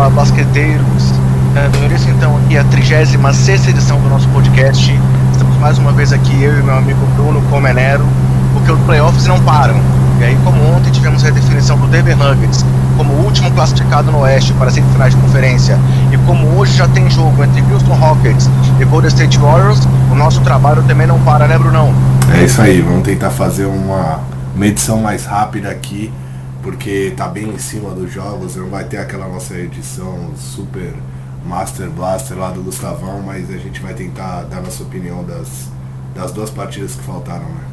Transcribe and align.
Fala, 0.00 0.08
basqueteiros! 0.14 1.12
Dando 1.52 1.94
isso 1.94 2.08
então 2.08 2.34
aqui 2.38 2.56
a 2.56 2.64
36 2.64 3.68
edição 3.68 4.00
do 4.00 4.08
nosso 4.08 4.26
podcast. 4.30 4.98
Estamos 5.30 5.58
mais 5.58 5.76
uma 5.76 5.92
vez 5.92 6.10
aqui, 6.10 6.42
eu 6.42 6.58
e 6.58 6.62
meu 6.62 6.74
amigo 6.74 7.04
Bruno 7.16 7.42
Comenero, 7.50 8.02
porque 8.54 8.72
os 8.72 8.80
playoffs 8.84 9.26
não 9.26 9.38
param. 9.40 9.78
E 10.18 10.24
aí, 10.24 10.38
como 10.42 10.58
ontem 10.74 10.90
tivemos 10.90 11.22
a 11.26 11.28
definição 11.28 11.76
do 11.76 11.86
Denver 11.86 12.16
Nuggets 12.16 12.64
como 12.96 13.12
último 13.12 13.50
classificado 13.50 14.10
no 14.10 14.20
Oeste 14.20 14.54
para 14.54 14.70
semifinais 14.70 15.14
de 15.14 15.20
conferência, 15.20 15.78
e 16.10 16.16
como 16.24 16.46
hoje 16.58 16.78
já 16.78 16.88
tem 16.88 17.10
jogo 17.10 17.44
entre 17.44 17.62
Houston 17.70 17.92
Rockets 17.92 18.48
e 18.80 18.84
Golden 18.86 19.08
State 19.08 19.38
Warriors, 19.38 19.86
o 20.10 20.14
nosso 20.14 20.40
trabalho 20.40 20.82
também 20.84 21.06
não 21.06 21.20
para, 21.20 21.46
né, 21.46 21.58
Brunão? 21.58 21.92
É 22.34 22.44
isso 22.44 22.62
aí, 22.62 22.80
vamos 22.80 23.02
tentar 23.02 23.28
fazer 23.28 23.66
uma, 23.66 24.20
uma 24.56 24.66
edição 24.66 25.02
mais 25.02 25.26
rápida 25.26 25.68
aqui 25.68 26.10
porque 26.62 27.12
tá 27.16 27.28
bem 27.28 27.48
em 27.48 27.58
cima 27.58 27.90
dos 27.90 28.12
jogos, 28.12 28.56
não 28.56 28.68
vai 28.68 28.84
ter 28.84 28.98
aquela 28.98 29.28
nossa 29.28 29.54
edição 29.54 30.30
super 30.36 30.92
Master 31.44 31.88
Blaster 31.90 32.38
lá 32.38 32.50
do 32.50 32.62
Gustavão, 32.62 33.22
mas 33.22 33.50
a 33.50 33.56
gente 33.56 33.80
vai 33.80 33.94
tentar 33.94 34.42
dar 34.42 34.60
nossa 34.60 34.82
opinião 34.82 35.24
das, 35.24 35.68
das 36.14 36.32
duas 36.32 36.50
partidas 36.50 36.94
que 36.94 37.02
faltaram, 37.02 37.48
né? 37.48 37.70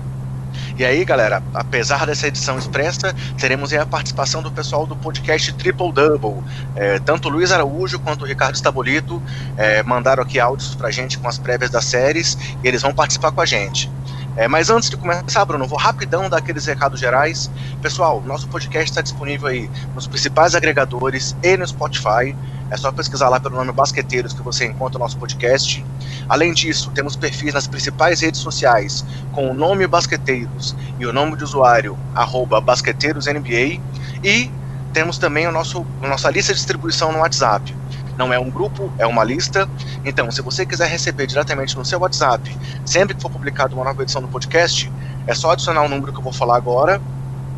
E 0.78 0.86
aí, 0.86 1.04
galera, 1.04 1.42
apesar 1.54 2.06
dessa 2.06 2.28
edição 2.28 2.58
expressa, 2.58 3.14
teremos 3.38 3.74
a 3.74 3.86
participação 3.86 4.42
do 4.42 4.52
pessoal 4.52 4.86
do 4.86 4.96
podcast 4.96 5.52
Triple 5.54 5.92
Double. 5.92 6.44
É, 6.76 7.00
tanto 7.00 7.30
Luiz 7.30 7.52
Araújo 7.52 8.00
quanto 8.00 8.24
o 8.24 8.28
Ricardo 8.28 8.56
Estabolito 8.56 9.22
é, 9.58 9.84
mandaram 9.84 10.24
aqui 10.24 10.40
áudios 10.40 10.76
pra 10.76 10.92
gente 10.92 11.18
com 11.18 11.28
as 11.28 11.38
prévias 11.38 11.72
das 11.72 11.86
séries 11.86 12.38
e 12.64 12.68
eles 12.68 12.82
vão 12.82 12.94
participar 12.94 13.32
com 13.32 13.42
a 13.42 13.46
gente. 13.46 13.90
É, 14.38 14.48
mas 14.48 14.70
antes 14.70 14.88
de 14.88 14.96
começar, 14.96 15.44
Bruno, 15.46 15.68
vou 15.68 15.80
rapidão 15.80 16.30
dar 16.30 16.38
aqueles 16.38 16.68
recados 16.68 17.00
gerais. 17.00 17.50
Pessoal, 17.82 18.22
nosso 18.24 18.48
podcast 18.48 18.92
está 18.92 19.02
disponível 19.02 19.48
aí 19.48 19.68
nos 19.96 20.06
principais 20.06 20.54
agregadores 20.54 21.36
e 21.42 21.58
no 21.58 21.68
Spotify. 21.68 22.36
É 22.70 22.78
só 22.78 22.92
pesquisar 22.92 23.30
lá 23.30 23.40
pelo 23.40 23.56
nome 23.56 23.72
Basqueteiros 23.72 24.34
que 24.34 24.44
você 24.44 24.68
encontra 24.68 25.00
o 25.00 25.02
nosso 25.02 25.18
podcast. 25.18 25.84
Além 26.30 26.54
disso, 26.54 26.92
temos 26.94 27.16
perfis 27.16 27.52
nas 27.52 27.66
principais 27.66 28.22
redes 28.22 28.40
sociais 28.40 29.04
com 29.32 29.50
o 29.50 29.56
nome 29.56 29.88
Basqueteiros 29.88 30.76
e 31.00 31.08
o 31.08 31.12
nome 31.12 31.36
de 31.36 31.44
usuário 31.44 31.98
arroba 32.14 32.62
BasqueteirosNBA. 32.62 33.82
E 34.24 34.52
temos 34.94 35.18
também 35.18 35.48
o 35.48 35.52
nosso, 35.52 35.84
a 36.04 36.08
nossa 36.08 36.30
lista 36.30 36.54
de 36.54 36.60
distribuição 36.60 37.12
no 37.12 37.20
WhatsApp 37.20 37.76
não 38.18 38.34
é 38.34 38.40
um 38.40 38.50
grupo, 38.50 38.92
é 38.98 39.06
uma 39.06 39.24
lista. 39.24 39.70
Então, 40.04 40.30
se 40.32 40.42
você 40.42 40.66
quiser 40.66 40.90
receber 40.90 41.28
diretamente 41.28 41.78
no 41.78 41.86
seu 41.86 42.00
WhatsApp, 42.00 42.56
sempre 42.86 43.16
que 43.16 43.22
for 43.22 43.30
publicado 43.30 43.76
uma 43.76 43.86
nova 43.86 44.02
edição 44.02 44.22
do 44.22 44.28
podcast, 44.28 44.92
é 45.26 45.34
só 45.34 45.52
adicionar 45.52 45.84
o 45.84 45.90
número 45.90 46.12
que 46.12 46.20
eu 46.20 46.24
vou 46.24 46.34
falar 46.34 46.58
agora 46.58 47.02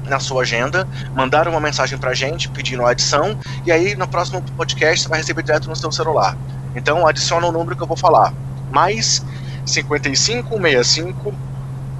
na 0.05 0.19
sua 0.19 0.41
agenda, 0.41 0.87
mandar 1.13 1.47
uma 1.47 1.59
mensagem 1.59 1.97
pra 1.97 2.13
gente 2.13 2.49
pedindo 2.49 2.83
a 2.83 2.91
adição, 2.91 3.37
e 3.65 3.71
aí 3.71 3.95
no 3.95 4.07
próximo 4.07 4.41
podcast 4.57 5.03
você 5.03 5.09
vai 5.09 5.19
receber 5.19 5.43
direto 5.43 5.69
no 5.69 5.75
seu 5.75 5.91
celular. 5.91 6.35
Então, 6.75 7.07
adiciona 7.07 7.47
o 7.47 7.51
número 7.51 7.75
que 7.75 7.83
eu 7.83 7.87
vou 7.87 7.97
falar. 7.97 8.33
Mais 8.71 9.23
5565 9.65 11.33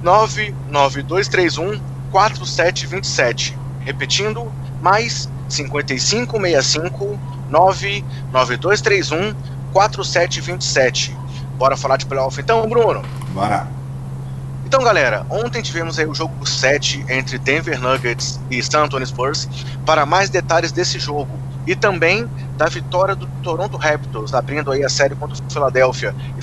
99231 0.02 1.80
4727. 2.10 3.56
Repetindo, 3.80 4.52
mais 4.80 5.28
5565 5.50 7.18
99231 7.50 9.34
4727. 9.72 11.16
Bora 11.56 11.76
falar 11.76 11.96
de 11.96 12.06
playoff 12.06 12.40
então, 12.40 12.68
Bruno? 12.68 13.02
Bora. 13.32 13.66
Então, 14.64 14.84
galera, 14.84 15.26
ontem 15.28 15.60
tivemos 15.62 15.98
aí 15.98 16.06
o 16.06 16.14
jogo 16.14 16.46
7 16.46 17.04
entre 17.08 17.38
Denver 17.38 17.80
Nuggets 17.80 18.38
e 18.50 18.62
San 18.62 18.84
Antonio 18.84 19.06
Spurs. 19.06 19.48
Para 19.84 20.06
mais 20.06 20.30
detalhes 20.30 20.70
desse 20.70 20.98
jogo 20.98 21.30
e 21.66 21.74
também 21.74 22.28
da 22.56 22.66
vitória 22.66 23.14
do 23.14 23.26
Toronto 23.42 23.76
Raptors, 23.76 24.32
abrindo 24.32 24.70
aí 24.70 24.84
a 24.84 24.88
série 24.88 25.14
contra 25.14 25.36
o 25.36 25.52
Philadelphia 25.52 26.14
e 26.38 26.42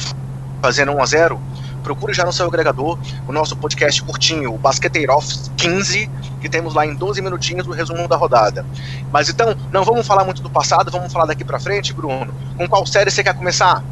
fazendo 0.61 0.91
1 0.91 1.01
a 1.01 1.05
0, 1.05 1.41
procure 1.83 2.13
já 2.13 2.25
no 2.25 2.33
seu 2.33 2.45
agregador 2.47 2.99
o 3.27 3.31
nosso 3.31 3.55
podcast 3.55 4.03
curtinho, 4.03 4.53
o 4.53 4.57
Basqueteiro 4.57 5.13
Off 5.13 5.49
15, 5.55 6.09
temos 6.49 6.73
lá 6.73 6.85
em 6.85 6.95
12 6.95 7.21
minutinhos 7.21 7.67
o 7.67 7.71
resumo 7.71 8.07
da 8.07 8.15
rodada. 8.15 8.65
Mas 9.11 9.29
então, 9.29 9.55
não 9.71 9.83
vamos 9.83 10.05
falar 10.05 10.23
muito 10.23 10.41
do 10.41 10.49
passado, 10.49 10.91
vamos 10.91 11.11
falar 11.11 11.25
daqui 11.25 11.43
para 11.43 11.59
frente, 11.59 11.93
Bruno. 11.93 12.33
Com 12.57 12.67
qual 12.67 12.85
série 12.85 13.11
você 13.11 13.23
quer 13.23 13.33
começar? 13.33 13.83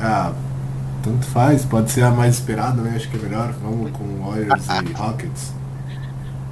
Ah, 0.00 0.32
tanto 1.02 1.26
faz, 1.26 1.64
pode 1.64 1.90
ser 1.90 2.02
a 2.02 2.10
mais 2.10 2.34
esperada, 2.34 2.80
né? 2.82 2.94
Acho 2.96 3.08
que 3.08 3.16
é 3.16 3.20
melhor. 3.20 3.52
Vamos 3.62 3.90
com 3.92 4.24
Warriors 4.24 4.66
e 4.68 4.92
Rockets. 4.92 5.57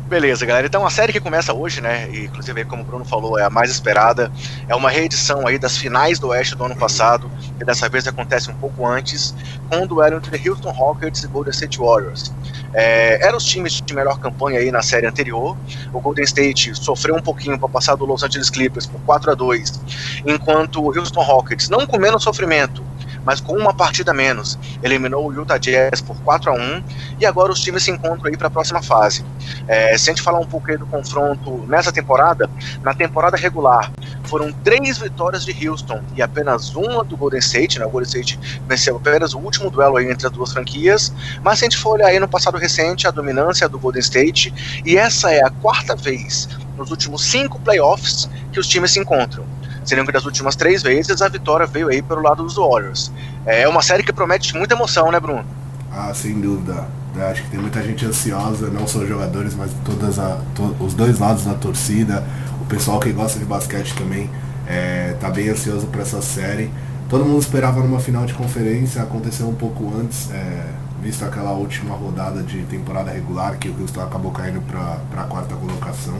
Beleza, 0.08 0.46
galera. 0.46 0.68
Então 0.68 0.86
a 0.86 0.90
série 0.90 1.12
que 1.12 1.18
começa 1.18 1.52
hoje, 1.52 1.80
né? 1.80 2.08
E, 2.12 2.26
inclusive, 2.26 2.64
como 2.64 2.82
o 2.82 2.84
Bruno 2.84 3.04
falou, 3.04 3.36
é 3.36 3.42
a 3.42 3.50
mais 3.50 3.72
esperada. 3.72 4.30
É 4.68 4.74
uma 4.74 4.88
reedição 4.88 5.44
aí 5.48 5.58
das 5.58 5.76
finais 5.76 6.20
do 6.20 6.28
Oeste 6.28 6.54
do 6.54 6.62
ano 6.62 6.76
passado, 6.76 7.28
que 7.58 7.64
dessa 7.64 7.88
vez 7.88 8.06
acontece 8.06 8.48
um 8.48 8.54
pouco 8.54 8.86
antes, 8.86 9.34
com 9.68 9.82
o 9.82 9.86
duelo 9.86 10.18
entre 10.18 10.48
Houston 10.48 10.70
Rockets 10.70 11.24
e 11.24 11.26
Golden 11.26 11.50
State 11.50 11.78
Warriors. 11.78 12.32
É, 12.72 13.26
eram 13.26 13.36
os 13.36 13.44
times 13.44 13.82
de 13.84 13.94
melhor 13.94 14.20
campanha 14.20 14.60
aí 14.60 14.70
na 14.70 14.80
série 14.80 15.08
anterior. 15.08 15.56
O 15.92 16.00
Golden 16.00 16.24
State 16.24 16.72
sofreu 16.76 17.16
um 17.16 17.22
pouquinho 17.22 17.58
para 17.58 17.68
passar 17.68 17.96
do 17.96 18.04
Los 18.04 18.22
Angeles 18.22 18.48
Clippers 18.48 18.86
por 18.86 19.00
4 19.00 19.32
a 19.32 19.34
2 19.34 19.80
enquanto 20.24 20.84
o 20.84 20.96
Houston 20.96 21.22
Rockets, 21.22 21.68
não 21.68 21.84
com 21.84 21.98
menos 21.98 22.22
sofrimento, 22.22 22.84
mas 23.26 23.40
com 23.40 23.54
uma 23.54 23.74
partida 23.74 24.14
menos. 24.14 24.56
Eliminou 24.82 25.26
o 25.26 25.34
Utah 25.34 25.58
Jazz 25.58 26.00
por 26.00 26.16
4 26.22 26.52
a 26.52 26.54
1 26.54 26.84
e 27.20 27.26
agora 27.26 27.52
os 27.52 27.60
times 27.60 27.82
se 27.82 27.90
encontram 27.90 28.30
aí 28.30 28.36
para 28.36 28.46
a 28.46 28.50
próxima 28.50 28.80
fase. 28.80 29.24
É, 29.66 29.98
se 29.98 30.08
a 30.08 30.12
gente 30.12 30.22
falar 30.22 30.38
um 30.38 30.46
pouco 30.46 30.70
aí 30.70 30.78
do 30.78 30.86
confronto 30.86 31.64
nessa 31.66 31.90
temporada, 31.90 32.48
na 32.82 32.94
temporada 32.94 33.36
regular 33.36 33.90
foram 34.24 34.52
três 34.52 34.98
vitórias 34.98 35.44
de 35.44 35.68
Houston 35.68 36.00
e 36.14 36.22
apenas 36.22 36.74
uma 36.74 37.02
do 37.02 37.16
Golden 37.16 37.40
State, 37.40 37.80
né? 37.80 37.84
O 37.84 37.90
Golden 37.90 38.06
State 38.06 38.38
venceu 38.68 38.96
apenas 38.96 39.34
o 39.34 39.38
último 39.38 39.70
duelo 39.70 39.96
aí 39.96 40.08
entre 40.08 40.26
as 40.26 40.32
duas 40.32 40.52
franquias, 40.52 41.12
mas 41.42 41.58
se 41.58 41.64
a 41.64 41.68
gente 41.68 41.78
for 41.78 41.94
olhar 41.94 42.08
aí 42.08 42.20
no 42.20 42.28
passado 42.28 42.56
recente, 42.56 43.08
a 43.08 43.10
dominância 43.10 43.68
do 43.68 43.78
Golden 43.78 44.00
State, 44.00 44.54
e 44.84 44.96
essa 44.96 45.32
é 45.32 45.44
a 45.44 45.50
quarta 45.50 45.96
vez 45.96 46.48
nos 46.76 46.90
últimos 46.90 47.24
cinco 47.24 47.58
playoffs 47.58 48.28
que 48.52 48.60
os 48.60 48.68
times 48.68 48.92
se 48.92 49.00
encontram. 49.00 49.44
Você 49.86 50.04
que 50.04 50.12
das 50.12 50.24
últimas 50.24 50.56
três 50.56 50.82
vezes 50.82 51.22
a 51.22 51.28
vitória 51.28 51.64
veio 51.64 51.88
aí 51.88 52.02
pelo 52.02 52.20
lado 52.20 52.42
dos 52.42 52.56
Warriors. 52.56 53.12
É 53.46 53.68
uma 53.68 53.80
série 53.80 54.02
que 54.02 54.12
promete 54.12 54.52
muita 54.56 54.74
emoção, 54.74 55.12
né, 55.12 55.20
Bruno? 55.20 55.44
Ah, 55.92 56.12
sem 56.12 56.40
dúvida. 56.40 56.88
Eu 57.14 57.26
acho 57.28 57.42
que 57.44 57.50
tem 57.50 57.60
muita 57.60 57.80
gente 57.84 58.04
ansiosa, 58.04 58.68
não 58.68 58.84
só 58.86 58.98
os 58.98 59.08
jogadores, 59.08 59.54
mas 59.54 59.70
todas 59.84 60.18
a, 60.18 60.40
to, 60.56 60.74
os 60.80 60.92
dois 60.92 61.20
lados 61.20 61.44
da 61.44 61.54
torcida. 61.54 62.24
O 62.60 62.64
pessoal 62.64 62.98
que 62.98 63.12
gosta 63.12 63.38
de 63.38 63.44
basquete 63.44 63.94
também 63.94 64.28
é, 64.66 65.16
tá 65.20 65.30
bem 65.30 65.48
ansioso 65.48 65.86
para 65.86 66.02
essa 66.02 66.20
série. 66.20 66.68
Todo 67.08 67.24
mundo 67.24 67.40
esperava 67.40 67.80
numa 67.80 68.00
final 68.00 68.26
de 68.26 68.34
conferência, 68.34 69.00
aconteceu 69.00 69.48
um 69.48 69.54
pouco 69.54 69.96
antes, 69.96 70.28
é, 70.32 70.66
visto 71.00 71.24
aquela 71.24 71.52
última 71.52 71.94
rodada 71.94 72.42
de 72.42 72.58
temporada 72.64 73.12
regular 73.12 73.56
que 73.56 73.68
o 73.68 73.80
Houston 73.80 74.02
acabou 74.02 74.32
caindo 74.32 74.60
para 74.62 75.22
a 75.22 75.24
quarta 75.26 75.54
colocação. 75.54 76.18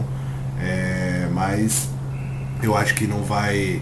É, 0.61 1.29
mas 1.33 1.89
eu 2.63 2.77
acho 2.77 2.95
que 2.95 3.07
não 3.07 3.23
vai. 3.23 3.81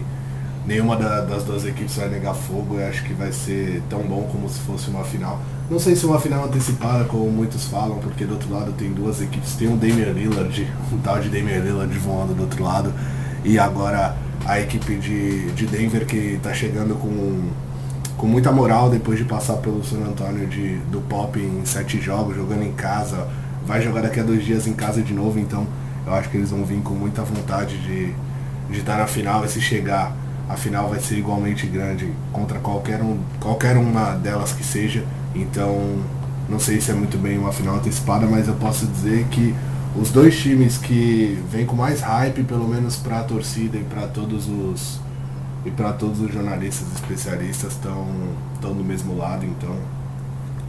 Nenhuma 0.65 0.95
da, 0.95 1.21
das 1.21 1.43
duas 1.43 1.63
equipes 1.63 1.95
vai 1.95 2.09
negar 2.09 2.33
fogo. 2.33 2.79
Eu 2.79 2.87
acho 2.87 3.03
que 3.03 3.13
vai 3.13 3.31
ser 3.31 3.83
tão 3.89 3.99
bom 3.99 4.27
como 4.31 4.49
se 4.49 4.59
fosse 4.61 4.89
uma 4.89 5.03
final. 5.03 5.39
Não 5.69 5.79
sei 5.79 5.95
se 5.95 6.05
uma 6.05 6.19
final 6.19 6.45
antecipada, 6.45 7.05
como 7.05 7.29
muitos 7.29 7.65
falam, 7.65 7.99
porque 7.99 8.25
do 8.25 8.33
outro 8.33 8.51
lado 8.51 8.71
tem 8.73 8.91
duas 8.91 9.21
equipes. 9.21 9.55
Tem 9.55 9.67
um 9.67 9.77
Damian 9.77 10.11
Lillard, 10.11 10.67
um 10.91 10.97
tal 10.99 11.19
de 11.19 11.29
Damian 11.29 11.59
Lillard 11.59 11.97
voando 11.99 12.33
do 12.33 12.43
outro 12.43 12.63
lado. 12.63 12.93
E 13.43 13.59
agora 13.59 14.15
a 14.45 14.59
equipe 14.59 14.95
de, 14.95 15.51
de 15.51 15.65
Denver 15.65 16.05
que 16.05 16.17
está 16.17 16.53
chegando 16.53 16.95
com, 16.95 17.49
com 18.17 18.27
muita 18.27 18.51
moral 18.51 18.89
depois 18.89 19.17
de 19.17 19.25
passar 19.25 19.57
pelo 19.57 19.83
San 19.83 19.97
Antonio 19.97 20.47
de, 20.47 20.77
do 20.91 21.01
Pop 21.01 21.39
em 21.39 21.65
sete 21.65 21.99
jogos, 21.99 22.35
jogando 22.35 22.63
em 22.63 22.73
casa. 22.73 23.27
Vai 23.65 23.81
jogar 23.81 24.01
daqui 24.01 24.19
a 24.19 24.23
dois 24.23 24.45
dias 24.45 24.67
em 24.67 24.73
casa 24.73 25.01
de 25.01 25.13
novo, 25.13 25.39
então 25.39 25.65
eu 26.05 26.13
acho 26.13 26.29
que 26.29 26.37
eles 26.37 26.51
vão 26.51 26.63
vir 26.63 26.79
com 26.81 26.93
muita 26.93 27.23
vontade 27.23 27.77
de, 27.79 28.13
de 28.69 28.79
estar 28.79 28.97
na 28.97 29.07
final 29.07 29.45
e 29.45 29.49
se 29.49 29.61
chegar, 29.61 30.15
a 30.47 30.55
final 30.55 30.89
vai 30.89 30.99
ser 30.99 31.17
igualmente 31.17 31.65
grande 31.65 32.11
contra 32.31 32.59
qualquer, 32.59 33.01
um, 33.01 33.19
qualquer 33.39 33.77
uma 33.77 34.15
delas 34.15 34.51
que 34.51 34.63
seja. 34.63 35.03
Então, 35.33 35.99
não 36.47 36.59
sei 36.59 36.79
se 36.79 36.91
é 36.91 36.93
muito 36.93 37.17
bem 37.17 37.37
uma 37.37 37.51
final 37.51 37.75
antecipada, 37.75 38.25
mas 38.27 38.47
eu 38.47 38.55
posso 38.55 38.85
dizer 38.85 39.25
que 39.29 39.55
os 39.95 40.11
dois 40.11 40.37
times 40.37 40.77
que 40.77 41.41
vêm 41.49 41.65
com 41.65 41.75
mais 41.75 42.01
hype, 42.01 42.43
pelo 42.43 42.67
menos 42.67 42.97
para 42.97 43.19
a 43.19 43.23
torcida 43.23 43.77
e 43.77 43.83
para 43.83 44.07
todos 44.07 44.47
os 44.47 44.99
e 45.65 45.71
para 45.71 45.91
todos 45.93 46.21
os 46.21 46.31
jornalistas 46.31 46.87
especialistas 46.93 47.73
estão 47.73 48.05
estão 48.53 48.73
do 48.73 48.83
mesmo 48.83 49.17
lado. 49.17 49.45
Então, 49.45 49.75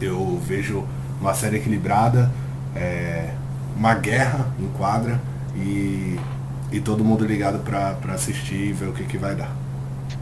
eu 0.01 0.39
vejo 0.45 0.83
uma 1.21 1.33
série 1.33 1.57
equilibrada, 1.57 2.31
é, 2.75 3.33
uma 3.75 3.93
guerra 3.93 4.47
em 4.59 4.67
quadra 4.77 5.21
e 5.55 6.19
e 6.71 6.79
todo 6.79 7.03
mundo 7.03 7.25
ligado 7.25 7.59
para 7.59 8.13
assistir 8.13 8.55
e 8.55 8.73
ver 8.73 8.89
o 8.89 8.93
que, 8.93 9.03
que 9.03 9.17
vai 9.17 9.35
dar. 9.35 9.49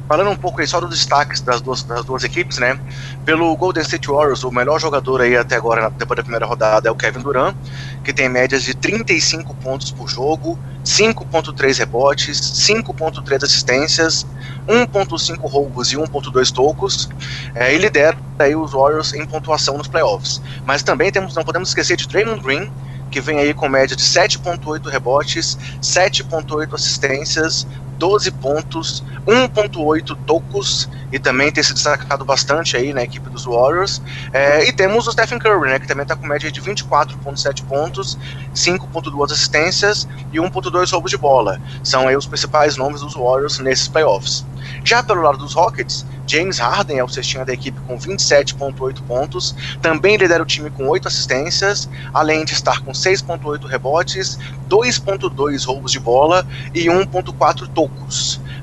falando 0.07 0.29
um 0.29 0.35
pouco 0.35 0.61
aí 0.61 0.67
só 0.67 0.79
dos 0.79 0.91
destaques 0.91 1.41
das 1.41 1.61
duas, 1.61 1.83
das 1.83 2.05
duas 2.05 2.23
equipes, 2.23 2.59
né? 2.59 2.79
Pelo 3.25 3.55
Golden 3.55 3.81
State 3.81 4.07
Warriors, 4.07 4.43
o 4.43 4.51
melhor 4.51 4.79
jogador 4.79 5.21
aí 5.21 5.35
até 5.35 5.55
agora, 5.55 5.89
depois 5.89 6.17
da 6.17 6.23
primeira 6.23 6.45
rodada, 6.45 6.87
é 6.87 6.91
o 6.91 6.95
Kevin 6.95 7.21
Durant, 7.21 7.55
que 8.03 8.13
tem 8.13 8.29
médias 8.29 8.63
de 8.63 8.75
35 8.75 9.55
pontos 9.55 9.91
por 9.91 10.07
jogo, 10.07 10.59
5.3 10.83 11.79
rebotes, 11.79 12.39
5.3 12.39 13.43
assistências, 13.43 14.27
1.5 14.67 15.49
roubos 15.49 15.91
e 15.91 15.95
1.2 15.95 16.51
tocos, 16.51 17.09
é, 17.55 17.73
e 17.73 17.77
lidera 17.79 18.15
aí 18.37 18.55
os 18.55 18.73
Warriors 18.73 19.13
em 19.13 19.25
pontuação 19.25 19.77
nos 19.77 19.87
playoffs. 19.87 20.39
Mas 20.65 20.83
também 20.83 21.11
temos, 21.11 21.33
não 21.33 21.43
podemos 21.43 21.69
esquecer 21.69 21.97
de 21.97 22.07
Draymond 22.07 22.43
Green, 22.43 22.71
que 23.09 23.21
vem 23.21 23.39
aí 23.39 23.53
com 23.53 23.69
média 23.69 23.95
de 23.95 24.03
7.8 24.03 24.89
rebotes, 24.89 25.57
7.8 25.81 26.73
assistências, 26.73 27.67
12 27.97 28.31
pontos, 28.31 29.03
1.8 29.27 30.17
tocos 30.25 30.89
e 31.11 31.19
também 31.19 31.51
tem 31.51 31.63
se 31.63 31.73
destacado 31.73 32.25
bastante 32.25 32.75
aí 32.75 32.93
na 32.93 33.03
equipe 33.03 33.29
dos 33.29 33.45
Warriors. 33.45 34.01
É, 34.33 34.67
e 34.67 34.73
temos 34.73 35.07
o 35.07 35.11
Stephen 35.11 35.39
Curry, 35.39 35.69
né, 35.69 35.79
que 35.79 35.87
também 35.87 36.03
está 36.03 36.15
com 36.15 36.27
média 36.27 36.51
de 36.51 36.61
24.7 36.61 37.63
pontos, 37.63 38.17
5.2 38.53 39.31
assistências 39.31 40.07
e 40.31 40.37
1.2 40.37 40.91
roubos 40.91 41.11
de 41.11 41.17
bola. 41.17 41.61
São 41.83 42.07
aí 42.07 42.15
os 42.15 42.25
principais 42.25 42.77
nomes 42.77 43.01
dos 43.01 43.13
Warriors 43.13 43.59
nesses 43.59 43.87
playoffs. 43.87 44.45
Já 44.83 45.03
pelo 45.03 45.21
lado 45.21 45.37
dos 45.37 45.53
Rockets, 45.53 46.05
James 46.27 46.57
Harden 46.57 46.97
é 46.97 47.03
o 47.03 47.07
cestinha 47.07 47.45
da 47.45 47.53
equipe 47.53 47.79
com 47.81 47.97
27,8 47.97 49.01
pontos, 49.07 49.55
também 49.81 50.17
lidera 50.17 50.41
o 50.41 50.45
time 50.45 50.69
com 50.69 50.87
8 50.87 51.07
assistências, 51.07 51.87
além 52.13 52.43
de 52.43 52.53
estar 52.53 52.81
com 52.81 52.91
6,8 52.91 53.65
rebotes, 53.67 54.39
2,2 54.67 55.65
roubos 55.65 55.91
de 55.91 55.99
bola 55.99 56.45
e 56.73 56.85
1,4 56.85 57.67
tocos. 57.67 57.84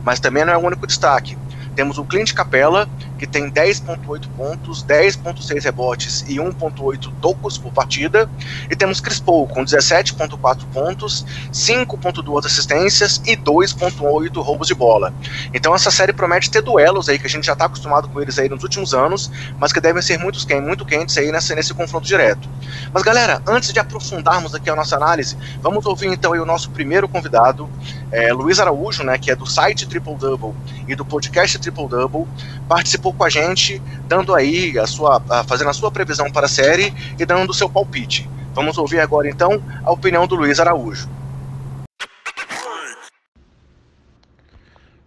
Mas 0.04 0.20
também 0.20 0.44
não 0.44 0.52
é 0.52 0.56
o 0.56 0.60
único 0.66 0.86
destaque. 0.86 1.36
Temos 1.74 1.98
o 1.98 2.04
Clint 2.04 2.32
Capella, 2.32 2.88
que 3.18 3.26
tem 3.26 3.50
10.8 3.50 4.28
pontos, 4.36 4.84
10.6 4.84 5.62
rebotes 5.62 6.22
e 6.28 6.36
1.8 6.36 7.12
tocos 7.20 7.56
por 7.56 7.72
partida. 7.72 8.28
E 8.70 8.76
temos 8.76 9.00
Chris 9.00 9.20
Paul 9.20 9.46
com 9.46 9.64
17.4 9.64 10.64
pontos, 10.72 11.24
5.2 11.52 12.44
assistências 12.44 13.22
e 13.24 13.36
2.8 13.36 14.42
roubos 14.42 14.68
de 14.68 14.74
bola. 14.74 15.14
Então 15.54 15.74
essa 15.74 15.90
série 15.90 16.12
promete 16.12 16.50
ter 16.50 16.62
duelos 16.62 17.08
aí 17.08 17.18
que 17.18 17.26
a 17.26 17.30
gente 17.30 17.46
já 17.46 17.52
está 17.52 17.66
acostumado 17.66 18.08
com 18.08 18.20
eles 18.20 18.38
aí 18.38 18.48
nos 18.48 18.62
últimos 18.62 18.92
anos, 18.92 19.30
mas 19.58 19.72
que 19.72 19.80
devem 19.80 20.02
ser 20.02 20.18
muito, 20.18 20.38
muito 20.60 20.84
quentes 20.84 21.16
aí 21.16 21.30
nessa, 21.30 21.54
nesse 21.54 21.72
confronto 21.72 22.06
direto. 22.06 22.48
Mas 22.92 23.02
galera, 23.02 23.42
antes 23.46 23.72
de 23.72 23.78
aprofundarmos 23.78 24.54
aqui 24.54 24.68
a 24.68 24.76
nossa 24.76 24.96
análise, 24.96 25.36
vamos 25.60 25.86
ouvir 25.86 26.08
então 26.08 26.32
o 26.32 26.46
nosso 26.46 26.70
primeiro 26.70 27.08
convidado, 27.08 27.68
é, 28.10 28.32
Luiz 28.32 28.58
Araújo, 28.58 29.02
né, 29.02 29.18
que 29.18 29.30
é 29.30 29.36
do 29.36 29.46
site 29.46 29.86
Triple 29.86 30.16
Double 30.16 30.52
e 30.88 30.94
do 30.94 31.04
podcast 31.04 31.58
Triple 31.62 31.88
Double, 31.88 32.26
participou 32.68 33.14
com 33.14 33.24
a 33.24 33.30
gente, 33.30 33.80
dando 34.06 34.34
aí 34.34 34.78
a 34.78 34.86
sua, 34.86 35.20
fazendo 35.46 35.70
a 35.70 35.72
sua 35.72 35.90
previsão 35.90 36.30
para 36.30 36.46
a 36.46 36.48
série 36.48 36.92
e 37.18 37.24
dando 37.24 37.50
o 37.50 37.54
seu 37.54 37.70
palpite. 37.70 38.28
Vamos 38.52 38.76
ouvir 38.76 39.00
agora 39.00 39.28
então 39.28 39.62
a 39.82 39.90
opinião 39.90 40.26
do 40.26 40.34
Luiz 40.34 40.60
Araújo. 40.60 41.08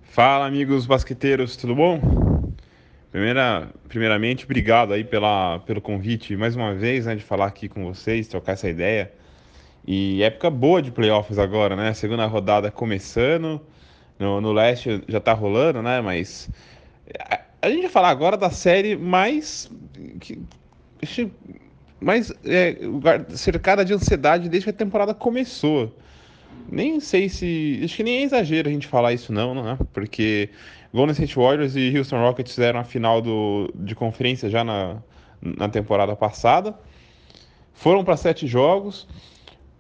Fala 0.03 0.47
amigos 0.47 0.85
basqueteiros, 0.85 1.57
tudo 1.57 1.75
bom? 1.75 1.99
Primeira, 3.11 3.69
primeiramente, 3.87 4.45
obrigado 4.45 4.93
aí 4.93 5.03
pela, 5.03 5.59
pelo 5.59 5.81
convite 5.81 6.35
mais 6.35 6.55
uma 6.55 6.73
vez, 6.73 7.05
né, 7.05 7.15
de 7.15 7.23
falar 7.23 7.45
aqui 7.45 7.69
com 7.69 7.85
vocês, 7.85 8.27
trocar 8.27 8.53
essa 8.53 8.69
ideia. 8.69 9.11
E 9.87 10.23
época 10.23 10.49
boa 10.49 10.81
de 10.81 10.89
playoffs 10.89 11.37
agora, 11.37 11.75
né? 11.75 11.93
Segunda 11.93 12.25
rodada 12.25 12.71
começando, 12.71 13.61
no, 14.19 14.39
no 14.41 14.51
leste 14.51 15.03
já 15.07 15.19
tá 15.19 15.33
rolando, 15.33 15.81
né? 15.81 16.01
Mas 16.01 16.50
a 17.62 17.69
gente 17.69 17.81
vai 17.81 17.89
falar 17.89 18.09
agora 18.09 18.38
da 18.38 18.50
série 18.50 18.95
mais. 18.95 19.69
Que, 20.19 20.39
mais 22.00 22.31
é, 22.45 22.77
cercada 23.29 23.83
de 23.83 23.94
ansiedade 23.94 24.50
desde 24.50 24.65
que 24.65 24.69
a 24.69 24.73
temporada 24.73 25.13
começou. 25.13 25.95
Nem 26.69 27.00
sei 27.00 27.29
se. 27.29 27.81
Acho 27.83 27.97
que 27.97 28.03
nem 28.03 28.17
é 28.17 28.23
exagero 28.23 28.69
a 28.69 28.71
gente 28.71 28.88
falar 28.88 29.13
isso, 29.13 29.33
não, 29.33 29.53
não 29.53 29.69
é? 29.69 29.77
Porque 29.94 30.50
Golden 30.94 31.13
State 31.13 31.35
Warriors 31.35 31.75
e 31.75 31.95
Houston 31.95 32.17
Rockets 32.17 32.53
fizeram 32.53 32.79
a 32.79 32.83
final 32.83 33.21
do, 33.21 33.71
de 33.75 33.95
conferência 33.95 34.50
já 34.50 34.63
na, 34.63 34.97
na 35.41 35.69
temporada 35.69 36.15
passada. 36.15 36.77
Foram 37.73 38.03
para 38.03 38.17
sete 38.17 38.47
jogos. 38.47 39.07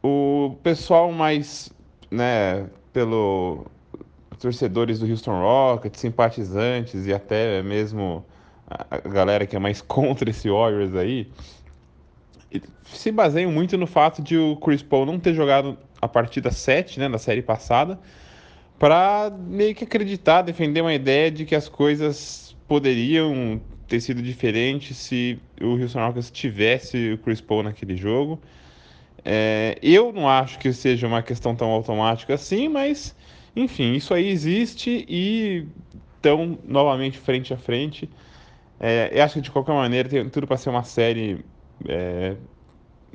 O 0.03 0.57
pessoal 0.61 1.11
mais. 1.11 1.71
né, 2.11 2.67
pelo 2.93 3.65
torcedores 4.37 4.99
do 4.99 5.09
Houston 5.09 5.39
Rockets, 5.39 5.99
simpatizantes 5.99 7.05
e 7.05 7.13
até 7.13 7.61
mesmo 7.61 8.25
a 8.67 8.97
galera 9.07 9.45
que 9.45 9.55
é 9.55 9.59
mais 9.59 9.81
contra 9.83 10.29
esse 10.29 10.49
Warriors 10.49 10.95
aí, 10.95 11.29
se 12.85 13.11
baseiam 13.11 13.51
muito 13.51 13.77
no 13.77 13.87
fato 13.87 14.21
de 14.21 14.37
o 14.37 14.55
Chris 14.57 14.81
Paul 14.81 15.05
não 15.05 15.19
ter 15.19 15.33
jogado 15.33 15.77
a 16.01 16.07
partida 16.07 16.51
7 16.51 16.99
né, 16.99 17.09
da 17.09 17.17
série 17.17 17.41
passada 17.41 17.99
para 18.77 19.31
meio 19.37 19.73
que 19.73 19.83
acreditar, 19.83 20.41
defender 20.41 20.81
uma 20.81 20.93
ideia 20.93 21.31
de 21.31 21.45
que 21.45 21.55
as 21.55 21.69
coisas 21.69 22.55
poderiam 22.67 23.61
ter 23.87 24.01
sido 24.01 24.21
diferentes 24.21 24.97
se 24.97 25.39
o 25.61 25.79
Houston 25.81 25.99
Rockets 25.99 26.31
tivesse 26.31 27.13
o 27.13 27.17
Chris 27.19 27.39
Paul 27.39 27.63
naquele 27.63 27.95
jogo. 27.95 28.39
É, 29.23 29.77
eu 29.81 30.11
não 30.11 30.29
acho 30.29 30.59
que 30.59 30.71
seja 30.73 31.07
uma 31.07 31.21
questão 31.21 31.55
tão 31.55 31.69
automática 31.69 32.33
assim, 32.33 32.67
mas 32.67 33.15
enfim, 33.55 33.93
isso 33.93 34.13
aí 34.13 34.29
existe 34.29 35.05
e 35.07 35.67
estão 36.15 36.57
novamente 36.63 37.17
frente 37.17 37.53
a 37.53 37.57
frente. 37.57 38.09
É, 38.79 39.09
eu 39.13 39.23
acho 39.23 39.35
que 39.35 39.41
de 39.41 39.51
qualquer 39.51 39.73
maneira 39.73 40.09
tem 40.09 40.29
tudo 40.29 40.45
para 40.47 40.57
ser 40.57 40.69
uma 40.69 40.83
série 40.83 41.45
é, 41.87 42.35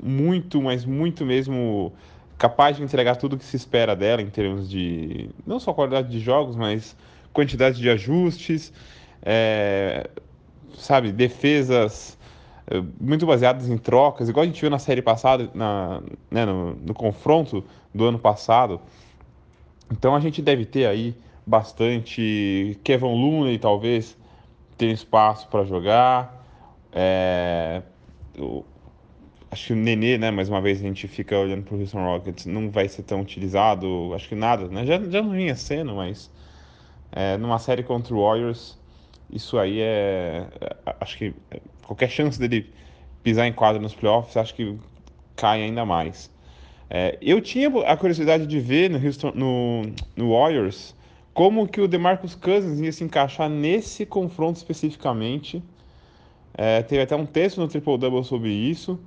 muito, 0.03 0.63
mas 0.63 0.85
muito 0.85 1.25
mesmo 1.25 1.93
capaz 2.39 2.77
de 2.77 2.83
entregar 2.83 3.17
tudo 3.17 3.35
o 3.35 3.39
que 3.39 3.45
se 3.45 3.57
espera 3.57 3.95
dela 3.95 4.23
em 4.23 4.31
termos 4.31 4.69
de 4.69 5.29
não 5.47 5.61
só 5.61 5.75
qualidade 5.75 6.09
de 6.09 6.21
jogos, 6.21 6.57
mas 6.57 6.97
quantidade 7.33 7.79
de 7.79 7.91
ajustes, 7.91 8.73
é, 9.23 10.09
sabe, 10.75 11.13
defesas 11.13 12.19
é, 12.67 12.83
muito 12.99 13.27
baseadas 13.27 13.69
em 13.69 13.77
trocas, 13.77 14.29
igual 14.29 14.45
a 14.45 14.47
gente 14.47 14.61
viu 14.61 14.71
na 14.71 14.79
série 14.79 15.03
passada, 15.03 15.51
na, 15.55 16.01
né, 16.31 16.47
no, 16.47 16.75
no 16.77 16.95
confronto 16.95 17.63
do 17.95 18.07
ano 18.07 18.19
passado. 18.19 18.81
Então 19.91 20.15
a 20.15 20.21
gente 20.21 20.41
deve 20.41 20.65
ter 20.65 20.87
aí 20.87 21.15
bastante 21.47 22.79
Kevin 22.85 23.07
Looney, 23.07 23.59
talvez 23.59 24.17
ter 24.79 24.93
espaço 24.93 25.49
para 25.49 25.65
jogar. 25.65 26.47
É, 26.93 27.83
o, 28.39 28.65
acho 29.51 29.69
que 29.69 29.73
o 29.73 29.77
Nenê, 29.77 30.17
né, 30.17 30.31
mais 30.31 30.49
uma 30.49 30.61
vez 30.61 30.79
a 30.79 30.83
gente 30.83 31.09
fica 31.09 31.37
olhando 31.37 31.65
para 31.65 31.75
o 31.75 31.81
Houston 31.81 32.05
Rockets, 32.05 32.47
não 32.47 32.71
vai 32.71 32.89
ser 32.89 33.03
tão 33.03 33.21
utilizado, 33.21 34.13
acho 34.15 34.29
que 34.29 34.35
nada, 34.35 34.69
né? 34.69 34.87
Já, 34.87 34.99
já 34.99 35.23
não 35.23 35.31
vinha 35.31 35.57
sendo, 35.57 35.95
mas 35.95 36.31
é, 37.13 37.37
numa 37.37 37.59
série 37.59 37.83
contra 37.83 38.15
o 38.15 38.23
Warriors, 38.23 38.79
isso 39.29 39.59
aí 39.59 39.81
é, 39.81 40.47
é 40.61 40.95
acho 41.01 41.19
que 41.19 41.35
qualquer 41.85 42.09
chance 42.09 42.39
dele 42.39 42.73
pisar 43.23 43.47
em 43.47 43.53
quadra 43.53 43.83
nos 43.83 43.95
playoffs, 43.95 44.37
acho 44.37 44.55
que 44.55 44.79
cai 45.37 45.63
ainda 45.63 45.85
mais. 45.85 46.31
É, 46.93 47.17
eu 47.23 47.41
tinha 47.41 47.69
a 47.87 47.97
curiosidade 47.97 48.47
de 48.47 48.59
ver 48.59 48.91
no, 48.91 48.99
Houston, 48.99 49.31
no, 49.33 49.83
no 50.17 50.33
Warriors 50.33 50.93
como 51.33 51.69
que 51.69 51.81
o 51.81 51.87
DeMarcus 51.87 52.35
Cousins 52.35 52.81
ia 52.81 52.91
se 52.91 53.05
encaixar 53.05 53.49
nesse 53.49 54.05
confronto 54.05 54.57
especificamente. 54.57 55.63
É, 56.53 56.83
teve 56.83 57.03
até 57.03 57.15
um 57.15 57.25
texto 57.25 57.61
no 57.61 57.69
Triple 57.69 57.97
Double 57.97 58.25
sobre 58.25 58.51
isso. 58.51 58.99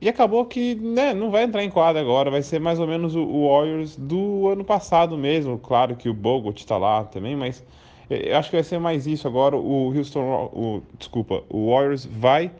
E 0.00 0.08
acabou 0.08 0.44
que 0.44 0.74
né, 0.76 1.12
não 1.14 1.30
vai 1.30 1.42
entrar 1.42 1.64
em 1.64 1.70
quadra 1.70 2.00
agora, 2.00 2.30
vai 2.30 2.42
ser 2.42 2.60
mais 2.60 2.78
ou 2.78 2.86
menos 2.86 3.16
o, 3.16 3.48
Warriors 3.48 3.96
do 3.96 4.46
ano 4.48 4.62
passado 4.62 5.16
mesmo. 5.16 5.58
Claro 5.58 5.96
que 5.96 6.08
o 6.08 6.14
Bogut 6.14 6.60
está 6.60 6.76
lá 6.76 7.02
também, 7.04 7.34
mas 7.34 7.64
eu 8.08 8.36
acho 8.36 8.50
que 8.50 8.56
vai 8.56 8.62
ser 8.62 8.78
mais 8.78 9.06
isso 9.06 9.26
agora. 9.26 9.56
O 9.56 9.92
Houston, 9.96 10.50
o, 10.52 10.82
desculpa, 10.96 11.42
o 11.48 11.72
Warriors 11.72 12.04
vai 12.04 12.52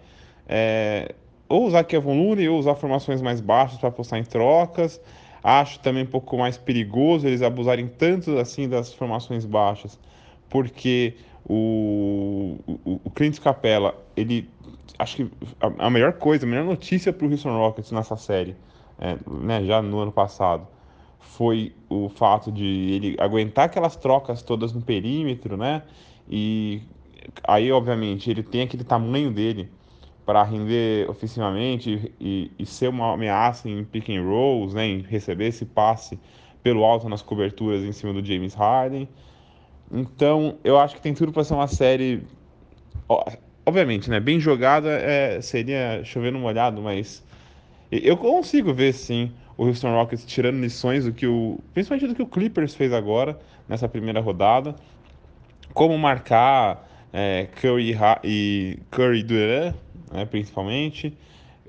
é, 0.48 1.14
ou 1.48 1.66
usar 1.66 1.84
Kevin 1.84 2.22
Looney 2.22 2.48
ou 2.48 2.58
usar 2.58 2.74
formações 2.74 3.22
mais 3.22 3.40
baixas 3.40 3.78
para 3.78 3.88
apostar 3.88 4.18
em 4.18 4.24
trocas. 4.24 5.00
Acho 5.42 5.78
também 5.80 6.02
um 6.02 6.06
pouco 6.06 6.36
mais 6.36 6.58
perigoso 6.58 7.26
eles 7.26 7.42
abusarem 7.42 7.86
tanto 7.86 8.36
assim 8.38 8.68
das 8.68 8.92
formações 8.92 9.44
baixas, 9.44 9.98
porque 10.48 11.14
o, 11.48 12.58
o, 12.66 13.00
o 13.04 13.10
Clint 13.10 13.38
Capella, 13.38 13.94
ele 14.16 14.48
acho 14.98 15.16
que 15.16 15.30
a, 15.60 15.86
a 15.86 15.90
melhor 15.90 16.14
coisa, 16.14 16.44
a 16.44 16.48
melhor 16.48 16.64
notícia 16.64 17.12
para 17.12 17.26
o 17.26 17.30
Houston 17.30 17.56
Rockets 17.56 17.92
nessa 17.92 18.16
série, 18.16 18.56
é, 18.98 19.16
né, 19.26 19.64
já 19.64 19.80
no 19.80 20.00
ano 20.00 20.12
passado, 20.12 20.66
foi 21.18 21.72
o 21.88 22.08
fato 22.08 22.50
de 22.50 22.64
ele 22.64 23.16
aguentar 23.18 23.66
aquelas 23.66 23.96
trocas 23.96 24.42
todas 24.42 24.72
no 24.72 24.80
perímetro, 24.80 25.56
né? 25.56 25.82
E 26.28 26.82
aí, 27.44 27.70
obviamente, 27.70 28.30
ele 28.30 28.42
tem 28.42 28.62
aquele 28.62 28.84
tamanho 28.84 29.30
dele 29.30 29.70
para 30.28 30.42
render 30.42 31.08
ofensivamente 31.08 32.12
e, 32.20 32.52
e, 32.58 32.66
ser 32.66 32.88
uma 32.88 33.14
ameaça 33.14 33.66
em 33.66 33.82
pick 33.82 34.10
and 34.10 34.22
rolls, 34.22 34.74
né, 34.74 34.86
em 34.86 35.00
receber 35.00 35.46
esse 35.46 35.64
passe 35.64 36.18
pelo 36.62 36.84
alto 36.84 37.08
nas 37.08 37.22
coberturas 37.22 37.82
em 37.82 37.92
cima 37.92 38.12
do 38.12 38.22
James 38.22 38.52
Harden. 38.52 39.08
Então, 39.90 40.58
eu 40.62 40.78
acho 40.78 40.96
que 40.96 41.00
tem 41.00 41.14
tudo 41.14 41.32
para 41.32 41.44
ser 41.44 41.54
uma 41.54 41.66
série. 41.66 42.22
Obviamente, 43.64 44.10
né? 44.10 44.20
Bem 44.20 44.38
jogada 44.38 44.90
é, 44.90 45.40
seria 45.40 46.04
chover 46.04 46.30
no 46.30 46.40
molhado, 46.40 46.82
mas 46.82 47.24
eu 47.90 48.18
consigo 48.18 48.74
ver 48.74 48.92
sim 48.92 49.32
o 49.56 49.64
Houston 49.64 49.94
Rockets 49.94 50.26
tirando 50.26 50.60
lições 50.60 51.06
do 51.06 51.12
que 51.14 51.26
o. 51.26 51.58
Principalmente 51.72 52.06
do 52.06 52.14
que 52.14 52.22
o 52.22 52.26
Clippers 52.26 52.74
fez 52.74 52.92
agora, 52.92 53.40
nessa 53.66 53.88
primeira 53.88 54.20
rodada. 54.20 54.76
Como 55.72 55.96
marcar 55.96 56.86
é, 57.14 57.48
Curry 57.58 57.96
e 58.24 58.78
Curry 58.90 59.22
Durant, 59.22 59.74
né, 60.10 60.24
principalmente. 60.24 61.16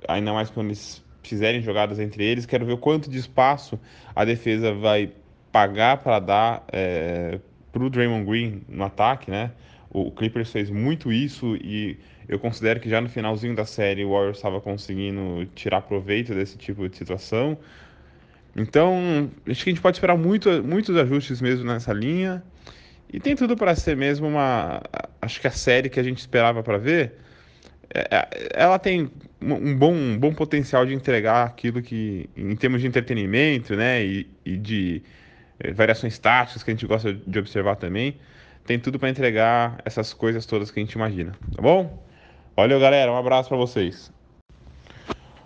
Ainda 0.07 0.33
mais 0.33 0.49
quando 0.49 0.67
eles 0.67 1.03
fizerem 1.23 1.61
jogadas 1.61 1.99
entre 1.99 2.23
eles. 2.23 2.45
Quero 2.45 2.65
ver 2.65 2.73
o 2.73 2.77
quanto 2.77 3.09
de 3.09 3.17
espaço 3.17 3.79
a 4.15 4.25
defesa 4.25 4.73
vai 4.73 5.11
pagar 5.51 5.97
para 5.97 6.19
dar 6.19 6.63
é, 6.71 7.39
para 7.71 7.83
o 7.83 7.89
Draymond 7.89 8.25
Green 8.25 8.61
no 8.67 8.83
ataque, 8.83 9.29
né? 9.29 9.51
O 9.91 10.11
Clippers 10.11 10.51
fez 10.51 10.69
muito 10.69 11.11
isso 11.11 11.55
e 11.55 11.97
eu 12.27 12.37
considero 12.37 12.79
que 12.79 12.87
já 12.87 13.01
no 13.01 13.09
finalzinho 13.09 13.55
da 13.55 13.65
série 13.65 14.05
o 14.05 14.11
Warriors 14.11 14.37
estava 14.37 14.61
conseguindo 14.61 15.47
tirar 15.55 15.81
proveito 15.81 16.33
desse 16.33 16.57
tipo 16.57 16.87
de 16.87 16.95
situação. 16.95 17.57
Então, 18.55 19.31
acho 19.47 19.63
que 19.63 19.69
a 19.69 19.73
gente 19.73 19.81
pode 19.81 19.97
esperar 19.97 20.17
muito, 20.17 20.63
muitos 20.63 20.95
ajustes 20.95 21.41
mesmo 21.41 21.65
nessa 21.65 21.93
linha. 21.93 22.43
E 23.11 23.19
tem 23.19 23.35
tudo 23.35 23.57
para 23.57 23.75
ser 23.75 23.97
mesmo 23.97 24.27
uma. 24.27 24.81
Acho 25.19 25.41
que 25.41 25.47
a 25.47 25.51
série 25.51 25.89
que 25.89 25.99
a 25.99 26.03
gente 26.03 26.19
esperava 26.19 26.61
para 26.61 26.77
ver. 26.77 27.13
É, 27.93 28.07
é, 28.11 28.49
ela 28.53 28.77
tem 28.77 29.09
um 29.41 29.75
bom, 29.75 29.93
um 29.93 30.17
bom 30.17 30.33
potencial 30.33 30.85
de 30.85 30.93
entregar 30.93 31.45
aquilo 31.45 31.81
que, 31.81 32.29
em 32.35 32.55
termos 32.55 32.81
de 32.81 32.87
entretenimento, 32.87 33.75
né, 33.75 34.03
e, 34.03 34.29
e 34.45 34.57
de 34.57 35.01
é, 35.59 35.71
variações 35.71 36.17
táticas 36.19 36.61
que 36.63 36.71
a 36.71 36.73
gente 36.73 36.85
gosta 36.85 37.13
de 37.13 37.39
observar 37.39 37.75
também, 37.75 38.15
tem 38.65 38.77
tudo 38.77 38.99
para 38.99 39.09
entregar 39.09 39.81
essas 39.83 40.13
coisas 40.13 40.45
todas 40.45 40.69
que 40.69 40.79
a 40.79 40.83
gente 40.83 40.93
imagina, 40.93 41.31
tá 41.55 41.61
bom? 41.61 42.03
Valeu, 42.55 42.79
galera, 42.79 43.11
um 43.11 43.17
abraço 43.17 43.49
para 43.49 43.57
vocês. 43.57 44.11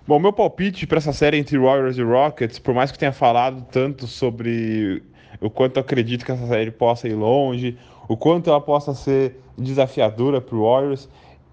Bom, 0.05 0.19
meu 0.19 0.33
palpite 0.33 0.85
para 0.85 0.97
essa 0.97 1.13
série 1.13 1.37
entre 1.37 1.57
Warriors 1.57 1.97
e 1.97 2.03
Rockets, 2.03 2.59
por 2.59 2.73
mais 2.73 2.91
que 2.91 2.99
tenha 2.99 3.13
falado 3.13 3.65
tanto 3.71 4.05
sobre 4.05 5.01
o 5.39 5.49
quanto 5.49 5.77
eu 5.77 5.81
acredito 5.81 6.25
que 6.25 6.31
essa 6.31 6.45
série 6.47 6.71
possa 6.71 7.07
ir 7.07 7.13
longe, 7.13 7.77
o 8.09 8.17
quanto 8.17 8.49
ela 8.49 8.59
possa 8.59 8.93
ser 8.93 9.39
desafiadora 9.57 10.41
para 10.41 10.57
Warriors, 10.57 11.07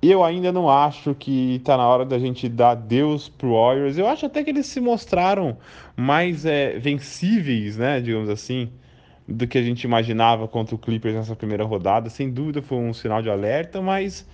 eu 0.09 0.25
ainda 0.25 0.50
não 0.50 0.69
acho 0.71 1.14
que 1.14 1.57
está 1.57 1.76
na 1.76 1.87
hora 1.87 2.04
da 2.04 2.19
gente 2.19 2.49
dar 2.49 2.75
Deus 2.75 3.28
pro 3.28 3.52
Warriors. 3.52 3.99
Eu 3.99 4.09
acho 4.09 4.26
até 4.26 4.42
que 4.42 4.50
eles 4.50 4.66
se 4.66 4.80
mostraram 4.80 5.59
mais 5.97 6.47
é, 6.47 6.78
vencíveis, 6.78 7.76
né, 7.76 8.00
digamos 8.00 8.30
assim, 8.30 8.71
do 9.28 9.47
que 9.47 9.59
a 9.59 9.62
gente 9.62 9.85
imaginava 9.85 10.49
contra 10.49 10.75
o 10.75 10.78
Clippers 10.78 11.14
nessa 11.14 11.37
primeira 11.37 11.64
rodada. 11.64 12.09
Sem 12.09 12.30
dúvida 12.30 12.62
foi 12.62 12.78
um 12.78 12.95
sinal 12.95 13.21
de 13.21 13.28
alerta, 13.28 13.83
mas 13.83 14.26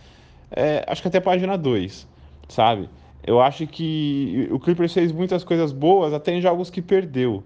é, 0.51 0.85
acho 0.87 1.03
que 1.03 1.09
até 1.09 1.21
página 1.21 1.59
2, 1.59 2.07
sabe? 2.49 2.89
Eu 3.27 3.41
acho 3.41 3.67
que 3.67 4.49
o 4.53 4.61
Clippers 4.61 4.93
fez 4.93 5.11
muitas 5.11 5.43
coisas 5.43 5.73
boas, 5.73 6.13
até 6.13 6.33
em 6.33 6.41
jogos 6.41 6.71
que 6.71 6.81
perdeu. 6.81 7.43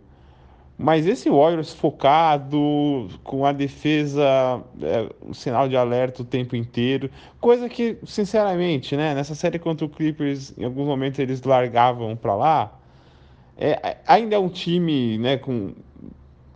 Mas 0.82 1.06
esse 1.06 1.28
Warriors 1.28 1.74
focado, 1.74 3.06
com 3.22 3.44
a 3.44 3.52
defesa, 3.52 4.64
é, 4.80 5.10
um 5.22 5.34
sinal 5.34 5.68
de 5.68 5.76
alerta 5.76 6.22
o 6.22 6.24
tempo 6.24 6.56
inteiro, 6.56 7.10
coisa 7.38 7.68
que, 7.68 7.98
sinceramente, 8.06 8.96
né, 8.96 9.14
nessa 9.14 9.34
série 9.34 9.58
contra 9.58 9.84
o 9.84 9.90
Clippers, 9.90 10.56
em 10.56 10.64
alguns 10.64 10.86
momentos 10.86 11.18
eles 11.18 11.42
largavam 11.42 12.16
para 12.16 12.34
lá. 12.34 12.80
É, 13.58 13.98
ainda 14.06 14.36
é 14.36 14.38
um 14.38 14.48
time 14.48 15.18
né, 15.18 15.36
com, 15.36 15.74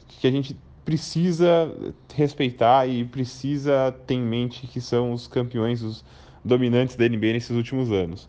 que 0.09 0.26
a 0.26 0.31
gente 0.31 0.57
precisa 0.87 1.71
respeitar 2.14 2.88
e 2.88 3.04
precisa 3.04 3.95
ter 4.07 4.14
em 4.14 4.23
mente 4.23 4.66
que 4.66 4.81
são 4.81 5.12
os 5.12 5.26
campeões, 5.26 5.83
os 5.83 6.02
dominantes 6.43 6.97
da 6.97 7.07
NBA 7.07 7.35
nesses 7.35 7.54
últimos 7.54 7.93
anos. 7.93 8.26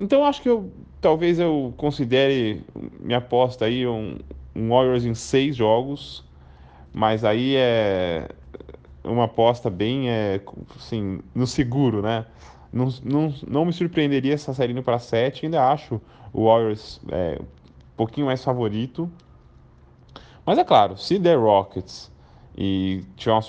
Então 0.00 0.24
acho 0.24 0.40
que 0.40 0.48
eu 0.48 0.72
talvez 1.00 1.38
eu 1.38 1.74
considere 1.76 2.64
minha 2.98 3.18
aposta 3.18 3.66
aí 3.66 3.86
um, 3.86 4.16
um 4.56 4.70
Warriors 4.70 5.04
em 5.04 5.14
seis 5.14 5.54
jogos, 5.54 6.24
mas 6.92 7.24
aí 7.24 7.54
é 7.54 8.28
uma 9.04 9.24
aposta 9.24 9.68
bem 9.70 10.10
é, 10.10 10.40
assim, 10.76 11.20
no 11.34 11.46
seguro, 11.46 12.02
né? 12.02 12.24
Não, 12.72 12.88
não, 13.04 13.34
não 13.46 13.64
me 13.64 13.72
surpreenderia 13.72 14.34
essa 14.34 14.54
série 14.54 14.72
indo 14.72 14.82
para 14.82 14.98
sete, 14.98 15.44
ainda 15.44 15.70
acho 15.70 16.00
o 16.32 16.46
Warriors 16.46 17.00
é, 17.10 17.38
um 17.40 17.96
pouquinho 17.96 18.26
mais 18.26 18.42
favorito. 18.42 19.10
Mas 20.46 20.58
é 20.58 20.64
claro, 20.64 20.96
se 20.96 21.18
der 21.18 21.38
Rockets 21.38 22.10
e 22.56 23.04
tiver 23.16 23.32
uma 23.32 23.42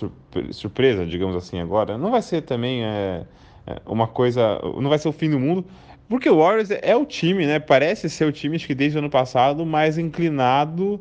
surpresa, 0.51 1.05
digamos 1.05 1.35
assim, 1.35 1.59
agora, 1.59 1.97
não 1.97 2.11
vai 2.11 2.21
ser 2.21 2.41
também 2.41 2.83
é, 2.83 3.25
é, 3.67 3.81
uma 3.85 4.07
coisa. 4.07 4.59
Não 4.79 4.89
vai 4.89 4.97
ser 4.97 5.09
o 5.09 5.13
fim 5.13 5.29
do 5.29 5.39
mundo. 5.39 5.65
Porque 6.11 6.29
o 6.29 6.39
Warriors 6.39 6.69
é 6.69 6.93
o 6.93 7.05
time, 7.05 7.47
né? 7.47 7.57
Parece 7.57 8.09
ser 8.09 8.25
o 8.25 8.33
time, 8.33 8.57
acho 8.57 8.67
que 8.67 8.75
desde 8.75 8.97
o 8.97 8.99
ano 8.99 9.09
passado, 9.09 9.65
mais 9.65 9.97
inclinado 9.97 10.99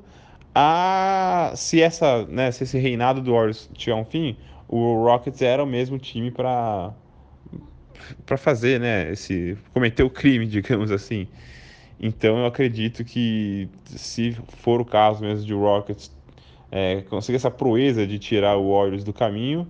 a. 0.55 1.53
Se, 1.57 1.83
essa, 1.83 2.25
né, 2.27 2.53
se 2.53 2.63
esse 2.63 2.79
reinado 2.79 3.21
do 3.21 3.33
Warriors 3.33 3.69
tiver 3.75 3.97
um 3.97 4.05
fim, 4.05 4.37
o 4.69 5.03
Rockets 5.03 5.43
era 5.43 5.65
o 5.65 5.67
mesmo 5.67 5.99
time 5.99 6.31
para 6.31 6.95
para 8.25 8.37
fazer, 8.37 8.79
né? 8.79 9.11
Esse, 9.11 9.59
cometer 9.75 10.05
o 10.05 10.11
crime, 10.11 10.47
digamos 10.49 10.93
assim. 10.93 11.27
Então 11.99 12.39
eu 12.39 12.47
acredito 12.47 13.05
que 13.05 13.69
se 13.87 14.37
for 14.59 14.81
o 14.81 14.85
caso 14.85 15.25
mesmo 15.25 15.45
de 15.45 15.53
o 15.53 15.59
Rockets 15.59 16.17
é, 16.71 17.01
conseguir 17.11 17.35
essa 17.35 17.51
proeza 17.51 18.07
de 18.07 18.17
tirar 18.17 18.57
o 18.57 18.73
Warriors 18.73 19.03
do 19.03 19.13
caminho, 19.13 19.67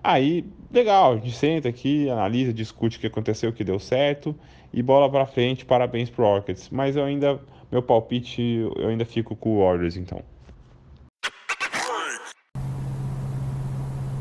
aí 0.00 0.44
legal, 0.72 1.14
a 1.14 1.16
gente 1.16 1.32
senta 1.32 1.68
aqui, 1.68 2.08
analisa, 2.08 2.52
discute 2.52 2.96
o 2.96 3.00
que 3.00 3.08
aconteceu, 3.08 3.50
o 3.50 3.52
que 3.52 3.64
deu 3.64 3.80
certo 3.80 4.36
e 4.74 4.82
bola 4.82 5.10
para 5.10 5.26
frente, 5.26 5.64
parabéns 5.64 6.10
pro 6.10 6.24
Rockets. 6.24 6.68
Mas 6.70 6.96
eu 6.96 7.04
ainda, 7.04 7.40
meu 7.70 7.82
palpite, 7.82 8.42
eu 8.76 8.88
ainda 8.88 9.04
fico 9.04 9.36
com 9.36 9.56
o 9.56 9.58
Warriors 9.60 9.96
então. 9.96 10.22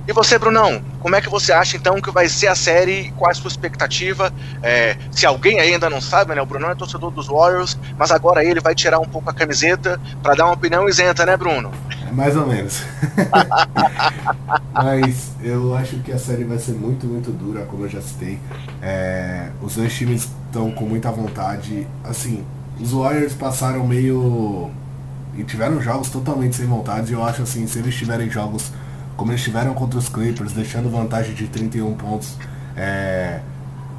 E 0.05 0.11
você, 0.11 0.37
Brunão, 0.37 0.81
como 0.99 1.15
é 1.15 1.21
que 1.21 1.29
você 1.29 1.53
acha 1.53 1.77
então 1.77 2.01
que 2.01 2.11
vai 2.11 2.27
ser 2.27 2.47
a 2.47 2.55
série? 2.55 3.13
Qual 3.17 3.31
a 3.31 3.33
sua 3.33 3.47
expectativa? 3.47 4.33
É, 4.61 4.97
se 5.11 5.25
alguém 5.25 5.61
ainda 5.61 5.89
não 5.89 6.01
sabe, 6.01 6.35
né? 6.35 6.41
O 6.41 6.45
Brunão 6.45 6.71
é 6.71 6.75
torcedor 6.75 7.09
dos 7.09 7.27
Warriors, 7.27 7.77
mas 7.97 8.11
agora 8.11 8.43
ele 8.43 8.59
vai 8.59 8.75
tirar 8.75 8.99
um 8.99 9.05
pouco 9.05 9.29
a 9.29 9.33
camiseta 9.33 9.99
para 10.21 10.35
dar 10.35 10.45
uma 10.45 10.55
opinião 10.55 10.89
isenta, 10.89 11.25
né, 11.25 11.37
Bruno? 11.37 11.71
É 12.05 12.11
mais 12.11 12.35
ou 12.35 12.45
menos. 12.45 12.83
mas 14.73 15.31
eu 15.41 15.73
acho 15.73 15.95
que 15.99 16.11
a 16.11 16.19
série 16.19 16.43
vai 16.43 16.59
ser 16.59 16.73
muito, 16.73 17.07
muito 17.07 17.31
dura, 17.31 17.65
como 17.65 17.85
eu 17.85 17.89
já 17.89 18.01
citei. 18.01 18.37
É, 18.81 19.47
os 19.61 19.75
dois 19.75 19.93
times 19.93 20.27
estão 20.47 20.69
com 20.71 20.83
muita 20.85 21.11
vontade. 21.11 21.87
Assim, 22.03 22.43
os 22.77 22.91
Warriors 22.91 23.33
passaram 23.33 23.87
meio. 23.87 24.69
e 25.37 25.45
tiveram 25.45 25.81
jogos 25.81 26.09
totalmente 26.09 26.57
sem 26.57 26.65
vontade. 26.65 27.13
E 27.13 27.15
eu 27.15 27.23
acho 27.23 27.43
assim, 27.43 27.65
se 27.67 27.79
eles 27.79 27.95
tiverem 27.95 28.29
jogos 28.29 28.69
como 29.15 29.31
eles 29.31 29.43
tiveram 29.43 29.73
contra 29.73 29.97
os 29.99 30.09
Clippers, 30.09 30.53
deixando 30.53 30.89
vantagem 30.89 31.33
de 31.33 31.47
31 31.47 31.93
pontos 31.95 32.37
é, 32.75 33.41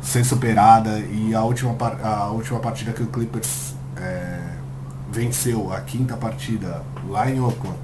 ser 0.02 0.25
superada 0.25 0.99
e 0.99 1.35
a 1.35 1.42
última, 1.42 1.76
a 2.02 2.30
última 2.30 2.61
partida 2.61 2.92
que 2.92 3.02
o 3.02 3.06
Clippers 3.06 3.75
é, 3.97 4.40
venceu, 5.11 5.73
a 5.73 5.80
quinta 5.80 6.16
partida 6.16 6.83
lá 7.09 7.30
em 7.30 7.40
Oakland, 7.40 7.78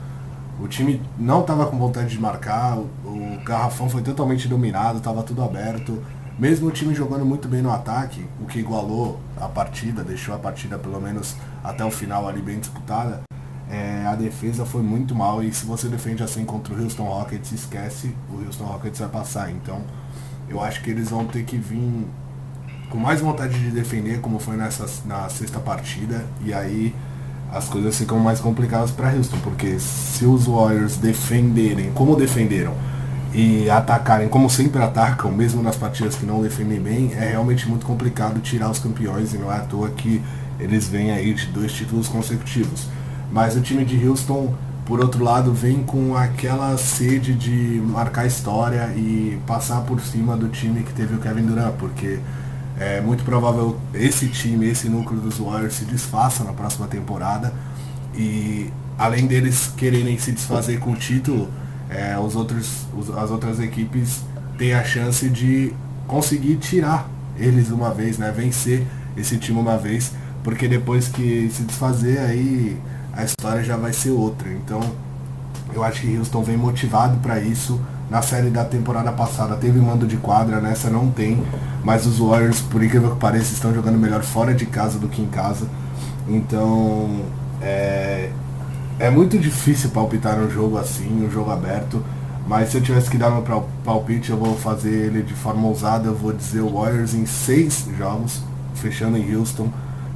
o 0.61 0.69
time 0.69 1.01
não 1.19 1.41
estava 1.41 1.67
com 1.67 1.79
vontade 1.79 2.11
de 2.11 2.21
marcar, 2.21 2.77
o, 2.77 2.89
o 3.05 3.41
garrafão 3.45 3.89
foi 3.89 4.03
totalmente 4.03 4.47
dominado, 4.47 4.99
estava 4.99 5.23
tudo 5.23 5.43
aberto. 5.43 6.03
Mesmo 6.39 6.69
o 6.69 6.71
time 6.71 6.95
jogando 6.95 7.25
muito 7.25 7.49
bem 7.49 7.61
no 7.61 7.71
ataque, 7.71 8.27
o 8.41 8.47
que 8.47 8.59
igualou 8.59 9.21
a 9.39 9.47
partida, 9.47 10.03
deixou 10.03 10.35
a 10.35 10.39
partida 10.39 10.79
pelo 10.79 11.01
menos 11.01 11.37
até 11.63 11.85
o 11.85 11.91
final 11.91 12.27
ali 12.27 12.41
bem 12.41 12.59
disputada, 12.59 13.23
é, 13.71 14.05
a 14.07 14.17
defesa 14.17 14.67
foi 14.67 14.83
muito 14.83 15.15
mal 15.15 15.43
e 15.43 15.53
se 15.53 15.65
você 15.65 15.87
defende 15.89 16.23
assim 16.23 16.45
contra 16.45 16.75
o 16.75 16.83
Houston 16.83 17.05
Rockets, 17.05 17.53
esquece, 17.53 18.15
o 18.29 18.45
Houston 18.45 18.65
Rockets 18.65 18.99
vai 18.99 19.09
passar. 19.09 19.51
Então 19.51 19.81
eu 20.49 20.61
acho 20.61 20.83
que 20.83 20.91
eles 20.91 21.11
vão 21.11 21.25
ter 21.27 21.45
que 21.45 21.57
vir 21.57 22.07
com 22.91 22.99
mais 22.99 23.21
vontade 23.21 23.57
de 23.57 23.71
defender, 23.71 24.21
como 24.21 24.41
foi 24.41 24.57
nessa, 24.57 24.85
na 25.07 25.29
sexta 25.29 25.61
partida, 25.61 26.27
e 26.45 26.53
aí 26.53 26.93
as 27.53 27.69
coisas 27.69 27.97
ficam 27.97 28.19
mais 28.19 28.41
complicadas 28.41 28.91
para 28.91 29.13
Houston, 29.13 29.39
porque 29.45 29.79
se 29.79 30.25
os 30.25 30.47
Warriors 30.47 30.97
defenderem 30.97 31.93
como 31.93 32.17
defenderam 32.17 32.75
e 33.33 33.71
atacarem 33.71 34.29
como 34.29 34.51
sempre 34.51 34.83
atacam, 34.83 35.31
mesmo 35.31 35.63
nas 35.63 35.77
partidas 35.77 36.17
que 36.17 36.27
não 36.27 36.43
defendem 36.43 36.81
bem, 36.81 37.13
é 37.15 37.31
realmente 37.31 37.69
muito 37.69 37.87
complicado 37.87 38.41
tirar 38.41 38.69
os 38.69 38.81
campeões 38.81 39.33
e 39.33 39.39
não 39.39 39.53
é 39.53 39.57
à 39.57 39.61
toa 39.61 39.89
que 39.91 40.21
eles 40.59 40.89
vêm 40.89 41.13
aí 41.13 41.33
de 41.33 41.47
dois 41.47 41.73
títulos 41.73 42.09
consecutivos. 42.09 42.89
Mas 43.31 43.57
o 43.57 43.61
time 43.61 43.85
de 43.85 44.07
Houston, 44.07 44.55
por 44.85 45.01
outro 45.01 45.23
lado, 45.23 45.53
vem 45.53 45.83
com 45.83 46.17
aquela 46.17 46.77
sede 46.77 47.35
de 47.35 47.81
marcar 47.85 48.27
história 48.27 48.93
e 48.97 49.39
passar 49.47 49.83
por 49.83 50.01
cima 50.01 50.37
do 50.37 50.49
time 50.49 50.83
que 50.83 50.93
teve 50.93 51.15
o 51.15 51.19
Kevin 51.19 51.47
Durant, 51.47 51.75
porque 51.79 52.19
é 52.79 53.01
muito 53.01 53.23
provável 53.25 53.79
esse 53.95 54.27
time, 54.29 54.69
esse 54.69 54.89
núcleo 54.89 55.21
dos 55.21 55.39
Warriors 55.39 55.75
se 55.75 55.85
desfaça 55.85 56.43
na 56.43 56.53
próxima 56.53 56.87
temporada. 56.87 57.53
E 58.15 58.71
além 58.99 59.27
deles 59.27 59.73
quererem 59.77 60.19
se 60.19 60.33
desfazer 60.33 60.81
com 60.81 60.93
o 60.93 60.97
título, 60.97 61.49
é, 61.89 62.19
os 62.19 62.35
outros, 62.35 62.87
os, 62.97 63.11
as 63.11 63.31
outras 63.31 63.61
equipes 63.61 64.23
têm 64.57 64.75
a 64.75 64.83
chance 64.83 65.29
de 65.29 65.73
conseguir 66.07 66.57
tirar 66.57 67.09
eles 67.37 67.71
uma 67.71 67.93
vez, 67.93 68.19
né? 68.19 68.33
Vencer 68.35 68.87
esse 69.17 69.39
time 69.39 69.59
uma 69.59 69.77
vez, 69.77 70.13
porque 70.43 70.67
depois 70.67 71.09
que 71.09 71.51
se 71.53 71.63
desfazer 71.63 72.19
aí 72.19 72.79
a 73.21 73.25
história 73.25 73.63
já 73.63 73.77
vai 73.77 73.93
ser 73.93 74.11
outra. 74.11 74.49
Então 74.49 74.81
eu 75.73 75.85
acho 75.85 76.01
que 76.01 76.19
Houston 76.19 76.43
vem 76.43 76.57
motivado 76.57 77.19
para 77.19 77.41
isso. 77.41 77.81
Na 78.11 78.23
série 78.23 78.51
da 78.51 78.65
temporada 78.65 79.13
passada 79.13 79.55
teve 79.55 79.79
mando 79.79 80.07
de 80.07 80.17
quadra, 80.17 80.61
nessa 80.61 80.91
não 80.91 81.11
tem, 81.11 81.41
mas 81.85 82.07
os 82.07 82.19
Warriors, 82.19 82.61
por 82.61 82.83
incrível 82.83 83.13
que 83.13 83.21
pareça, 83.21 83.55
estão 83.55 83.73
jogando 83.73 83.97
melhor 83.99 84.23
fora 84.23 84.53
de 84.53 84.67
casa 84.67 84.99
do 84.99 85.09
que 85.09 85.23
em 85.23 85.29
casa. 85.29 85.69
Então 86.27 87.21
é, 87.63 88.31
é 88.99 89.11
muito 89.11 89.39
difícil 89.39 89.91
palpitar 89.91 90.39
um 90.39 90.51
jogo 90.51 90.77
assim, 90.77 91.25
um 91.25 91.31
jogo 91.31 91.51
aberto. 91.51 92.03
Mas 92.49 92.71
se 92.71 92.79
eu 92.79 92.81
tivesse 92.81 93.09
que 93.09 93.17
dar 93.17 93.31
meu 93.31 93.43
palpite, 93.85 94.31
eu 94.31 94.37
vou 94.37 94.57
fazer 94.57 94.91
ele 94.91 95.23
de 95.23 95.35
forma 95.35 95.69
ousada. 95.69 96.09
Eu 96.09 96.17
vou 96.17 96.33
dizer 96.33 96.63
Warriors 96.63 97.15
em 97.15 97.25
seis 97.25 97.87
jogos, 97.97 98.43
fechando 98.75 99.17
em 99.17 99.37
Houston, 99.37 99.71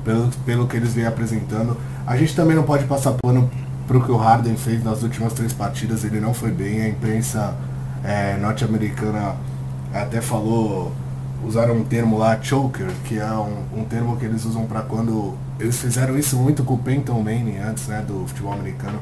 pelo, 0.04 0.28
pelo 0.44 0.66
que 0.66 0.76
eles 0.76 0.92
vêm 0.94 1.06
apresentando. 1.06 1.76
A 2.06 2.16
gente 2.16 2.34
também 2.34 2.54
não 2.56 2.64
pode 2.64 2.84
passar 2.84 3.14
pano 3.22 3.50
para 3.86 3.96
o 3.96 4.04
que 4.04 4.10
o 4.10 4.16
Harden 4.16 4.56
fez 4.56 4.82
nas 4.82 5.02
últimas 5.02 5.32
três 5.32 5.52
partidas. 5.52 6.04
Ele 6.04 6.20
não 6.20 6.34
foi 6.34 6.50
bem. 6.50 6.82
A 6.82 6.88
imprensa 6.88 7.54
é, 8.02 8.36
norte-americana 8.36 9.36
até 9.92 10.20
falou, 10.20 10.92
usaram 11.44 11.76
um 11.76 11.84
termo 11.84 12.18
lá, 12.18 12.40
choker, 12.40 12.88
que 13.04 13.18
é 13.18 13.32
um, 13.32 13.80
um 13.80 13.84
termo 13.84 14.16
que 14.16 14.24
eles 14.24 14.44
usam 14.44 14.66
para 14.66 14.82
quando. 14.82 15.34
Eles 15.58 15.80
fizeram 15.80 16.18
isso 16.18 16.36
muito 16.36 16.64
com 16.64 16.74
o 16.74 16.78
Peyton 16.78 17.20
Manning 17.22 17.58
antes 17.58 17.86
né, 17.86 18.04
do 18.06 18.26
futebol 18.26 18.52
americano 18.52 18.98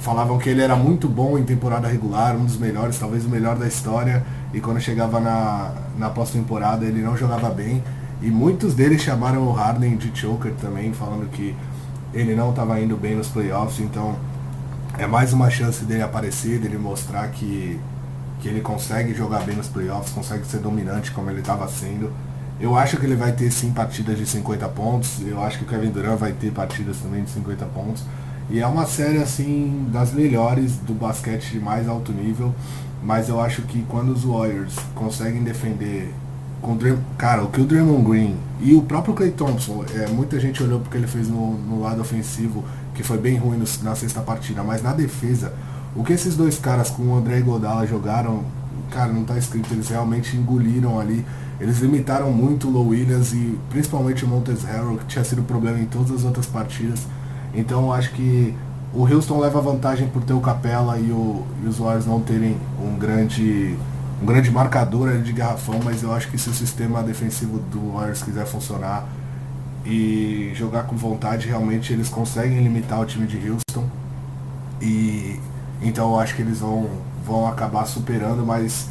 falavam 0.00 0.38
que 0.38 0.48
ele 0.48 0.62
era 0.62 0.74
muito 0.74 1.08
bom 1.08 1.38
em 1.38 1.44
temporada 1.44 1.86
regular, 1.86 2.34
um 2.34 2.44
dos 2.44 2.56
melhores, 2.56 2.98
talvez 2.98 3.24
o 3.24 3.28
melhor 3.28 3.56
da 3.56 3.66
história, 3.66 4.24
e 4.52 4.60
quando 4.60 4.80
chegava 4.80 5.20
na, 5.20 5.72
na 5.98 6.08
pós-temporada 6.08 6.84
ele 6.84 7.02
não 7.02 7.16
jogava 7.16 7.50
bem. 7.50 7.82
E 8.22 8.30
muitos 8.30 8.74
deles 8.74 9.00
chamaram 9.00 9.46
o 9.46 9.52
Harden 9.52 9.96
de 9.96 10.10
choker 10.18 10.52
também, 10.60 10.92
falando 10.92 11.30
que 11.30 11.54
ele 12.12 12.34
não 12.34 12.50
estava 12.50 12.80
indo 12.80 12.96
bem 12.96 13.14
nos 13.14 13.28
playoffs, 13.28 13.80
então 13.80 14.16
é 14.98 15.06
mais 15.06 15.32
uma 15.32 15.48
chance 15.50 15.84
dele 15.84 16.02
aparecer, 16.02 16.58
dele 16.58 16.76
mostrar 16.76 17.28
que, 17.28 17.78
que 18.40 18.48
ele 18.48 18.60
consegue 18.60 19.14
jogar 19.14 19.40
bem 19.40 19.56
nos 19.56 19.68
playoffs, 19.68 20.12
consegue 20.12 20.44
ser 20.44 20.58
dominante 20.58 21.10
como 21.12 21.30
ele 21.30 21.40
estava 21.40 21.68
sendo. 21.68 22.12
Eu 22.60 22.76
acho 22.76 22.98
que 22.98 23.06
ele 23.06 23.16
vai 23.16 23.32
ter 23.32 23.50
sim 23.50 23.72
partidas 23.72 24.18
de 24.18 24.26
50 24.26 24.68
pontos, 24.68 25.20
eu 25.26 25.42
acho 25.42 25.58
que 25.58 25.64
o 25.64 25.66
Kevin 25.66 25.90
Durant 25.90 26.18
vai 26.18 26.32
ter 26.32 26.52
partidas 26.52 26.98
também 26.98 27.24
de 27.24 27.30
50 27.30 27.64
pontos. 27.66 28.04
E 28.50 28.58
é 28.58 28.66
uma 28.66 28.84
série 28.84 29.18
assim 29.18 29.86
das 29.92 30.12
melhores 30.12 30.76
do 30.76 30.92
basquete 30.92 31.52
de 31.52 31.60
mais 31.60 31.88
alto 31.88 32.12
nível, 32.12 32.52
mas 33.02 33.28
eu 33.28 33.40
acho 33.40 33.62
que 33.62 33.82
quando 33.88 34.10
os 34.12 34.24
Warriors 34.24 34.74
conseguem 34.94 35.42
defender 35.42 36.12
com 36.60 36.76
Dream, 36.76 36.98
cara, 37.16 37.42
o 37.42 37.50
que 37.50 37.60
o 37.60 37.64
Draymond 37.64 38.08
Green 38.08 38.36
e 38.60 38.74
o 38.74 38.82
próprio 38.82 39.14
Clay 39.14 39.30
Thompson, 39.30 39.84
é, 39.94 40.08
muita 40.08 40.38
gente 40.38 40.62
olhou 40.62 40.80
porque 40.80 40.96
ele 40.96 41.06
fez 41.06 41.28
no, 41.28 41.56
no 41.58 41.80
lado 41.80 42.00
ofensivo, 42.00 42.64
que 42.94 43.02
foi 43.02 43.18
bem 43.18 43.36
ruim 43.36 43.56
no, 43.56 43.64
na 43.82 43.94
sexta 43.94 44.20
partida, 44.20 44.62
mas 44.62 44.82
na 44.82 44.92
defesa, 44.92 45.52
o 45.96 46.04
que 46.04 46.12
esses 46.12 46.36
dois 46.36 46.58
caras 46.58 46.90
com 46.90 47.02
o 47.02 47.16
André 47.16 47.40
Godala 47.40 47.86
jogaram, 47.86 48.44
cara, 48.90 49.12
não 49.12 49.24
tá 49.24 49.38
escrito, 49.38 49.72
eles 49.72 49.88
realmente 49.88 50.36
engoliram 50.36 51.00
ali. 51.00 51.24
Eles 51.60 51.78
limitaram 51.80 52.32
muito 52.32 52.68
o 52.68 52.70
Low 52.70 52.88
Williams 52.88 53.32
e 53.32 53.58
principalmente 53.68 54.24
o 54.24 54.28
Montes 54.28 54.62
Harrell, 54.64 54.96
que 54.96 55.04
tinha 55.06 55.24
sido 55.24 55.42
problema 55.42 55.78
em 55.78 55.84
todas 55.84 56.10
as 56.10 56.24
outras 56.24 56.46
partidas. 56.46 57.00
Então 57.54 57.92
acho 57.92 58.12
que 58.12 58.54
o 58.94 59.04
Houston 59.04 59.38
leva 59.38 59.60
vantagem 59.60 60.08
por 60.08 60.22
ter 60.22 60.32
o 60.32 60.40
Capela 60.40 60.98
e, 60.98 61.10
o, 61.10 61.44
e 61.62 61.68
os 61.68 61.78
Warriors 61.78 62.06
não 62.06 62.20
terem 62.20 62.56
um 62.82 62.96
grande, 62.96 63.76
um 64.20 64.26
grande 64.26 64.50
marcador 64.50 65.20
de 65.22 65.32
garrafão, 65.32 65.80
mas 65.82 66.02
eu 66.02 66.12
acho 66.12 66.30
que 66.30 66.38
se 66.38 66.48
o 66.50 66.54
sistema 66.54 67.02
defensivo 67.02 67.58
do 67.58 67.92
Warriors 67.92 68.22
quiser 68.22 68.46
funcionar 68.46 69.06
e 69.84 70.52
jogar 70.54 70.84
com 70.84 70.96
vontade, 70.96 71.48
realmente 71.48 71.92
eles 71.92 72.08
conseguem 72.08 72.62
limitar 72.62 73.00
o 73.00 73.06
time 73.06 73.26
de 73.26 73.36
Houston. 73.48 73.88
E 74.80 75.40
então 75.82 76.10
eu 76.10 76.20
acho 76.20 76.36
que 76.36 76.42
eles 76.42 76.58
vão, 76.58 76.88
vão 77.24 77.46
acabar 77.46 77.86
superando, 77.86 78.44
mas 78.44 78.88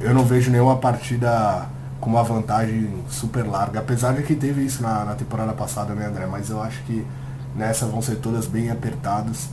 eu 0.00 0.14
não 0.14 0.24
vejo 0.24 0.50
nenhuma 0.50 0.76
partida 0.76 1.66
com 2.00 2.10
uma 2.10 2.22
vantagem 2.22 2.90
super 3.08 3.46
larga, 3.46 3.80
apesar 3.80 4.14
de 4.14 4.22
que 4.22 4.34
teve 4.34 4.64
isso 4.64 4.82
na, 4.82 5.04
na 5.04 5.14
temporada 5.14 5.52
passada, 5.52 5.94
né, 5.94 6.06
André? 6.06 6.26
Mas 6.26 6.50
eu 6.50 6.60
acho 6.60 6.82
que 6.84 7.06
Nessa 7.54 7.84
vão 7.86 8.00
ser 8.00 8.16
todas 8.16 8.46
bem 8.46 8.70
apertadas. 8.70 9.48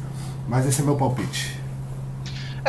Mas 0.47 0.65
esse 0.65 0.81
é 0.81 0.85
meu 0.85 0.95
palpite. 0.95 1.58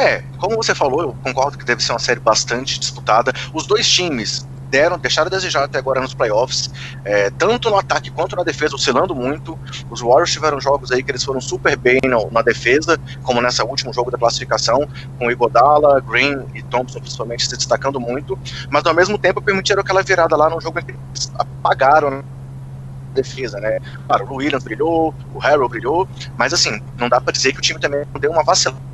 É, 0.00 0.24
como 0.38 0.56
você 0.56 0.74
falou, 0.74 1.02
eu 1.02 1.14
concordo 1.22 1.58
que 1.58 1.64
deve 1.64 1.82
ser 1.82 1.92
uma 1.92 1.98
série 1.98 2.20
bastante 2.20 2.80
disputada. 2.80 3.34
Os 3.52 3.66
dois 3.66 3.86
times 3.86 4.46
deram, 4.70 4.96
deixaram 4.96 5.26
a 5.26 5.30
desejar 5.30 5.64
até 5.64 5.78
agora 5.78 6.00
nos 6.00 6.14
playoffs, 6.14 6.70
é, 7.04 7.28
tanto 7.28 7.68
no 7.68 7.76
ataque 7.76 8.10
quanto 8.10 8.34
na 8.34 8.42
defesa, 8.42 8.76
oscilando 8.76 9.14
muito. 9.14 9.58
Os 9.90 10.00
Warriors 10.00 10.32
tiveram 10.32 10.58
jogos 10.58 10.90
aí 10.90 11.02
que 11.02 11.10
eles 11.10 11.22
foram 11.22 11.38
super 11.38 11.76
bem 11.76 12.00
no, 12.04 12.30
na 12.30 12.40
defesa, 12.40 12.98
como 13.22 13.42
nessa 13.42 13.62
último 13.62 13.92
jogo 13.92 14.10
da 14.10 14.16
classificação, 14.16 14.88
com 15.18 15.30
Igodala, 15.30 16.00
Green 16.00 16.46
e 16.54 16.62
Thompson 16.62 17.00
principalmente 17.00 17.44
se 17.44 17.56
destacando 17.56 18.00
muito, 18.00 18.38
mas 18.70 18.86
ao 18.86 18.94
mesmo 18.94 19.18
tempo 19.18 19.42
permitiram 19.42 19.82
aquela 19.82 20.02
virada 20.02 20.34
lá 20.34 20.48
no 20.48 20.62
jogo 20.62 20.78
em 20.78 20.82
que 20.82 20.92
eles 20.92 21.30
apagaram 21.36 22.10
né? 22.10 22.22
defesa, 23.12 23.60
né? 23.60 23.78
Claro, 24.06 24.26
o 24.30 24.36
Williams 24.36 24.64
brilhou, 24.64 25.14
o 25.34 25.38
Harrell 25.40 25.68
brilhou, 25.68 26.08
mas 26.38 26.54
assim, 26.54 26.80
não 26.96 27.08
dá 27.08 27.20
para 27.20 27.32
dizer 27.32 27.52
que 27.52 27.58
o 27.58 27.62
time 27.62 27.78
também 27.78 28.02
deu 28.18 28.30
uma 28.30 28.44
vacilada 28.44 28.89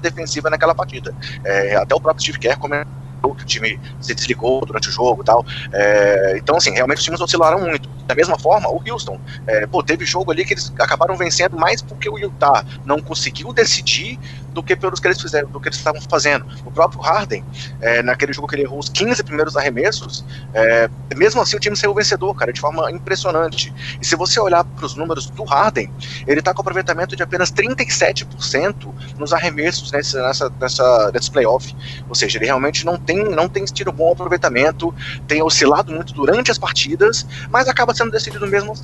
defensiva 0.00 0.50
naquela 0.50 0.74
partida. 0.74 1.14
É, 1.44 1.76
até 1.76 1.94
o 1.94 2.00
próprio 2.00 2.22
Steve 2.22 2.38
Kerr 2.38 2.58
comentou 2.58 3.34
que 3.36 3.42
o 3.42 3.46
time 3.46 3.80
se 4.00 4.14
desligou 4.14 4.64
durante 4.64 4.88
o 4.88 4.92
jogo 4.92 5.22
e 5.22 5.24
tal. 5.24 5.44
É, 5.72 6.36
então, 6.36 6.56
assim, 6.56 6.72
realmente 6.72 6.98
os 6.98 7.04
times 7.04 7.20
oscilaram 7.20 7.60
muito. 7.60 7.88
Da 8.08 8.14
mesma 8.14 8.38
forma, 8.38 8.70
o 8.70 8.82
Houston, 8.88 9.20
é, 9.46 9.66
pô, 9.66 9.82
teve 9.82 10.06
jogo 10.06 10.32
ali 10.32 10.42
que 10.42 10.54
eles 10.54 10.72
acabaram 10.78 11.14
vencendo 11.14 11.58
mais 11.58 11.82
porque 11.82 12.08
o 12.08 12.18
Utah 12.18 12.64
não 12.86 13.02
conseguiu 13.02 13.52
decidir 13.52 14.18
do 14.58 14.62
que 14.62 14.74
pelos 14.74 14.98
que 14.98 15.06
eles 15.06 15.20
fizeram, 15.20 15.48
do 15.50 15.60
que 15.60 15.68
eles 15.68 15.76
estavam 15.76 16.00
fazendo. 16.00 16.46
O 16.64 16.70
próprio 16.70 17.00
Harden, 17.00 17.44
é, 17.82 18.02
naquele 18.02 18.32
jogo 18.32 18.48
que 18.48 18.56
ele 18.56 18.62
errou 18.62 18.78
os 18.78 18.88
15 18.88 19.22
primeiros 19.22 19.56
arremessos, 19.56 20.24
é, 20.54 20.88
mesmo 21.14 21.40
assim 21.42 21.56
o 21.56 21.60
time 21.60 21.76
saiu 21.76 21.94
vencedor, 21.94 22.34
cara, 22.34 22.50
de 22.50 22.60
forma 22.60 22.90
impressionante. 22.90 23.72
E 24.00 24.06
se 24.06 24.16
você 24.16 24.40
olhar 24.40 24.64
para 24.64 24.86
os 24.86 24.94
números 24.94 25.26
do 25.30 25.44
Harden, 25.44 25.92
ele 26.26 26.40
está 26.40 26.54
com 26.54 26.62
aproveitamento 26.62 27.14
de 27.14 27.22
apenas 27.22 27.52
37% 27.52 28.92
nos 29.18 29.34
arremessos 29.34 29.92
nesse, 29.92 30.16
nessa, 30.16 30.50
nessa, 30.58 31.10
nesse 31.12 31.30
playoff. 31.30 31.76
Ou 32.08 32.14
seja, 32.14 32.38
ele 32.38 32.46
realmente 32.46 32.86
não 32.86 32.96
tem, 32.96 33.22
não 33.24 33.48
tem 33.48 33.64
tido 33.66 33.92
bom 33.92 34.12
aproveitamento, 34.12 34.94
tem 35.26 35.42
oscilado 35.42 35.92
muito 35.92 36.14
durante 36.14 36.50
as 36.50 36.58
partidas, 36.58 37.26
mas 37.50 37.68
acaba 37.68 37.94
sendo 37.98 38.10
decidido 38.10 38.46
mesmo, 38.46 38.74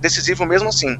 decisivo 0.00 0.44
mesmo 0.44 0.68
assim. 0.68 0.98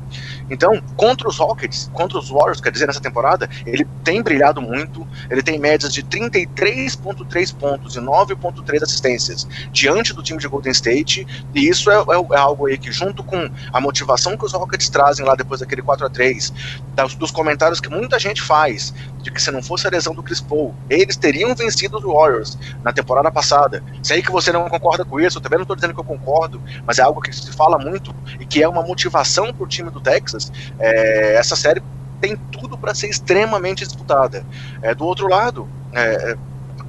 Então, 0.51 0.81
contra 0.97 1.29
os 1.29 1.39
Rockets, 1.39 1.91
contra 1.93 2.19
os 2.19 2.29
Warriors, 2.29 2.61
quer 2.61 2.71
dizer, 2.71 2.87
nessa 2.87 3.01
temporada, 3.01 3.49
ele 3.67 3.87
tem 4.05 4.23
brilhado 4.23 4.61
muito, 4.61 5.07
ele 5.31 5.43
tem 5.43 5.59
médias 5.59 5.93
de 5.93 6.03
33,3 6.03 7.55
pontos 7.57 7.97
e 7.97 8.01
9,3 8.01 8.83
assistências 8.83 9.47
diante 9.73 10.13
do 10.13 10.23
time 10.23 10.39
de 10.39 10.47
Golden 10.47 10.73
State, 10.73 11.27
e 11.55 11.69
isso 11.69 11.91
é, 11.91 11.95
é, 11.95 12.35
é, 12.35 12.39
algo 12.39 12.67
aí 12.67 12.77
que, 12.77 12.93
junto 12.93 13.25
com 13.25 13.51
a 13.73 13.81
motivação 13.81 14.37
que 14.37 14.45
os 14.45 14.53
Rockets 14.53 14.89
trazem 14.89 15.25
lá 15.25 15.35
depois 15.35 15.61
daquele 15.61 15.83
4 15.83 16.07
a 16.07 16.11
3 16.11 16.53
das, 16.95 17.15
dos 17.15 17.31
comentários 17.31 17.81
que 17.81 17.89
muita 17.89 18.19
gente 18.19 18.43
faz, 18.43 18.93
de 19.23 19.31
que 19.31 19.41
se 19.41 19.51
não 19.51 19.63
fosse 19.63 19.87
a 19.87 19.91
lesão 19.91 20.15
do 20.15 20.23
Chris 20.23 20.41
Paul, 20.41 20.75
eles 20.91 21.17
teriam 21.17 21.55
vencido 21.55 21.97
os 21.97 22.05
Warriors 22.05 22.59
na 22.83 22.93
temporada 22.93 23.31
passada. 23.31 23.83
Sei 24.03 24.21
que 24.21 24.31
você 24.31 24.53
não 24.53 24.69
concorda 24.69 25.05
com 25.05 25.21
isso, 25.21 25.39
eu 25.39 25.43
também 25.43 25.59
não 25.59 25.63
estou 25.63 25.77
dizendo 25.77 25.95
que 25.95 26.01
eu 26.01 26.05
concordo, 26.05 26.61
mas 26.87 26.99
é 26.99 27.03
algo 27.03 27.21
que 27.21 27.35
se 27.35 27.53
muito 27.79 28.15
e 28.39 28.47
que 28.47 28.63
é 28.63 28.69
uma 28.69 28.83
motivação 28.83 29.53
para 29.53 29.65
o 29.65 29.67
time 29.67 29.91
do 29.91 30.01
Texas. 30.01 30.53
É, 30.79 31.37
essa 31.37 31.57
série 31.57 31.83
tem 32.21 32.37
tudo 32.37 32.79
para 32.79 32.95
ser 32.95 33.09
extremamente 33.09 33.85
disputada. 33.85 34.45
É, 34.81 34.95
do 34.95 35.05
outro 35.05 35.29
lado, 35.29 35.69
é, 35.93 36.37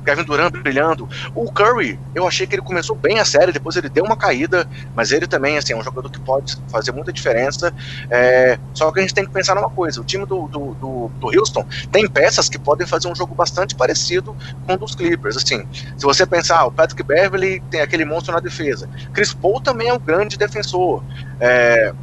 Kevin 0.03 0.23
Durant 0.23 0.51
brilhando. 0.51 1.07
O 1.33 1.51
Curry, 1.51 1.99
eu 2.13 2.27
achei 2.27 2.45
que 2.45 2.55
ele 2.55 2.61
começou 2.61 2.95
bem 2.95 3.19
a 3.19 3.25
série, 3.25 3.51
depois 3.51 3.75
ele 3.75 3.89
deu 3.89 4.03
uma 4.03 4.15
caída, 4.15 4.67
mas 4.95 5.11
ele 5.11 5.27
também 5.27 5.57
assim, 5.57 5.73
é 5.73 5.77
um 5.77 5.83
jogador 5.83 6.09
que 6.09 6.19
pode 6.19 6.55
fazer 6.67 6.91
muita 6.91 7.11
diferença. 7.11 7.73
É, 8.09 8.57
só 8.73 8.91
que 8.91 8.99
a 8.99 9.01
gente 9.01 9.13
tem 9.13 9.25
que 9.25 9.31
pensar 9.31 9.55
numa 9.55 9.69
coisa: 9.69 10.01
o 10.01 10.03
time 10.03 10.25
do, 10.25 10.47
do, 10.47 10.73
do, 10.75 11.11
do, 11.19 11.39
Houston 11.39 11.65
tem 11.91 12.07
peças 12.07 12.49
que 12.49 12.59
podem 12.59 12.85
fazer 12.85 13.07
um 13.07 13.15
jogo 13.15 13.33
bastante 13.33 13.75
parecido 13.75 14.35
com 14.65 14.73
o 14.73 14.77
dos 14.77 14.95
Clippers. 14.95 15.37
Assim, 15.37 15.65
se 15.97 16.05
você 16.05 16.25
pensar, 16.25 16.65
o 16.65 16.71
Patrick 16.71 17.03
Beverly 17.03 17.61
tem 17.69 17.81
aquele 17.81 18.05
monstro 18.05 18.33
na 18.33 18.39
defesa, 18.39 18.89
Chris 19.13 19.33
Paul 19.33 19.61
também 19.61 19.89
é 19.89 19.93
um 19.93 19.99
grande 19.99 20.37
defensor. 20.37 21.03
É, 21.39 21.93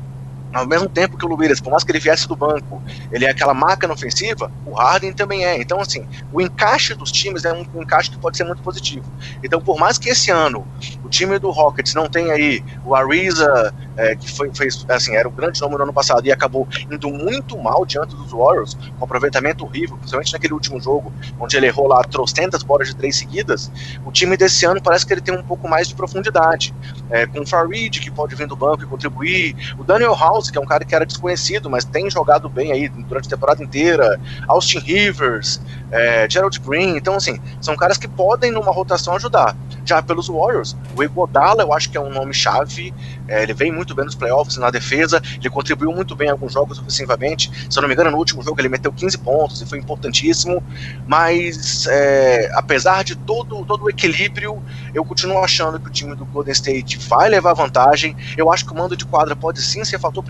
ao 0.52 0.66
mesmo 0.66 0.88
tempo 0.88 1.16
que 1.16 1.24
o 1.24 1.34
Williams, 1.34 1.60
por 1.60 1.70
mais 1.70 1.84
que 1.84 1.92
ele 1.92 2.00
viesse 2.00 2.26
do 2.26 2.36
banco, 2.36 2.82
ele 3.12 3.24
é 3.24 3.30
aquela 3.30 3.54
máquina 3.54 3.92
ofensiva, 3.92 4.50
o 4.66 4.72
Harden 4.74 5.12
também 5.12 5.44
é. 5.44 5.60
Então, 5.60 5.80
assim, 5.80 6.06
o 6.32 6.40
encaixe 6.40 6.94
dos 6.94 7.12
times 7.12 7.44
é 7.44 7.52
um 7.52 7.64
encaixe 7.80 8.10
que 8.10 8.18
pode 8.18 8.36
ser 8.36 8.44
muito 8.44 8.62
positivo. 8.62 9.04
Então, 9.42 9.60
por 9.60 9.78
mais 9.78 9.98
que 9.98 10.08
esse 10.08 10.30
ano 10.30 10.66
o 11.04 11.08
time 11.08 11.38
do 11.38 11.50
Rockets 11.50 11.94
não 11.94 12.08
tem 12.08 12.30
aí 12.30 12.62
o 12.84 12.94
Ariza, 12.94 13.74
é, 13.96 14.16
que 14.16 14.30
foi, 14.32 14.50
fez, 14.54 14.84
assim, 14.88 15.14
era 15.14 15.28
o 15.28 15.30
grande 15.30 15.60
nome 15.60 15.76
no 15.76 15.82
ano 15.82 15.92
passado 15.92 16.26
e 16.26 16.32
acabou 16.32 16.66
indo 16.90 17.10
muito 17.10 17.58
mal 17.58 17.84
diante 17.84 18.16
dos 18.16 18.32
Warriors, 18.32 18.76
com 18.98 19.04
aproveitamento 19.04 19.64
horrível, 19.64 19.96
principalmente 19.96 20.32
naquele 20.32 20.54
último 20.54 20.80
jogo, 20.80 21.12
onde 21.38 21.56
ele 21.56 21.66
errou 21.66 21.86
lá 21.86 22.02
trocentas 22.02 22.62
bolas 22.62 22.88
de 22.88 22.96
três 22.96 23.16
seguidas. 23.16 23.70
O 24.04 24.10
time 24.10 24.36
desse 24.36 24.64
ano 24.64 24.80
parece 24.82 25.06
que 25.06 25.12
ele 25.12 25.20
tem 25.20 25.36
um 25.36 25.42
pouco 25.42 25.68
mais 25.68 25.88
de 25.88 25.94
profundidade, 25.94 26.74
é, 27.10 27.26
com 27.26 27.40
o 27.40 27.46
Farid, 27.46 28.00
que 28.00 28.10
pode 28.10 28.34
vir 28.34 28.46
do 28.46 28.56
banco 28.56 28.82
e 28.82 28.86
contribuir, 28.86 29.54
o 29.78 29.84
Daniel 29.84 30.14
House, 30.14 30.39
que 30.48 30.56
é 30.56 30.60
um 30.60 30.66
cara 30.66 30.84
que 30.84 30.94
era 30.94 31.04
desconhecido, 31.04 31.68
mas 31.68 31.84
tem 31.84 32.08
jogado 32.08 32.48
bem 32.48 32.70
aí 32.70 32.88
durante 32.88 33.26
a 33.26 33.30
temporada 33.30 33.62
inteira, 33.62 34.20
Austin 34.46 34.78
Rivers, 34.78 35.60
é, 35.90 36.28
Gerald 36.30 36.58
Green, 36.60 36.96
então 36.96 37.16
assim, 37.16 37.40
são 37.60 37.76
caras 37.76 37.98
que 37.98 38.06
podem 38.06 38.52
numa 38.52 38.70
rotação 38.70 39.16
ajudar. 39.16 39.56
Já 39.84 40.00
pelos 40.00 40.28
Warriors, 40.28 40.76
o 40.96 41.02
Iguodala 41.02 41.62
eu 41.62 41.72
acho 41.72 41.90
que 41.90 41.96
é 41.96 42.00
um 42.00 42.10
nome 42.10 42.32
chave, 42.32 42.94
é, 43.30 43.44
ele 43.44 43.54
vem 43.54 43.70
muito 43.70 43.94
bem 43.94 44.04
nos 44.04 44.16
playoffs, 44.16 44.56
na 44.56 44.70
defesa, 44.70 45.22
ele 45.38 45.48
contribuiu 45.48 45.92
muito 45.92 46.16
bem 46.16 46.28
em 46.28 46.30
alguns 46.32 46.52
jogos 46.52 46.78
ofensivamente, 46.78 47.50
se 47.70 47.78
eu 47.78 47.80
não 47.80 47.88
me 47.88 47.94
engano 47.94 48.10
no 48.10 48.16
último 48.16 48.42
jogo 48.42 48.60
ele 48.60 48.68
meteu 48.68 48.92
15 48.92 49.16
pontos 49.18 49.60
e 49.60 49.66
foi 49.66 49.78
importantíssimo, 49.78 50.62
mas 51.06 51.86
é, 51.86 52.50
apesar 52.54 53.04
de 53.04 53.14
todo, 53.14 53.64
todo 53.64 53.84
o 53.84 53.90
equilíbrio, 53.90 54.60
eu 54.92 55.04
continuo 55.04 55.38
achando 55.38 55.78
que 55.78 55.88
o 55.88 55.92
time 55.92 56.16
do 56.16 56.26
Golden 56.26 56.52
State 56.52 56.98
vai 57.08 57.28
levar 57.28 57.54
vantagem, 57.54 58.16
eu 58.36 58.52
acho 58.52 58.66
que 58.66 58.72
o 58.72 58.76
mando 58.76 58.96
de 58.96 59.06
quadra 59.06 59.36
pode 59.36 59.62
sim 59.62 59.84
ser 59.84 60.00
fator 60.00 60.24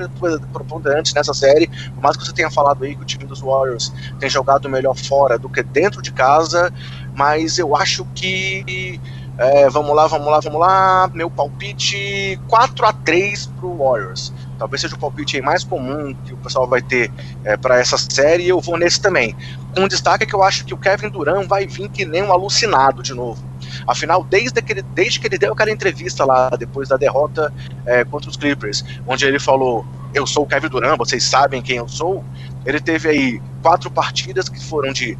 preponderante 0.52 1.14
nessa 1.14 1.32
série, 1.32 1.68
por 1.94 2.02
mais 2.02 2.16
que 2.16 2.24
você 2.24 2.32
tenha 2.32 2.50
falado 2.50 2.84
aí 2.84 2.94
que 2.94 3.02
o 3.02 3.06
time 3.06 3.24
dos 3.24 3.40
Warriors 3.40 3.92
tem 4.18 4.28
jogado 4.28 4.68
melhor 4.68 4.94
fora 4.94 5.38
do 5.38 5.48
que 5.48 5.62
dentro 5.62 6.02
de 6.02 6.12
casa, 6.12 6.70
mas 7.14 7.58
eu 7.58 7.74
acho 7.74 8.04
que 8.14 9.00
é, 9.40 9.70
vamos 9.70 9.96
lá, 9.96 10.06
vamos 10.06 10.26
lá, 10.26 10.38
vamos 10.38 10.60
lá. 10.60 11.10
Meu 11.14 11.30
palpite 11.30 12.38
4 12.46 12.84
a 12.84 12.92
3 12.92 13.46
pro 13.58 13.74
Warriors. 13.74 14.34
Talvez 14.58 14.82
seja 14.82 14.94
o 14.94 14.98
palpite 14.98 15.40
mais 15.40 15.64
comum 15.64 16.14
que 16.26 16.34
o 16.34 16.36
pessoal 16.36 16.68
vai 16.68 16.82
ter 16.82 17.10
é, 17.42 17.56
para 17.56 17.80
essa 17.80 17.96
série, 17.96 18.42
e 18.42 18.48
eu 18.50 18.60
vou 18.60 18.76
nesse 18.76 19.00
também. 19.00 19.34
Um 19.78 19.88
destaque 19.88 20.26
que 20.26 20.34
eu 20.34 20.42
acho 20.42 20.66
que 20.66 20.74
o 20.74 20.76
Kevin 20.76 21.08
Durant 21.08 21.48
vai 21.48 21.66
vir 21.66 21.88
que 21.88 22.04
nem 22.04 22.22
um 22.22 22.30
alucinado 22.30 23.02
de 23.02 23.14
novo. 23.14 23.42
Afinal, 23.86 24.22
desde 24.22 24.60
que 24.60 24.74
ele, 24.74 24.82
desde 24.82 25.18
que 25.18 25.26
ele 25.26 25.38
deu 25.38 25.54
aquela 25.54 25.70
entrevista 25.70 26.22
lá, 26.26 26.50
depois 26.50 26.90
da 26.90 26.98
derrota 26.98 27.50
é, 27.86 28.04
contra 28.04 28.28
os 28.28 28.36
Clippers, 28.36 28.84
onde 29.06 29.24
ele 29.24 29.38
falou: 29.38 29.86
Eu 30.12 30.26
sou 30.26 30.42
o 30.42 30.46
Kevin 30.46 30.68
Durant, 30.68 30.98
vocês 30.98 31.24
sabem 31.24 31.62
quem 31.62 31.76
eu 31.76 31.88
sou. 31.88 32.22
Ele 32.66 32.78
teve 32.78 33.08
aí 33.08 33.42
quatro 33.62 33.90
partidas 33.90 34.50
que 34.50 34.62
foram 34.62 34.92
de 34.92 35.16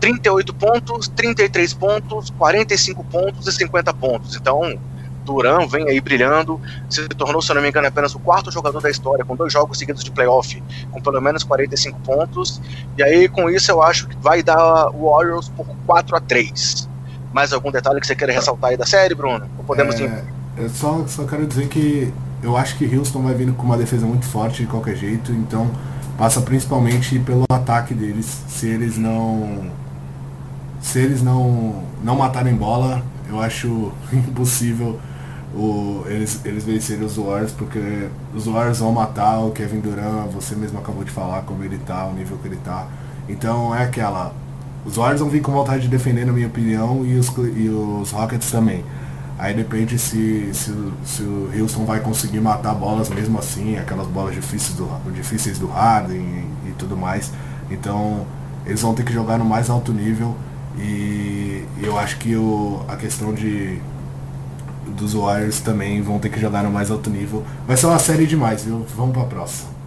38 0.00 0.54
pontos, 0.54 1.08
33 1.08 1.74
pontos, 1.74 2.30
45 2.30 3.04
pontos 3.04 3.46
e 3.46 3.52
50 3.52 3.94
pontos. 3.94 4.36
Então, 4.36 4.78
Duran 5.28 5.66
vem 5.66 5.88
aí 5.88 6.00
brilhando, 6.00 6.60
se 6.88 7.06
tornou, 7.08 7.42
se 7.42 7.50
eu 7.50 7.56
não 7.56 7.62
me 7.62 7.68
engano, 7.68 7.86
apenas 7.86 8.14
o 8.14 8.18
quarto 8.18 8.50
jogador 8.50 8.80
da 8.80 8.90
história 8.90 9.24
com 9.24 9.36
dois 9.36 9.52
jogos 9.52 9.78
seguidos 9.78 10.02
de 10.02 10.10
playoff, 10.10 10.62
com 10.90 11.00
pelo 11.02 11.20
menos 11.20 11.44
45 11.44 12.00
pontos. 12.00 12.60
E 12.96 13.02
aí, 13.02 13.28
com 13.28 13.50
isso, 13.50 13.70
eu 13.70 13.82
acho 13.82 14.08
que 14.08 14.16
vai 14.16 14.42
dar 14.42 14.88
o 14.90 15.10
Warriors 15.10 15.50
por 15.50 15.66
4 15.86 16.16
a 16.16 16.20
3 16.20 16.88
Mais 17.32 17.52
algum 17.52 17.70
detalhe 17.70 18.00
que 18.00 18.06
você 18.06 18.16
queira 18.16 18.32
ressaltar 18.32 18.70
aí 18.70 18.76
da 18.76 18.86
série, 18.86 19.14
Bruno? 19.14 19.46
Ou 19.58 19.64
podemos 19.64 20.00
é, 20.00 20.24
Eu 20.56 20.70
só, 20.70 21.04
só 21.06 21.24
quero 21.24 21.46
dizer 21.46 21.68
que 21.68 22.12
eu 22.42 22.56
acho 22.56 22.78
que 22.78 22.96
Houston 22.96 23.22
vai 23.22 23.34
vindo 23.34 23.52
com 23.52 23.64
uma 23.64 23.76
defesa 23.76 24.06
muito 24.06 24.26
forte 24.26 24.62
de 24.62 24.68
qualquer 24.68 24.96
jeito, 24.96 25.32
então 25.32 25.70
passa 26.16 26.40
principalmente 26.40 27.18
pelo 27.18 27.44
ataque 27.50 27.92
deles. 27.92 28.42
Se 28.48 28.66
eles 28.66 28.96
não 28.96 29.70
se 30.80 30.98
eles 30.98 31.22
não, 31.22 31.82
não 32.02 32.16
matarem 32.16 32.54
bola, 32.54 33.02
eu 33.28 33.40
acho 33.40 33.92
impossível 34.12 34.98
o, 35.54 36.04
eles, 36.06 36.40
eles 36.44 36.64
vencerem 36.64 37.04
os 37.04 37.16
Warriors, 37.16 37.52
porque 37.52 38.08
os 38.34 38.46
Warriors 38.46 38.78
vão 38.78 38.92
matar 38.92 39.38
o 39.40 39.50
Kevin 39.50 39.80
Durant, 39.80 40.28
você 40.30 40.54
mesmo 40.54 40.78
acabou 40.78 41.04
de 41.04 41.10
falar 41.10 41.42
como 41.42 41.64
ele 41.64 41.78
tá, 41.78 42.06
o 42.06 42.12
nível 42.12 42.36
que 42.38 42.48
ele 42.48 42.58
tá. 42.64 42.86
Então 43.28 43.74
é 43.74 43.82
aquela. 43.82 44.32
Os 44.84 44.96
Warriors 44.96 45.20
vão 45.20 45.28
vir 45.28 45.42
com 45.42 45.52
vontade 45.52 45.82
de 45.82 45.88
defender, 45.88 46.24
na 46.24 46.32
minha 46.32 46.46
opinião, 46.46 47.04
e 47.04 47.16
os, 47.16 47.28
e 47.56 47.68
os 47.68 48.10
Rockets 48.10 48.50
também. 48.50 48.84
Aí 49.38 49.54
depende 49.54 49.98
se, 49.98 50.50
se, 50.52 50.74
se 51.04 51.22
o 51.22 51.50
Houston 51.58 51.84
vai 51.84 52.00
conseguir 52.00 52.40
matar 52.40 52.74
bolas 52.74 53.08
mesmo 53.08 53.38
assim, 53.38 53.76
aquelas 53.78 54.06
bolas 54.08 54.34
difíceis 54.34 54.76
do, 54.76 54.88
difíceis 55.12 55.58
do 55.58 55.68
Harden 55.68 56.20
e, 56.20 56.70
e 56.70 56.72
tudo 56.76 56.96
mais. 56.96 57.30
Então 57.70 58.26
eles 58.66 58.82
vão 58.82 58.94
ter 58.94 59.04
que 59.04 59.12
jogar 59.12 59.38
no 59.38 59.44
mais 59.44 59.70
alto 59.70 59.92
nível 59.92 60.36
e 60.80 61.66
eu 61.82 61.98
acho 61.98 62.18
que 62.18 62.36
o, 62.36 62.84
a 62.88 62.96
questão 62.96 63.32
de 63.34 63.80
dos 64.88 65.14
Warriors 65.14 65.60
também 65.60 66.00
vão 66.02 66.18
ter 66.18 66.28
que 66.28 66.40
jogar 66.40 66.62
no 66.62 66.70
mais 66.70 66.90
alto 66.90 67.10
nível. 67.10 67.44
Vai 67.66 67.76
ser 67.76 67.86
uma 67.86 67.98
série 67.98 68.26
demais, 68.26 68.64
viu? 68.64 68.86
Vamos 68.96 69.12
pra 69.12 69.24
próxima. 69.24 69.78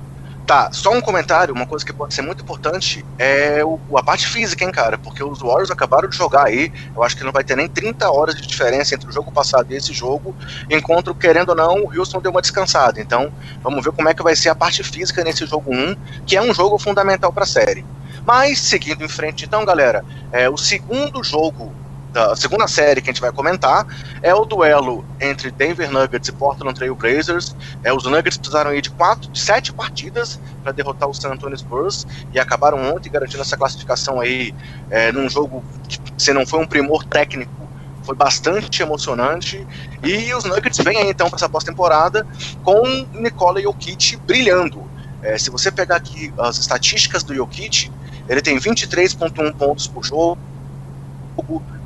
Tá, 0.46 0.70
só 0.74 0.92
um 0.92 1.00
comentário, 1.00 1.54
uma 1.54 1.66
coisa 1.66 1.86
que 1.86 1.94
pode 1.94 2.14
ser 2.14 2.24
muito 2.24 2.44
importante 2.44 3.06
é 3.18 3.64
o, 3.64 3.80
a 3.96 4.04
parte 4.04 4.28
física, 4.28 4.66
hein, 4.66 4.72
cara? 4.72 4.98
Porque 4.98 5.24
os 5.24 5.40
Warriors 5.40 5.72
acabaram 5.72 6.10
de 6.10 6.18
jogar 6.18 6.48
aí, 6.48 6.74
eu 6.94 7.04
acho 7.04 7.16
que 7.16 7.24
não 7.24 7.32
vai 7.32 7.44
ter 7.44 7.56
nem 7.56 7.70
30 7.70 8.12
horas 8.12 8.36
de 8.36 8.46
diferença 8.46 8.94
entre 8.94 9.08
o 9.08 9.12
jogo 9.14 9.32
passado 9.32 9.72
e 9.72 9.76
esse 9.76 9.94
jogo, 9.94 10.36
enquanto, 10.70 11.16
querendo 11.16 11.50
ou 11.50 11.56
não, 11.56 11.86
o 11.86 11.98
Houston 11.98 12.20
deu 12.20 12.32
uma 12.32 12.42
descansada. 12.42 13.00
Então, 13.00 13.32
vamos 13.64 13.84
ver 13.84 13.92
como 13.94 14.10
é 14.10 14.14
que 14.14 14.24
vai 14.24 14.36
ser 14.36 14.50
a 14.50 14.56
parte 14.56 14.84
física 14.84 15.24
nesse 15.24 15.46
jogo 15.46 15.74
1, 15.74 15.96
que 16.26 16.36
é 16.36 16.42
um 16.42 16.54
jogo 16.54 16.78
fundamental 16.78 17.32
para 17.32 17.44
a 17.44 17.48
série. 17.48 17.86
Mas, 18.26 18.60
seguindo 18.60 19.04
em 19.04 19.10
frente, 19.10 19.46
então, 19.46 19.66
galera, 19.66 20.04
é, 20.32 20.50
o 20.50 20.58
segundo 20.58 21.24
jogo 21.24 21.74
da 22.12 22.36
segunda 22.36 22.68
série 22.68 23.02
que 23.02 23.10
a 23.10 23.14
gente 23.14 23.22
vai 23.22 23.32
comentar 23.32 23.88
é 24.22 24.36
o 24.36 24.44
duelo 24.44 25.06
entre 25.20 25.50
Denver 25.50 25.90
Nuggets 25.90 26.28
e 26.28 26.32
Portland 26.32 26.74
Trail 26.78 26.94
Blazers. 26.94 27.56
É, 27.84 27.94
os 27.94 28.04
Nuggets 28.04 28.38
precisaram 28.38 28.74
ir 28.74 28.82
de, 28.82 28.90
quatro, 28.90 29.30
de 29.32 29.40
sete 29.40 29.72
partidas 29.72 30.40
para 30.62 30.72
derrotar 30.72 31.10
o 31.10 31.14
San 31.14 31.30
Antonio 31.30 31.58
Spurs 31.58 32.06
e 32.34 32.40
acabaram 32.40 32.94
ontem 32.94 33.10
garantindo 33.10 33.42
essa 33.42 33.58
classificação 33.58 34.20
aí 34.20 34.54
é, 34.90 35.12
num 35.12 35.30
jogo 35.30 35.64
que, 35.88 36.00
se 36.18 36.34
não 36.34 36.46
foi 36.46 36.60
um 36.60 36.68
primor 36.68 37.06
técnico, 37.06 37.62
foi 38.04 38.16
bastante 38.16 38.82
emocionante. 38.82 39.66
E 40.04 40.34
os 40.34 40.44
Nuggets 40.44 40.80
vêm 40.80 40.98
aí 40.98 41.10
então 41.10 41.30
para 41.30 41.38
essa 41.38 41.50
pós-temporada 41.50 42.28
com 42.64 42.84
Nikola 43.14 43.62
Jokic 43.62 44.18
brilhando. 44.18 44.90
É, 45.22 45.38
se 45.38 45.50
você 45.50 45.72
pegar 45.72 45.98
aqui 45.98 46.34
as 46.38 46.58
estatísticas 46.58 47.24
do 47.24 47.34
Jokic, 47.34 47.92
ele 48.28 48.42
tem 48.42 48.58
23,1 48.58 49.54
pontos 49.56 49.88
por 49.88 50.04
jogo, 50.04 50.38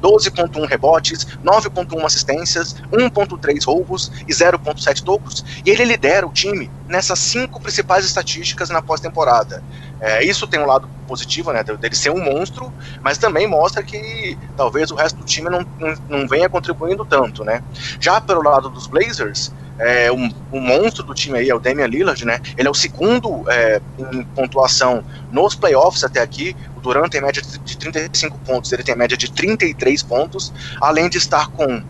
12,1 0.01 0.67
rebotes, 0.67 1.25
9,1 1.43 2.05
assistências, 2.05 2.75
1,3 2.91 3.65
roubos 3.65 4.11
e 4.27 4.31
0,7 4.31 5.03
tocos. 5.03 5.43
E 5.65 5.69
ele 5.69 5.85
lidera 5.85 6.27
o 6.27 6.31
time 6.31 6.69
nessas 6.87 7.19
cinco 7.19 7.59
principais 7.59 8.05
estatísticas 8.05 8.69
na 8.69 8.81
pós-temporada. 8.81 9.63
É, 9.99 10.23
isso 10.23 10.47
tem 10.47 10.59
um 10.59 10.65
lado 10.65 10.87
positivo, 11.07 11.51
né, 11.51 11.63
dele 11.63 11.95
ser 11.95 12.11
um 12.11 12.23
monstro, 12.23 12.71
mas 13.01 13.17
também 13.17 13.47
mostra 13.47 13.81
que 13.83 14.37
talvez 14.55 14.91
o 14.91 14.95
resto 14.95 15.17
do 15.17 15.25
time 15.25 15.49
não, 15.49 15.65
não, 15.79 15.95
não 16.09 16.27
venha 16.27 16.49
contribuindo 16.49 17.05
tanto, 17.05 17.43
né. 17.43 17.63
Já 17.99 18.19
pelo 18.19 18.43
lado 18.43 18.69
dos 18.69 18.87
Blazers, 18.87 19.51
é, 19.77 20.11
um, 20.11 20.31
um, 20.51 20.59
monstro 20.59 21.03
do 21.03 21.13
time 21.13 21.37
aí 21.37 21.49
é 21.49 21.55
o 21.55 21.59
Damian 21.59 21.87
Lillard, 21.87 22.25
né? 22.25 22.39
Ele 22.57 22.67
é 22.67 22.71
o 22.71 22.73
segundo 22.73 23.43
é, 23.49 23.81
em 24.13 24.23
pontuação 24.23 25.03
nos 25.31 25.55
playoffs 25.55 26.03
até 26.03 26.21
aqui. 26.21 26.55
O 26.75 26.79
Durant 26.79 27.11
tem 27.11 27.21
média 27.21 27.41
de 27.41 27.77
35 27.77 28.37
pontos, 28.39 28.71
ele 28.71 28.83
tem 28.83 28.95
média 28.95 29.17
de 29.17 29.31
33 29.31 30.03
pontos, 30.03 30.53
além 30.79 31.09
de 31.09 31.17
estar 31.17 31.47
com 31.49 31.83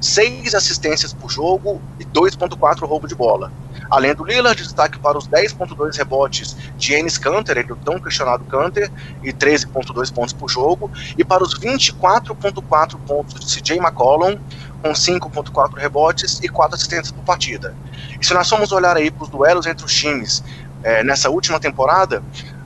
6 0.00 0.54
assistências 0.54 1.12
por 1.12 1.30
jogo 1.30 1.80
e 1.98 2.04
2.4 2.04 2.86
roubo 2.86 3.06
de 3.06 3.14
bola. 3.14 3.52
Além 3.90 4.14
do 4.14 4.24
Lillard, 4.24 4.62
destaque 4.62 4.98
para 5.00 5.18
os 5.18 5.26
10.2 5.26 5.96
rebotes 5.96 6.56
de 6.76 6.94
Enes 6.94 7.18
Kanter, 7.18 7.58
ele 7.58 7.70
é 7.70 7.72
o 7.72 7.76
tão 7.76 7.98
questionado 7.98 8.44
Kanter, 8.44 8.88
e 9.22 9.32
13.2 9.32 10.12
pontos 10.14 10.32
por 10.32 10.48
jogo, 10.48 10.88
e 11.18 11.24
para 11.24 11.42
os 11.42 11.58
24.4 11.58 12.96
pontos 13.04 13.34
de 13.34 13.60
CJ 13.60 13.78
McCollum, 13.78 14.38
com 14.82 14.92
5.4 14.92 15.74
rebotes 15.76 16.40
e 16.42 16.48
4 16.48 16.74
assistências 16.74 17.12
por 17.12 17.24
partida. 17.24 17.74
E 18.20 18.24
se 18.24 18.34
nós 18.34 18.48
formos 18.48 18.72
olhar 18.72 18.96
aí 18.96 19.10
para 19.10 19.24
os 19.24 19.28
duelos 19.28 19.66
entre 19.66 19.84
os 19.84 19.92
times 19.92 20.42
é, 20.82 21.04
nessa 21.04 21.30
última 21.30 21.60
temporada, 21.60 22.22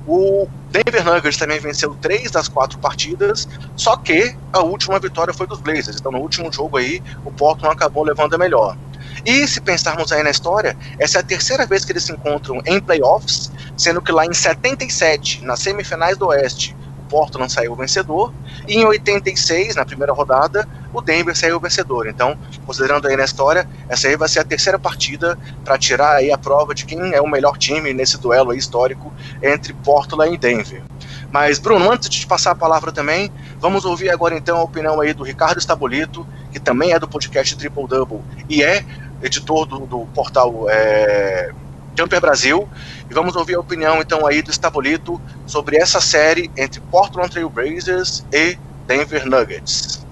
o 0.07 0.47
Denver 0.71 1.05
Nuggets 1.05 1.39
também 1.39 1.59
venceu 1.59 1.95
três 1.95 2.31
das 2.31 2.49
quatro 2.49 2.79
partidas, 2.79 3.49
só 3.77 3.97
que 3.97 4.37
a 4.53 4.61
última 4.61 4.99
vitória 4.99 5.33
foi 5.33 5.47
dos 5.47 5.61
Blazers. 5.61 5.97
Então, 5.99 6.13
no 6.13 6.19
último 6.19 6.53
jogo 6.53 6.77
aí, 6.77 7.03
o 7.25 7.31
Portland 7.31 7.75
acabou 7.75 8.05
levando 8.05 8.35
a 8.35 8.39
melhor. 8.39 8.77
E 9.25 9.47
se 9.49 9.61
pensarmos 9.61 10.13
aí 10.13 10.23
na 10.23 10.31
história, 10.31 10.77
essa 10.99 11.19
é 11.19 11.21
a 11.21 11.25
terceira 11.25 11.65
vez 11.65 11.85
que 11.85 11.93
eles 11.93 12.05
se 12.05 12.13
encontram 12.13 12.61
em 12.67 12.79
playoffs, 12.81 13.51
sendo 13.77 14.03
que 14.03 14.13
lá 14.13 14.27
em 14.27 14.35
77, 14.35 15.45
nas 15.45 15.61
semifinais 15.61 16.19
do 16.19 16.27
Oeste, 16.27 16.77
Portland 17.15 17.53
saiu 17.53 17.77
vencedor, 17.77 18.33
e 18.67 18.75
em 18.75 18.85
86, 18.85 19.77
na 19.77 19.85
primeira 19.85 20.13
rodada, 20.13 20.69
o 20.93 21.01
Denver 21.01 21.37
saiu 21.37 21.61
vencedor. 21.61 22.09
Então, 22.09 22.37
considerando 22.67 23.07
aí 23.07 23.17
na 23.17 23.25
história, 23.25 23.69
essa 23.89 24.09
aí 24.09 24.17
vai 24.17 24.29
ser 24.29 24.41
a 24.41 24.45
terceira 24.45 24.81
partida 24.81 25.39
para 25.65 25.79
tirar 25.79 26.17
aí 26.17 26.33
a 26.33 26.37
prova 26.37 26.75
de 26.75 26.85
quem 26.85 27.15
é 27.15 27.21
o 27.21 27.29
melhor 27.29 27.57
time 27.57 27.95
nesse 27.95 28.19
duelo 28.19 28.53
histórico 28.53 29.13
entre 29.41 29.73
Portland 29.73 30.35
e 30.35 30.37
Denver. 30.37 30.83
Mas, 31.31 31.61
Bruno, 31.61 31.89
antes 31.89 32.09
de 32.09 32.19
te 32.19 32.27
passar 32.27 32.51
a 32.51 32.57
palavra 32.57 32.91
também, 32.91 33.31
vamos 33.61 33.85
ouvir 33.85 34.11
agora 34.11 34.37
então 34.37 34.59
a 34.59 34.63
opinião 34.65 35.01
aí 35.01 35.15
do 35.15 35.23
Ricardo 35.23 35.59
Estabolito, 35.59 36.27
que 36.51 36.59
também 36.59 36.93
é 36.93 36.99
do 36.99 37.07
podcast 37.07 37.57
Triple 37.57 37.87
Double 37.87 38.23
e 38.49 38.61
é 38.61 38.85
editor 39.23 39.67
do, 39.67 39.87
do 39.87 40.07
portal 40.07 40.67
é, 40.69 41.53
Jumper 41.97 42.21
Brasil. 42.21 42.69
E 43.11 43.15
vamos 43.15 43.37
ouvir 43.37 43.55
a 43.55 43.61
opinião 43.61 44.01
então 44.01 44.27
aí 44.27 44.43
do 44.43 44.51
Estabolito 44.51 45.21
sobre 45.47 45.77
essa 45.77 46.01
série 46.01 46.51
entre 46.57 46.81
Portland 46.81 47.31
Trail 47.31 47.49
Blazers 47.49 48.25
e 48.33 48.59
Denver 48.87 49.27
Nuggets. 49.27 50.05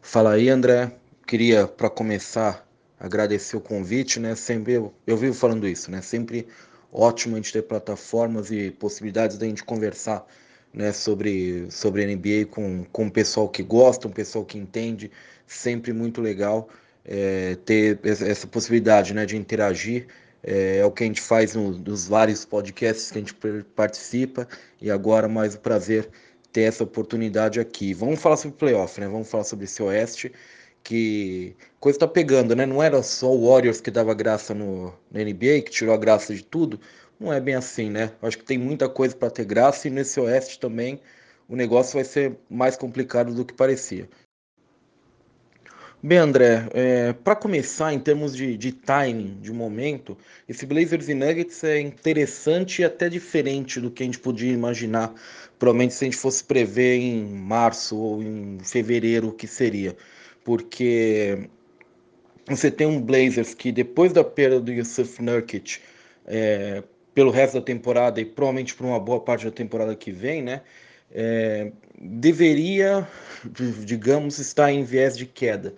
Fala 0.00 0.32
aí, 0.32 0.48
André. 0.48 0.92
Queria, 1.26 1.66
para 1.66 1.88
começar, 1.88 2.66
agradecer 3.00 3.56
o 3.56 3.60
convite, 3.60 4.20
né? 4.20 4.34
Sempre 4.34 4.74
eu, 4.74 4.92
eu 5.06 5.16
vivo 5.16 5.32
falando 5.32 5.66
isso, 5.66 5.90
né? 5.90 6.02
Sempre 6.02 6.46
ótimo 6.92 7.34
a 7.34 7.38
gente 7.38 7.52
ter 7.52 7.62
plataformas 7.62 8.50
e 8.50 8.70
possibilidades 8.70 9.38
da 9.38 9.46
gente 9.46 9.64
conversar, 9.64 10.26
né? 10.74 10.92
Sobre 10.92 11.70
sobre 11.70 12.04
NBA 12.04 12.46
com 12.50 12.84
com 12.92 13.06
o 13.06 13.10
pessoal 13.10 13.48
que 13.48 13.62
gosta, 13.62 14.06
um 14.06 14.10
pessoal 14.10 14.44
que 14.44 14.58
entende, 14.58 15.10
sempre 15.46 15.94
muito 15.94 16.20
legal 16.20 16.68
é, 17.04 17.56
ter 17.64 17.98
essa 18.04 18.46
possibilidade, 18.46 19.14
né? 19.14 19.26
De 19.26 19.36
interagir. 19.36 20.06
É, 20.42 20.78
é, 20.78 20.84
o 20.84 20.90
que 20.90 21.04
a 21.04 21.06
gente 21.06 21.20
faz 21.20 21.54
no, 21.54 21.72
nos 21.78 22.08
vários 22.08 22.44
podcasts 22.44 23.10
que 23.10 23.18
a 23.18 23.20
gente 23.20 23.34
participa 23.76 24.48
e 24.80 24.90
agora 24.90 25.28
mais 25.28 25.54
o 25.54 25.60
prazer 25.60 26.08
ter 26.52 26.62
essa 26.62 26.84
oportunidade 26.84 27.60
aqui. 27.60 27.94
Vamos 27.94 28.20
falar 28.20 28.36
sobre 28.36 28.58
playoff, 28.58 29.00
né? 29.00 29.08
Vamos 29.08 29.30
falar 29.30 29.44
sobre 29.44 29.64
esse 29.64 29.82
Oeste 29.82 30.32
que 30.82 31.56
coisa 31.80 31.98
tá 31.98 32.08
pegando, 32.08 32.56
né? 32.56 32.66
Não 32.66 32.82
era 32.82 33.02
só 33.02 33.32
o 33.32 33.48
Warriors 33.48 33.80
que 33.80 33.90
dava 33.90 34.12
graça 34.14 34.52
no, 34.54 34.92
no 35.10 35.20
NBA, 35.20 35.62
que 35.64 35.70
tirou 35.70 35.94
a 35.94 35.98
graça 35.98 36.34
de 36.34 36.42
tudo. 36.44 36.80
Não 37.20 37.32
é 37.32 37.40
bem 37.40 37.54
assim, 37.54 37.88
né? 37.90 38.12
Acho 38.20 38.38
que 38.38 38.44
tem 38.44 38.58
muita 38.58 38.88
coisa 38.88 39.14
para 39.16 39.30
ter 39.30 39.44
graça 39.44 39.88
e 39.88 39.90
nesse 39.90 40.18
Oeste 40.20 40.58
também 40.58 41.00
o 41.48 41.56
negócio 41.56 41.94
vai 41.94 42.04
ser 42.04 42.36
mais 42.50 42.76
complicado 42.76 43.34
do 43.34 43.44
que 43.44 43.54
parecia. 43.54 44.08
Bem, 46.04 46.18
André, 46.18 46.68
é, 46.74 47.12
para 47.12 47.36
começar, 47.36 47.92
em 47.92 48.00
termos 48.00 48.34
de, 48.34 48.56
de 48.56 48.72
timing, 48.72 49.38
de 49.40 49.52
momento, 49.52 50.18
esse 50.48 50.66
Blazers 50.66 51.08
e 51.08 51.14
Nuggets 51.14 51.62
é 51.62 51.80
interessante 51.80 52.82
e 52.82 52.84
até 52.84 53.08
diferente 53.08 53.80
do 53.80 53.90
que 53.90 54.02
a 54.02 54.06
gente 54.06 54.18
podia 54.18 54.52
imaginar, 54.52 55.14
provavelmente 55.58 55.94
se 55.94 56.04
a 56.04 56.06
gente 56.06 56.16
fosse 56.16 56.42
prever 56.42 56.98
em 56.98 57.24
março 57.24 57.96
ou 57.96 58.20
em 58.22 58.58
fevereiro 58.64 59.28
o 59.28 59.32
que 59.32 59.46
seria 59.46 59.96
porque 60.44 61.48
você 62.48 62.70
tem 62.70 62.86
um 62.86 63.00
Blazers 63.00 63.54
que 63.54 63.70
depois 63.70 64.12
da 64.12 64.24
perda 64.24 64.60
do 64.60 64.72
Yusuf 64.72 65.22
Nurkic 65.22 65.78
é, 66.26 66.82
pelo 67.14 67.30
resto 67.30 67.54
da 67.54 67.62
temporada 67.62 68.20
e 68.20 68.24
provavelmente 68.24 68.74
por 68.74 68.86
uma 68.86 68.98
boa 68.98 69.20
parte 69.20 69.44
da 69.44 69.50
temporada 69.50 69.94
que 69.94 70.10
vem, 70.10 70.42
né, 70.42 70.62
é, 71.10 71.70
deveria, 72.00 73.06
digamos, 73.84 74.38
estar 74.38 74.72
em 74.72 74.82
viés 74.82 75.16
de 75.16 75.26
queda. 75.26 75.74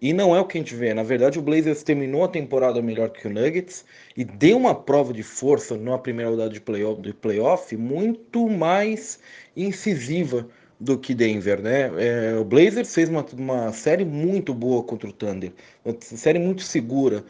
E 0.00 0.12
não 0.12 0.34
é 0.34 0.40
o 0.40 0.44
que 0.44 0.58
a 0.58 0.60
gente 0.60 0.74
vê. 0.74 0.92
Na 0.92 1.02
verdade, 1.02 1.38
o 1.38 1.42
Blazers 1.42 1.82
terminou 1.82 2.24
a 2.24 2.28
temporada 2.28 2.82
melhor 2.82 3.10
que 3.10 3.26
o 3.26 3.30
Nuggets 3.30 3.84
e 4.16 4.24
deu 4.24 4.56
uma 4.56 4.74
prova 4.74 5.12
de 5.12 5.22
força 5.22 5.76
na 5.76 5.96
primeira 5.98 6.30
rodada 6.30 6.50
de 6.50 6.60
playoff, 6.60 7.00
de 7.00 7.14
playoff 7.14 7.76
muito 7.76 8.48
mais 8.48 9.18
incisiva 9.56 10.46
do 10.78 10.98
que 10.98 11.14
Denver, 11.14 11.62
né? 11.62 11.90
É, 11.96 12.36
o 12.38 12.44
Blazers 12.44 12.92
fez 12.94 13.08
uma, 13.08 13.24
uma 13.32 13.72
série 13.72 14.04
muito 14.04 14.52
boa 14.52 14.82
contra 14.82 15.08
o 15.08 15.12
Thunder, 15.12 15.52
uma 15.84 15.96
série 16.00 16.38
muito 16.38 16.62
segura. 16.62 17.24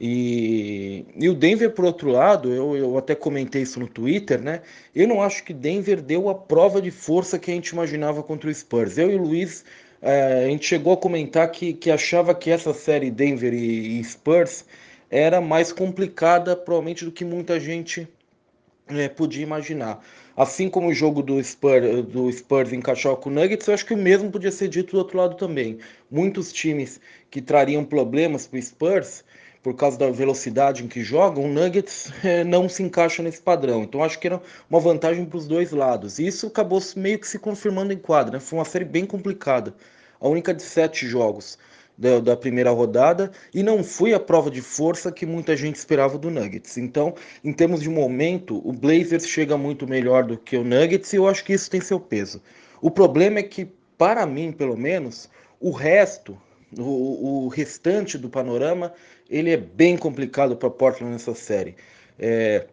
E, 0.00 1.04
e 1.16 1.28
o 1.28 1.34
Denver, 1.34 1.72
por 1.72 1.84
outro 1.84 2.08
lado, 2.10 2.52
eu, 2.52 2.76
eu 2.76 2.96
até 2.96 3.16
comentei 3.16 3.62
isso 3.62 3.80
no 3.80 3.88
Twitter, 3.88 4.40
né? 4.40 4.62
Eu 4.94 5.08
não 5.08 5.20
acho 5.20 5.42
que 5.42 5.52
Denver 5.52 6.00
deu 6.00 6.28
a 6.28 6.34
prova 6.34 6.80
de 6.80 6.90
força 6.90 7.36
que 7.36 7.50
a 7.50 7.54
gente 7.54 7.70
imaginava 7.70 8.22
contra 8.22 8.48
o 8.48 8.54
Spurs. 8.54 8.96
Eu 8.96 9.10
e 9.10 9.16
o 9.16 9.22
Luiz, 9.22 9.64
é, 10.00 10.44
a 10.44 10.48
gente 10.48 10.66
chegou 10.66 10.92
a 10.92 10.96
comentar 10.96 11.50
que, 11.50 11.72
que 11.72 11.90
achava 11.90 12.34
que 12.34 12.50
essa 12.50 12.72
série 12.72 13.10
Denver 13.10 13.52
e, 13.52 13.98
e 13.98 14.04
Spurs 14.04 14.64
era 15.10 15.40
mais 15.40 15.72
complicada, 15.72 16.54
provavelmente, 16.54 17.04
do 17.04 17.12
que 17.12 17.24
muita 17.24 17.58
gente 17.58 18.06
é, 18.88 19.08
podia 19.08 19.42
imaginar. 19.42 20.04
Assim 20.36 20.70
como 20.70 20.88
o 20.88 20.94
jogo 20.94 21.22
do 21.22 21.42
Spurs, 21.42 22.04
do 22.06 22.30
Spurs 22.30 22.72
encaixou 22.72 23.16
com 23.16 23.28
o 23.28 23.32
Nuggets, 23.32 23.66
eu 23.66 23.74
acho 23.74 23.84
que 23.84 23.94
o 23.94 23.96
mesmo 23.96 24.30
podia 24.30 24.52
ser 24.52 24.68
dito 24.68 24.92
do 24.92 24.98
outro 24.98 25.18
lado 25.18 25.36
também. 25.36 25.78
Muitos 26.10 26.52
times 26.52 27.00
que 27.30 27.42
trariam 27.42 27.84
problemas 27.84 28.46
para 28.46 28.58
o 28.58 28.62
Spurs, 28.62 29.24
por 29.62 29.74
causa 29.74 29.98
da 29.98 30.10
velocidade 30.10 30.84
em 30.84 30.88
que 30.88 31.02
jogam, 31.02 31.44
o 31.44 31.48
Nuggets 31.48 32.12
é, 32.24 32.42
não 32.44 32.68
se 32.68 32.82
encaixa 32.82 33.22
nesse 33.22 33.40
padrão. 33.40 33.82
Então 33.82 34.02
acho 34.02 34.18
que 34.18 34.26
era 34.26 34.40
uma 34.70 34.80
vantagem 34.80 35.24
para 35.24 35.38
os 35.38 35.46
dois 35.46 35.72
lados. 35.72 36.18
E 36.18 36.26
isso 36.26 36.46
acabou 36.46 36.80
meio 36.96 37.18
que 37.18 37.28
se 37.28 37.38
confirmando 37.38 37.92
em 37.92 37.98
quadra. 37.98 38.34
Né? 38.34 38.40
Foi 38.40 38.58
uma 38.58 38.64
série 38.64 38.84
bem 38.84 39.04
complicada. 39.04 39.74
A 40.20 40.28
única 40.28 40.54
de 40.54 40.62
sete 40.62 41.06
jogos 41.06 41.58
da, 41.98 42.20
da, 42.20 42.36
primeira 42.36 42.70
rodada 42.70 43.32
e 43.52 43.62
não 43.62 43.82
foi 43.82 44.14
a 44.14 44.20
prova 44.20 44.50
de 44.50 44.62
força 44.62 45.10
que 45.10 45.26
muita 45.26 45.56
gente 45.56 45.74
esperava 45.74 46.16
do 46.16 46.30
Nuggets. 46.30 46.78
Então, 46.78 47.14
em 47.42 47.52
termos 47.52 47.80
de 47.80 47.88
momento, 47.88 48.62
o 48.64 48.72
Blazers 48.72 49.26
chega 49.26 49.58
muito 49.58 49.86
melhor 49.86 50.24
do 50.24 50.38
que 50.38 50.56
o 50.56 50.64
Nuggets 50.64 51.12
e 51.12 51.16
eu 51.16 51.26
acho 51.26 51.44
que 51.44 51.52
isso 51.52 51.68
tem 51.68 51.80
seu 51.80 51.98
peso. 51.98 52.40
O 52.80 52.90
problema 52.90 53.40
é 53.40 53.42
que, 53.42 53.68
para 53.96 54.24
mim, 54.24 54.52
pelo 54.52 54.76
menos, 54.76 55.28
o 55.60 55.72
resto, 55.72 56.38
o, 56.76 57.44
o 57.44 57.48
restante 57.48 58.18
do 58.18 58.28
panorama, 58.28 58.92
ele 59.28 59.50
é 59.50 59.56
bem 59.56 59.96
complicado 59.96 60.56
para 60.56 60.70
Portland 60.70 61.12
nessa 61.12 61.34
série. 61.34 61.76
É, 62.18 62.66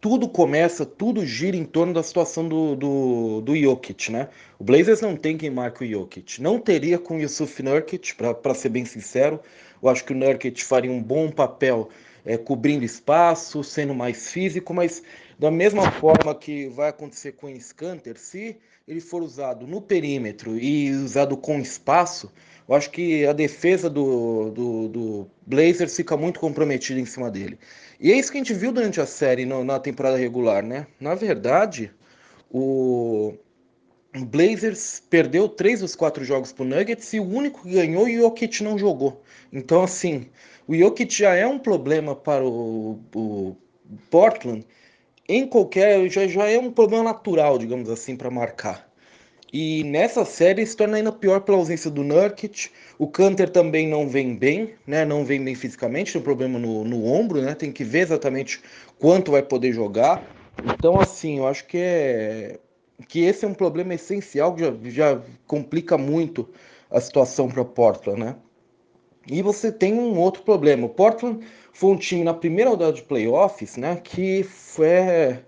tudo 0.00 0.28
começa, 0.28 0.86
tudo 0.86 1.24
gira 1.24 1.56
em 1.56 1.64
torno 1.64 1.92
da 1.92 2.02
situação 2.02 2.48
do, 2.48 2.74
do, 2.76 3.40
do 3.42 3.56
Jokic, 3.56 4.10
né? 4.10 4.28
O 4.58 4.64
Blazers 4.64 5.00
não 5.00 5.16
tem 5.16 5.36
quem 5.36 5.50
marque 5.50 5.84
o 5.84 5.88
Jokic. 5.88 6.40
Não 6.40 6.58
teria 6.58 6.98
com 6.98 7.16
o 7.16 7.20
Yusuf 7.20 7.62
Nurkic, 7.62 8.14
para 8.14 8.54
ser 8.54 8.70
bem 8.70 8.84
sincero. 8.84 9.40
Eu 9.82 9.88
acho 9.88 10.04
que 10.04 10.12
o 10.12 10.16
Nurkic 10.16 10.64
faria 10.64 10.90
um 10.90 11.02
bom 11.02 11.30
papel 11.30 11.90
é, 12.24 12.38
cobrindo 12.38 12.84
espaço, 12.84 13.62
sendo 13.62 13.94
mais 13.94 14.30
físico, 14.30 14.72
mas 14.72 15.02
da 15.38 15.50
mesma 15.50 15.90
forma 15.90 16.34
que 16.34 16.68
vai 16.68 16.88
acontecer 16.88 17.32
com 17.32 17.52
o 17.52 17.60
Scanter, 17.60 18.18
se 18.18 18.56
ele 18.86 19.00
for 19.00 19.22
usado 19.22 19.66
no 19.66 19.80
perímetro 19.80 20.58
e 20.58 20.90
usado 20.92 21.36
com 21.36 21.58
espaço, 21.58 22.32
eu 22.68 22.74
acho 22.74 22.90
que 22.90 23.26
a 23.26 23.32
defesa 23.32 23.90
do, 23.90 24.50
do, 24.50 24.88
do 24.88 25.30
Blazers 25.46 25.94
fica 25.94 26.16
muito 26.16 26.40
comprometida 26.40 26.98
em 26.98 27.04
cima 27.04 27.30
dele. 27.30 27.58
E 28.00 28.10
é 28.10 28.16
isso 28.16 28.32
que 28.32 28.38
a 28.38 28.40
gente 28.42 28.54
viu 28.54 28.72
durante 28.72 29.00
a 29.00 29.06
série 29.06 29.44
no, 29.44 29.64
na 29.64 29.78
temporada 29.78 30.16
regular, 30.16 30.62
né? 30.62 30.86
Na 30.98 31.14
verdade, 31.14 31.92
o 32.50 33.34
Blazers 34.14 35.02
perdeu 35.10 35.48
três 35.48 35.80
dos 35.80 35.94
quatro 35.96 36.24
jogos 36.24 36.52
pro 36.52 36.64
Nuggets 36.64 37.12
e 37.12 37.20
o 37.20 37.24
único 37.24 37.62
que 37.62 37.70
ganhou, 37.70 38.04
o 38.04 38.10
Jokic 38.10 38.62
não 38.62 38.78
jogou. 38.78 39.22
Então, 39.52 39.82
assim, 39.82 40.30
o 40.66 40.74
Jokic 40.74 41.12
já 41.12 41.34
é 41.34 41.46
um 41.46 41.58
problema 41.58 42.14
para 42.14 42.44
o, 42.44 43.00
o 43.14 43.56
Portland 44.10 44.66
em 45.28 45.46
qualquer. 45.46 46.08
Já, 46.08 46.26
já 46.26 46.48
é 46.48 46.58
um 46.58 46.70
problema 46.70 47.04
natural, 47.04 47.58
digamos 47.58 47.90
assim, 47.90 48.16
para 48.16 48.30
marcar. 48.30 48.88
E 49.56 49.84
nessa 49.84 50.24
série 50.24 50.66
se 50.66 50.76
torna 50.76 50.96
ainda 50.96 51.12
pior 51.12 51.38
pela 51.42 51.58
ausência 51.58 51.88
do 51.88 52.02
Nurkic. 52.02 52.70
O 52.98 53.06
Canter 53.06 53.48
também 53.48 53.86
não 53.86 54.08
vem 54.08 54.34
bem, 54.34 54.74
né? 54.84 55.04
Não 55.04 55.24
vem 55.24 55.44
bem 55.44 55.54
fisicamente, 55.54 56.12
tem 56.12 56.20
um 56.20 56.24
problema 56.24 56.58
no, 56.58 56.82
no 56.82 57.06
ombro, 57.06 57.40
né? 57.40 57.54
Tem 57.54 57.70
que 57.70 57.84
ver 57.84 58.00
exatamente 58.00 58.60
quanto 58.98 59.30
vai 59.30 59.44
poder 59.44 59.72
jogar. 59.72 60.24
Então, 60.64 60.98
assim, 60.98 61.38
eu 61.38 61.46
acho 61.46 61.68
que 61.68 61.78
é 61.78 62.58
que 63.06 63.20
esse 63.20 63.44
é 63.44 63.48
um 63.48 63.54
problema 63.54 63.94
essencial 63.94 64.56
que 64.56 64.62
já, 64.62 64.74
já 64.90 65.22
complica 65.46 65.96
muito 65.96 66.48
a 66.90 67.00
situação 67.00 67.46
para 67.48 67.64
Portland, 67.64 68.18
né? 68.18 68.36
E 69.28 69.40
você 69.40 69.70
tem 69.70 69.94
um 69.94 70.18
outro 70.18 70.42
problema. 70.42 70.86
O 70.86 70.90
Portland 70.90 71.46
foi 71.72 71.90
um 71.90 71.96
time 71.96 72.24
na 72.24 72.34
primeira 72.34 72.70
rodada 72.70 72.92
de 72.92 73.04
playoffs, 73.04 73.76
né? 73.76 74.00
Que 74.02 74.42
foi 74.42 75.44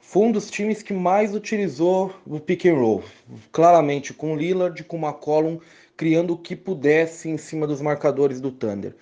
foi 0.00 0.26
um 0.26 0.32
dos 0.32 0.50
times 0.50 0.82
que 0.82 0.92
mais 0.92 1.34
utilizou 1.34 2.12
o 2.26 2.40
pick 2.40 2.66
and 2.66 2.74
roll, 2.74 3.04
claramente 3.52 4.12
com 4.12 4.36
Lillard, 4.36 4.82
com 4.84 4.96
McCollum, 4.96 5.60
criando 5.96 6.32
o 6.32 6.38
que 6.38 6.56
pudesse 6.56 7.28
em 7.28 7.36
cima 7.36 7.66
dos 7.66 7.80
marcadores 7.80 8.40
do 8.40 8.50
Thunder. 8.50 8.94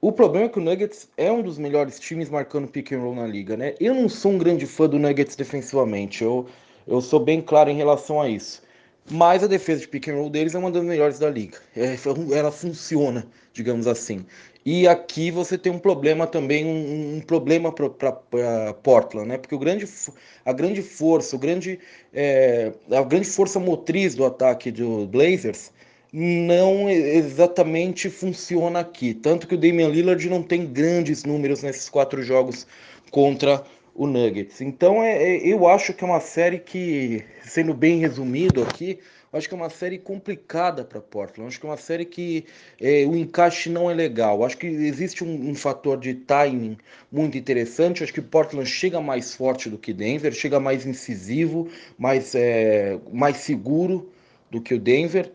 O 0.00 0.12
problema 0.12 0.46
é 0.46 0.48
que 0.48 0.58
o 0.58 0.62
Nuggets 0.62 1.08
é 1.16 1.32
um 1.32 1.40
dos 1.40 1.56
melhores 1.56 1.98
times 1.98 2.28
marcando 2.28 2.68
pick 2.68 2.92
and 2.92 3.00
roll 3.00 3.14
na 3.14 3.26
liga, 3.26 3.56
né? 3.56 3.74
Eu 3.80 3.94
não 3.94 4.08
sou 4.08 4.32
um 4.32 4.38
grande 4.38 4.66
fã 4.66 4.88
do 4.88 4.98
Nuggets 4.98 5.36
defensivamente, 5.36 6.22
eu, 6.22 6.46
eu 6.86 7.00
sou 7.00 7.20
bem 7.20 7.40
claro 7.40 7.70
em 7.70 7.76
relação 7.76 8.20
a 8.20 8.28
isso. 8.28 8.65
Mas 9.10 9.44
a 9.44 9.46
defesa 9.46 9.82
de 9.82 9.88
pick 9.88 10.08
and 10.08 10.14
roll 10.14 10.30
deles 10.30 10.54
é 10.54 10.58
uma 10.58 10.70
das 10.70 10.82
melhores 10.82 11.18
da 11.18 11.30
liga. 11.30 11.58
É, 11.76 11.96
ela 12.32 12.50
funciona, 12.50 13.26
digamos 13.52 13.86
assim. 13.86 14.26
E 14.64 14.88
aqui 14.88 15.30
você 15.30 15.56
tem 15.56 15.70
um 15.70 15.78
problema 15.78 16.26
também, 16.26 16.64
um, 16.64 17.16
um 17.16 17.20
problema 17.20 17.70
para 17.70 18.74
Portland, 18.82 19.28
né? 19.28 19.38
Porque 19.38 19.54
o 19.54 19.58
grande, 19.60 19.88
a 20.44 20.52
grande 20.52 20.82
força, 20.82 21.36
o 21.36 21.38
grande, 21.38 21.78
é, 22.12 22.72
a 22.90 23.02
grande 23.04 23.28
força 23.28 23.60
motriz 23.60 24.16
do 24.16 24.24
ataque 24.24 24.72
do 24.72 25.06
Blazers 25.06 25.70
não 26.12 26.90
exatamente 26.90 28.10
funciona 28.10 28.80
aqui. 28.80 29.14
Tanto 29.14 29.46
que 29.46 29.54
o 29.54 29.58
Damian 29.58 29.88
Lillard 29.88 30.28
não 30.28 30.42
tem 30.42 30.66
grandes 30.66 31.22
números 31.22 31.62
nesses 31.62 31.88
quatro 31.88 32.20
jogos 32.22 32.66
contra 33.12 33.62
o 33.96 34.06
Nuggets. 34.06 34.60
Então 34.60 35.02
é, 35.02 35.36
é, 35.36 35.46
eu 35.46 35.66
acho 35.66 35.92
que 35.94 36.04
é 36.04 36.06
uma 36.06 36.20
série 36.20 36.58
que, 36.58 37.24
sendo 37.42 37.72
bem 37.72 37.98
resumido 37.98 38.62
aqui, 38.62 38.98
acho 39.32 39.48
que 39.48 39.54
é 39.54 39.56
uma 39.56 39.70
série 39.70 39.98
complicada 39.98 40.84
para 40.84 41.00
Portland. 41.00 41.48
Acho 41.48 41.60
que 41.60 41.66
é 41.66 41.68
uma 41.68 41.76
série 41.76 42.04
que 42.04 42.44
é, 42.80 43.04
o 43.06 43.16
encaixe 43.16 43.70
não 43.70 43.90
é 43.90 43.94
legal. 43.94 44.44
Acho 44.44 44.58
que 44.58 44.66
existe 44.66 45.24
um, 45.24 45.50
um, 45.50 45.54
fator 45.54 45.98
de 45.98 46.14
timing 46.14 46.76
muito 47.10 47.36
interessante. 47.36 48.02
Acho 48.02 48.12
que 48.12 48.22
Portland 48.22 48.68
chega 48.68 49.00
mais 49.00 49.34
forte 49.34 49.68
do 49.70 49.78
que 49.78 49.92
Denver, 49.92 50.32
chega 50.32 50.60
mais 50.60 50.86
incisivo, 50.86 51.68
mais, 51.98 52.34
é, 52.34 52.98
mais 53.12 53.38
seguro 53.38 54.10
do 54.50 54.60
que 54.60 54.74
o 54.74 54.78
Denver. 54.78 55.32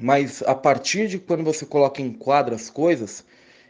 Mas 0.00 0.42
a 0.42 0.54
partir 0.54 1.08
de 1.08 1.18
quando 1.18 1.42
você 1.42 1.64
coloca 1.64 2.02
em 2.02 2.12
quadra 2.12 2.54
as 2.54 2.68
coisas, 2.68 3.24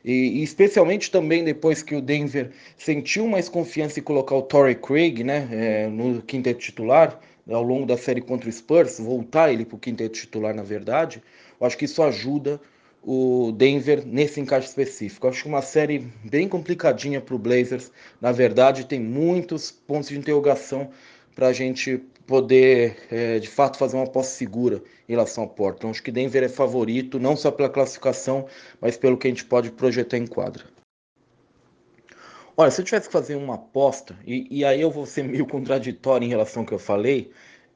e, 0.06 0.38
e, 0.38 0.42
especialmente 0.44 1.10
também 1.10 1.42
depois 1.42 1.82
que 1.82 1.96
o 1.96 2.00
Denver 2.00 2.52
sentiu 2.78 3.26
mais 3.26 3.48
confiança 3.48 3.98
em 3.98 4.02
colocar 4.04 4.36
o 4.36 4.42
Torrey 4.42 4.76
Craig 4.76 5.24
né, 5.24 5.48
é, 5.50 5.88
no 5.88 6.22
quinteto 6.22 6.60
titular, 6.60 7.18
ao 7.50 7.62
longo 7.62 7.84
da 7.84 7.96
série 7.96 8.20
contra 8.20 8.48
o 8.48 8.52
Spurs, 8.52 9.00
voltar 9.00 9.52
ele 9.52 9.64
para 9.64 9.74
o 9.74 9.78
quinteto 9.78 10.14
titular, 10.14 10.54
na 10.54 10.62
verdade, 10.62 11.20
eu 11.60 11.66
acho 11.66 11.76
que 11.76 11.86
isso 11.86 12.02
ajuda 12.02 12.60
o 13.02 13.52
Denver 13.52 14.04
nesse 14.06 14.40
encaixe 14.40 14.68
específico. 14.68 15.26
Eu 15.26 15.30
acho 15.30 15.42
que 15.42 15.48
uma 15.48 15.62
série 15.62 16.06
bem 16.24 16.48
complicadinha 16.48 17.20
para 17.20 17.34
o 17.34 17.38
Blazers. 17.38 17.90
Na 18.20 18.32
verdade, 18.32 18.84
tem 18.84 18.98
muitos 18.98 19.70
pontos 19.70 20.08
de 20.08 20.18
interrogação 20.18 20.90
para 21.34 21.48
a 21.48 21.52
gente 21.52 22.02
poder, 22.26 22.96
é, 23.10 23.38
de 23.38 23.48
fato, 23.48 23.78
fazer 23.78 23.96
uma 23.96 24.04
aposta 24.04 24.32
segura 24.32 24.82
em 25.08 25.12
relação 25.12 25.44
ao 25.44 25.50
Portland. 25.50 25.92
Acho 25.92 26.02
que 26.02 26.10
Denver 26.10 26.42
é 26.42 26.48
favorito, 26.48 27.18
não 27.18 27.36
só 27.36 27.50
pela 27.50 27.68
classificação, 27.68 28.46
mas 28.80 28.96
pelo 28.96 29.16
que 29.16 29.28
a 29.28 29.30
gente 29.30 29.44
pode 29.44 29.70
projetar 29.70 30.18
em 30.18 30.26
quadra. 30.26 30.64
Olha, 32.56 32.70
se 32.70 32.80
eu 32.80 32.84
tivesse 32.84 33.06
que 33.06 33.12
fazer 33.12 33.36
uma 33.36 33.54
aposta, 33.54 34.16
e, 34.26 34.46
e 34.50 34.64
aí 34.64 34.80
eu 34.80 34.90
vou 34.90 35.06
ser 35.06 35.22
meio 35.22 35.46
contraditório 35.46 36.24
em 36.24 36.28
relação 36.28 36.62
ao 36.62 36.66
que 36.66 36.72
eu 36.72 36.78
falei, 36.78 37.30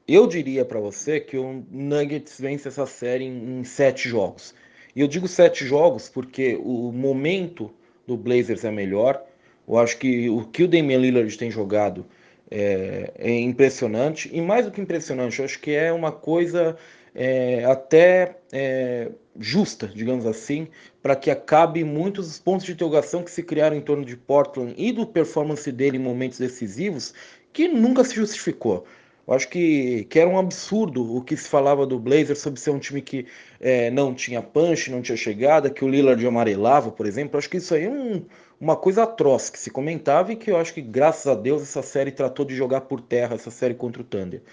eu 0.07 0.27
diria 0.27 0.65
para 0.65 0.79
você 0.79 1.19
que 1.19 1.37
o 1.37 1.63
Nuggets 1.69 2.39
vence 2.39 2.67
essa 2.67 2.85
série 2.85 3.25
em, 3.25 3.59
em 3.59 3.63
sete 3.63 4.09
jogos. 4.09 4.53
E 4.95 5.01
eu 5.01 5.07
digo 5.07 5.27
sete 5.27 5.65
jogos 5.65 6.09
porque 6.09 6.59
o 6.61 6.91
momento 6.91 7.71
do 8.05 8.17
Blazers 8.17 8.65
é 8.65 8.71
melhor. 8.71 9.23
Eu 9.67 9.77
acho 9.77 9.97
que 9.97 10.29
o 10.29 10.45
que 10.45 10.63
o 10.63 10.67
Damian 10.67 10.97
Lillard 10.97 11.37
tem 11.37 11.49
jogado 11.49 12.05
é, 12.51 13.13
é 13.17 13.39
impressionante. 13.39 14.29
E 14.31 14.41
mais 14.41 14.65
do 14.65 14.71
que 14.71 14.81
impressionante, 14.81 15.39
eu 15.39 15.45
acho 15.45 15.59
que 15.59 15.71
é 15.71 15.91
uma 15.91 16.11
coisa 16.11 16.75
é, 17.15 17.63
até 17.65 18.37
é, 18.51 19.09
justa, 19.39 19.87
digamos 19.87 20.25
assim, 20.25 20.67
para 21.01 21.15
que 21.15 21.31
acabe 21.31 21.83
muitos 21.83 22.37
pontos 22.37 22.65
de 22.65 22.73
interrogação 22.73 23.23
que 23.23 23.31
se 23.31 23.41
criaram 23.41 23.75
em 23.75 23.81
torno 23.81 24.03
de 24.05 24.17
Portland 24.17 24.73
e 24.77 24.91
do 24.91 25.07
performance 25.07 25.71
dele 25.71 25.97
em 25.97 26.01
momentos 26.01 26.37
decisivos, 26.37 27.13
que 27.53 27.67
nunca 27.67 28.03
se 28.03 28.15
justificou. 28.15 28.85
Eu 29.27 29.35
acho 29.35 29.47
que, 29.47 30.05
que 30.09 30.19
era 30.19 30.29
um 30.29 30.37
absurdo 30.37 31.15
o 31.15 31.21
que 31.21 31.37
se 31.37 31.47
falava 31.47 31.85
do 31.85 31.99
Blazers 31.99 32.39
sobre 32.39 32.59
ser 32.59 32.71
um 32.71 32.79
time 32.79 33.01
que 33.01 33.25
é, 33.59 33.89
não 33.91 34.13
tinha 34.13 34.41
punch, 34.41 34.91
não 34.91 35.01
tinha 35.01 35.15
chegada, 35.15 35.69
que 35.69 35.85
o 35.85 35.87
Lillard 35.87 36.25
amarelava, 36.25 36.91
por 36.91 37.05
exemplo. 37.05 37.35
Eu 37.35 37.39
acho 37.39 37.49
que 37.49 37.57
isso 37.57 37.73
aí 37.73 37.85
é 37.85 37.89
um, 37.89 38.25
uma 38.61 38.77
coisa 38.77 39.03
atroz 39.03 39.49
que 39.49 39.57
se 39.57 39.71
comentava 39.71 40.31
e 40.31 40.35
que 40.35 40.51
eu 40.51 40.57
acho 40.57 40.71
que, 40.71 40.81
graças 40.81 41.25
a 41.25 41.33
Deus, 41.33 41.63
essa 41.63 41.81
série 41.81 42.11
tratou 42.11 42.45
de 42.45 42.55
jogar 42.55 42.81
por 42.81 43.01
terra, 43.01 43.33
essa 43.33 43.49
série 43.49 43.73
contra 43.73 44.03
o 44.03 44.05
Thunder. 44.05 44.43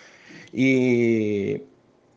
E 0.53 1.61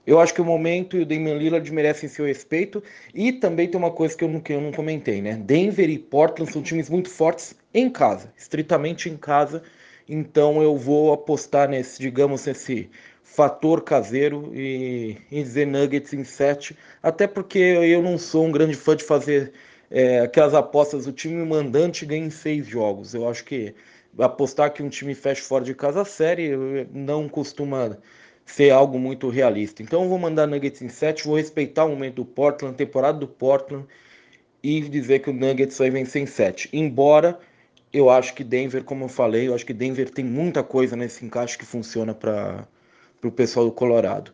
eu 0.08 0.18
acho 0.18 0.34
que 0.34 0.40
o 0.40 0.46
momento 0.46 0.96
e 0.96 1.02
o 1.02 1.06
Damian 1.06 1.36
Lillard 1.36 1.70
merecem 1.72 2.08
seu 2.08 2.26
respeito. 2.26 2.82
E 3.14 3.34
também 3.34 3.68
tem 3.68 3.78
uma 3.78 3.92
coisa 3.92 4.16
que 4.16 4.24
eu 4.24 4.30
não, 4.30 4.40
que 4.40 4.54
eu 4.54 4.62
não 4.62 4.72
comentei, 4.72 5.22
né? 5.22 5.34
Denver 5.34 5.90
e 5.90 6.00
Portland 6.00 6.50
são 6.50 6.62
times 6.62 6.90
muito 6.90 7.10
fortes 7.10 7.54
em 7.74 7.90
casa, 7.90 8.32
estritamente 8.38 9.10
em 9.10 9.18
casa. 9.18 9.62
Então 10.08 10.64
eu 10.64 10.78
vou 10.78 11.12
apostar 11.12 11.70
nesse, 11.70 12.00
digamos, 12.00 12.46
nesse 12.46 12.90
fator 13.22 13.82
caseiro 13.84 14.52
e, 14.54 15.18
e 15.30 15.44
dizer 15.44 15.68
Nuggets 15.68 16.14
em 16.14 16.24
7. 16.24 16.78
Até 17.04 17.28
porque 17.28 17.60
eu 17.60 18.02
não 18.02 18.18
sou 18.18 18.46
um 18.46 18.52
grande 18.52 18.76
fã 18.76 18.96
de 18.96 19.04
fazer 19.04 19.52
é, 19.92 20.22
aquelas 20.22 20.54
apostas, 20.54 21.06
o 21.06 21.12
time 21.12 21.46
mandante 21.46 22.06
ganha 22.06 22.26
em 22.26 22.30
seis 22.30 22.66
jogos. 22.66 23.14
Eu 23.14 23.28
acho 23.30 23.44
que 23.44 23.76
apostar 24.18 24.74
que 24.74 24.82
um 24.82 24.90
time 24.90 25.14
fecha 25.14 25.44
fora 25.44 25.64
de 25.64 25.76
casa 25.76 26.02
a 26.02 26.06
série 26.06 26.56
não 26.94 27.28
costuma 27.28 27.98
ser 28.46 28.72
algo 28.72 28.98
muito 28.98 29.30
realista. 29.30 29.84
Então 29.84 30.04
eu 30.04 30.10
vou 30.10 30.18
mandar 30.18 30.48
Nuggets 30.48 30.82
em 30.82 30.90
7, 30.90 31.26
vou 31.26 31.36
respeitar 31.36 31.86
o 31.86 31.90
momento 31.90 32.16
do 32.16 32.26
Portland, 32.26 32.76
temporada 32.76 33.20
do 33.20 33.28
Portland 33.28 33.86
e 34.64 34.82
dizer 34.82 35.20
que 35.20 35.30
o 35.30 35.34
Nuggets 35.34 35.78
vai 35.78 35.90
vencer 35.90 36.22
em 36.22 36.26
7. 36.26 36.70
Embora 36.74 37.40
eu 37.92 38.10
acho 38.10 38.34
que 38.34 38.44
Denver, 38.44 38.84
como 38.84 39.06
eu 39.06 39.10
falei, 39.10 39.48
eu 39.48 39.56
acho 39.56 39.66
que 39.66 39.74
Denver 39.74 40.10
tem 40.10 40.24
muita 40.24 40.64
coisa 40.64 40.96
nesse 40.96 41.26
encaixe 41.26 41.58
que 41.58 41.66
funciona 41.66 42.14
para 42.14 42.68
o 43.24 43.32
pessoal 43.32 43.66
do 43.66 43.72
Colorado. 43.72 44.34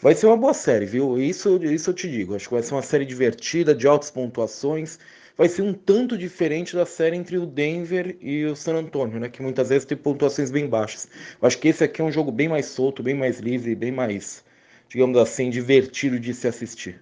Vai 0.00 0.14
ser 0.14 0.26
uma 0.26 0.36
boa 0.36 0.54
série, 0.54 0.86
viu? 0.86 1.18
Isso, 1.18 1.56
isso 1.64 1.90
eu 1.90 1.94
te 1.94 2.10
digo. 2.10 2.34
Acho 2.34 2.48
que 2.48 2.54
vai 2.54 2.62
ser 2.62 2.74
uma 2.74 2.82
série 2.82 3.04
divertida, 3.04 3.74
de 3.74 3.86
altas 3.86 4.10
pontuações 4.10 4.98
vai 5.36 5.48
ser 5.48 5.62
um 5.62 5.72
tanto 5.72 6.16
diferente 6.16 6.76
da 6.76 6.86
série 6.86 7.16
entre 7.16 7.36
o 7.36 7.46
Denver 7.46 8.16
e 8.20 8.44
o 8.44 8.54
San 8.54 8.76
Antonio, 8.76 9.18
né? 9.18 9.28
Que 9.28 9.42
muitas 9.42 9.68
vezes 9.68 9.84
tem 9.84 9.96
pontuações 9.96 10.50
bem 10.50 10.68
baixas. 10.68 11.08
Eu 11.40 11.46
acho 11.46 11.58
que 11.58 11.68
esse 11.68 11.82
aqui 11.82 12.00
é 12.00 12.04
um 12.04 12.12
jogo 12.12 12.30
bem 12.30 12.48
mais 12.48 12.66
solto, 12.66 13.02
bem 13.02 13.14
mais 13.14 13.40
livre, 13.40 13.74
bem 13.74 13.92
mais, 13.92 14.44
digamos 14.88 15.18
assim, 15.18 15.50
divertido 15.50 16.18
de 16.18 16.32
se 16.32 16.46
assistir. 16.46 17.00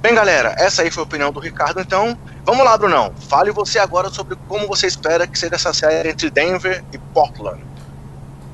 Bem, 0.00 0.14
galera, 0.14 0.54
essa 0.58 0.82
aí 0.82 0.90
foi 0.92 1.02
a 1.02 1.06
opinião 1.06 1.32
do 1.32 1.40
Ricardo. 1.40 1.80
Então, 1.80 2.16
vamos 2.44 2.64
lá, 2.64 2.78
Brunão. 2.78 3.12
Fale 3.28 3.50
você 3.50 3.80
agora 3.80 4.08
sobre 4.08 4.36
como 4.46 4.68
você 4.68 4.86
espera 4.86 5.26
que 5.26 5.36
seja 5.36 5.56
essa 5.56 5.72
série 5.72 6.10
entre 6.10 6.30
Denver 6.30 6.84
e 6.92 6.98
Portland. 7.12 7.60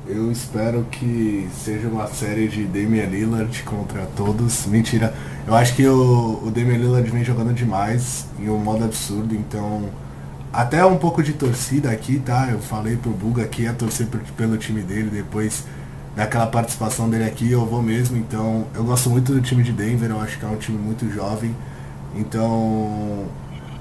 Eu 0.07 0.31
espero 0.31 0.85
que 0.91 1.49
seja 1.51 1.87
uma 1.87 2.05
série 2.05 2.47
de 2.47 2.65
Damian 2.65 3.05
Lillard 3.05 3.63
contra 3.63 4.05
todos. 4.15 4.67
Mentira. 4.67 5.11
Eu 5.47 5.55
acho 5.55 5.75
que 5.75 5.85
o, 5.87 6.43
o 6.45 6.51
Damian 6.51 6.77
Lillard 6.77 7.09
vem 7.09 7.23
jogando 7.23 7.55
demais 7.55 8.27
em 8.39 8.47
um 8.47 8.59
modo 8.59 8.85
absurdo, 8.85 9.33
então. 9.33 9.89
Até 10.53 10.85
um 10.85 10.97
pouco 10.97 11.23
de 11.23 11.33
torcida 11.33 11.89
aqui, 11.89 12.19
tá? 12.19 12.49
Eu 12.51 12.59
falei 12.59 12.95
pro 12.97 13.09
Buga 13.09 13.45
que 13.47 13.63
ia 13.63 13.73
torcer 13.73 14.07
pelo 14.37 14.57
time 14.57 14.81
dele 14.81 15.09
depois 15.09 15.63
daquela 16.15 16.47
participação 16.47 17.09
dele 17.09 17.25
aqui, 17.25 17.51
eu 17.51 17.65
vou 17.65 17.81
mesmo. 17.81 18.15
Então, 18.15 18.67
eu 18.75 18.83
gosto 18.83 19.09
muito 19.09 19.33
do 19.33 19.41
time 19.41 19.63
de 19.63 19.71
Denver, 19.71 20.11
eu 20.11 20.21
acho 20.21 20.37
que 20.37 20.45
é 20.45 20.47
um 20.47 20.55
time 20.55 20.77
muito 20.77 21.11
jovem. 21.11 21.53
Então, 22.15 23.25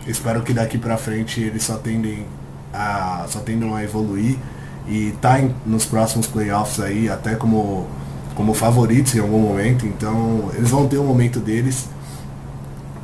espero 0.06 0.42
que 0.42 0.54
daqui 0.54 0.78
pra 0.78 0.96
frente 0.96 1.40
eles 1.40 1.62
só 1.62 1.76
tendem 1.76 2.26
a, 2.72 3.26
só 3.28 3.40
tendam 3.40 3.74
a 3.74 3.84
evoluir 3.84 4.38
e 4.86 5.14
tá 5.20 5.40
em, 5.40 5.54
nos 5.64 5.84
próximos 5.84 6.26
playoffs 6.26 6.80
aí, 6.80 7.08
até 7.08 7.34
como, 7.34 7.86
como 8.34 8.54
favoritos 8.54 9.14
em 9.14 9.20
algum 9.20 9.38
momento, 9.38 9.86
então 9.86 10.50
eles 10.54 10.70
vão 10.70 10.86
ter 10.86 10.98
o 10.98 11.02
um 11.02 11.06
momento 11.06 11.40
deles. 11.40 11.88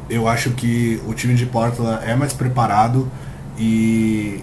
Eu 0.09 0.29
acho 0.29 0.51
que 0.51 1.01
o 1.07 1.15
time 1.15 1.35
de 1.35 1.47
Portland 1.47 2.05
é 2.05 2.15
mais 2.17 2.33
preparado. 2.33 3.09
E, 3.57 4.43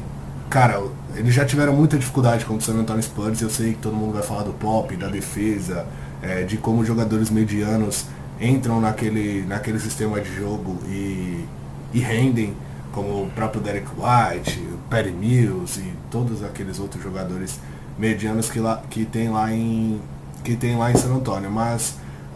cara, 0.50 0.82
eles 1.16 1.34
já 1.34 1.44
tiveram 1.44 1.74
muita 1.74 1.98
dificuldade 1.98 2.46
com 2.46 2.56
o 2.56 2.62
San 2.62 2.74
Antonio 2.74 3.02
Spurs, 3.02 3.42
eu 3.42 3.50
sei 3.50 3.74
que 3.74 3.80
todo 3.80 3.96
mundo 3.96 4.14
vai 4.14 4.24
falar 4.24 4.44
do 4.44 4.54
pop, 4.54 4.96
da 4.96 5.08
defesa, 5.08 5.86
é, 6.22 6.44
de 6.44 6.58
como 6.58 6.86
jogadores 6.86 7.30
medianos 7.30 8.06
entram 8.40 8.80
naquele, 8.80 9.44
naquele 9.48 9.80
sistema 9.80 10.22
de 10.22 10.34
jogo 10.36 10.78
e, 10.88 11.46
e 11.94 12.00
rendem 12.00 12.54
como 12.92 13.24
o 13.24 13.32
próprio 13.34 13.62
Derek 13.62 13.88
White, 13.98 14.64
Perry 14.90 15.12
Mills 15.12 15.80
e 15.80 15.94
todos 16.10 16.44
aqueles 16.44 16.80
outros 16.80 17.04
jogadores 17.04 17.60
medianos 17.98 18.50
que, 18.50 18.60
lá, 18.60 18.82
que, 18.90 19.06
tem 19.06 19.30
lá 19.30 19.52
em, 19.54 20.00
que 20.44 20.56
tem 20.56 20.78
lá 20.78 20.92
em 20.92 20.96
San 20.96 21.14
Antonio. 21.14 21.52
Mas 21.52 21.96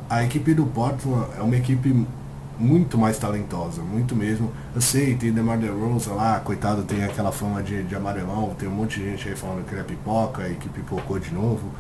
a 0.10 0.24
equipe 0.24 0.54
do 0.54 0.66
Portland 0.66 1.28
é 1.38 1.42
uma 1.42 1.56
equipe 1.56 2.06
muito 2.60 2.98
mais 2.98 3.18
talentosa, 3.18 3.82
muito 3.82 4.16
mesmo. 4.16 4.52
Eu 4.76 4.82
sei, 4.82 5.16
tem 5.16 5.32
DeMar 5.32 5.58
DeRozan 5.58 6.14
lá, 6.14 6.40
coitado, 6.40 6.84
tem 6.84 7.04
aquela 7.04 7.32
fama 7.32 7.64
de, 7.64 7.84
de 7.84 7.96
amarelão, 7.96 8.54
tem 8.58 8.70
um 8.70 8.74
monte 8.74 9.00
de 9.00 9.10
gente 9.10 9.30
aí 9.30 9.36
falando 9.36 9.66
que 9.66 9.74
ele 9.74 9.82
é 9.82 9.84
pipoca 9.84 10.48
e 10.48 10.56
que 10.56 10.70
pipocou 10.70 11.18
de 11.20 11.34
novo. 11.34 11.72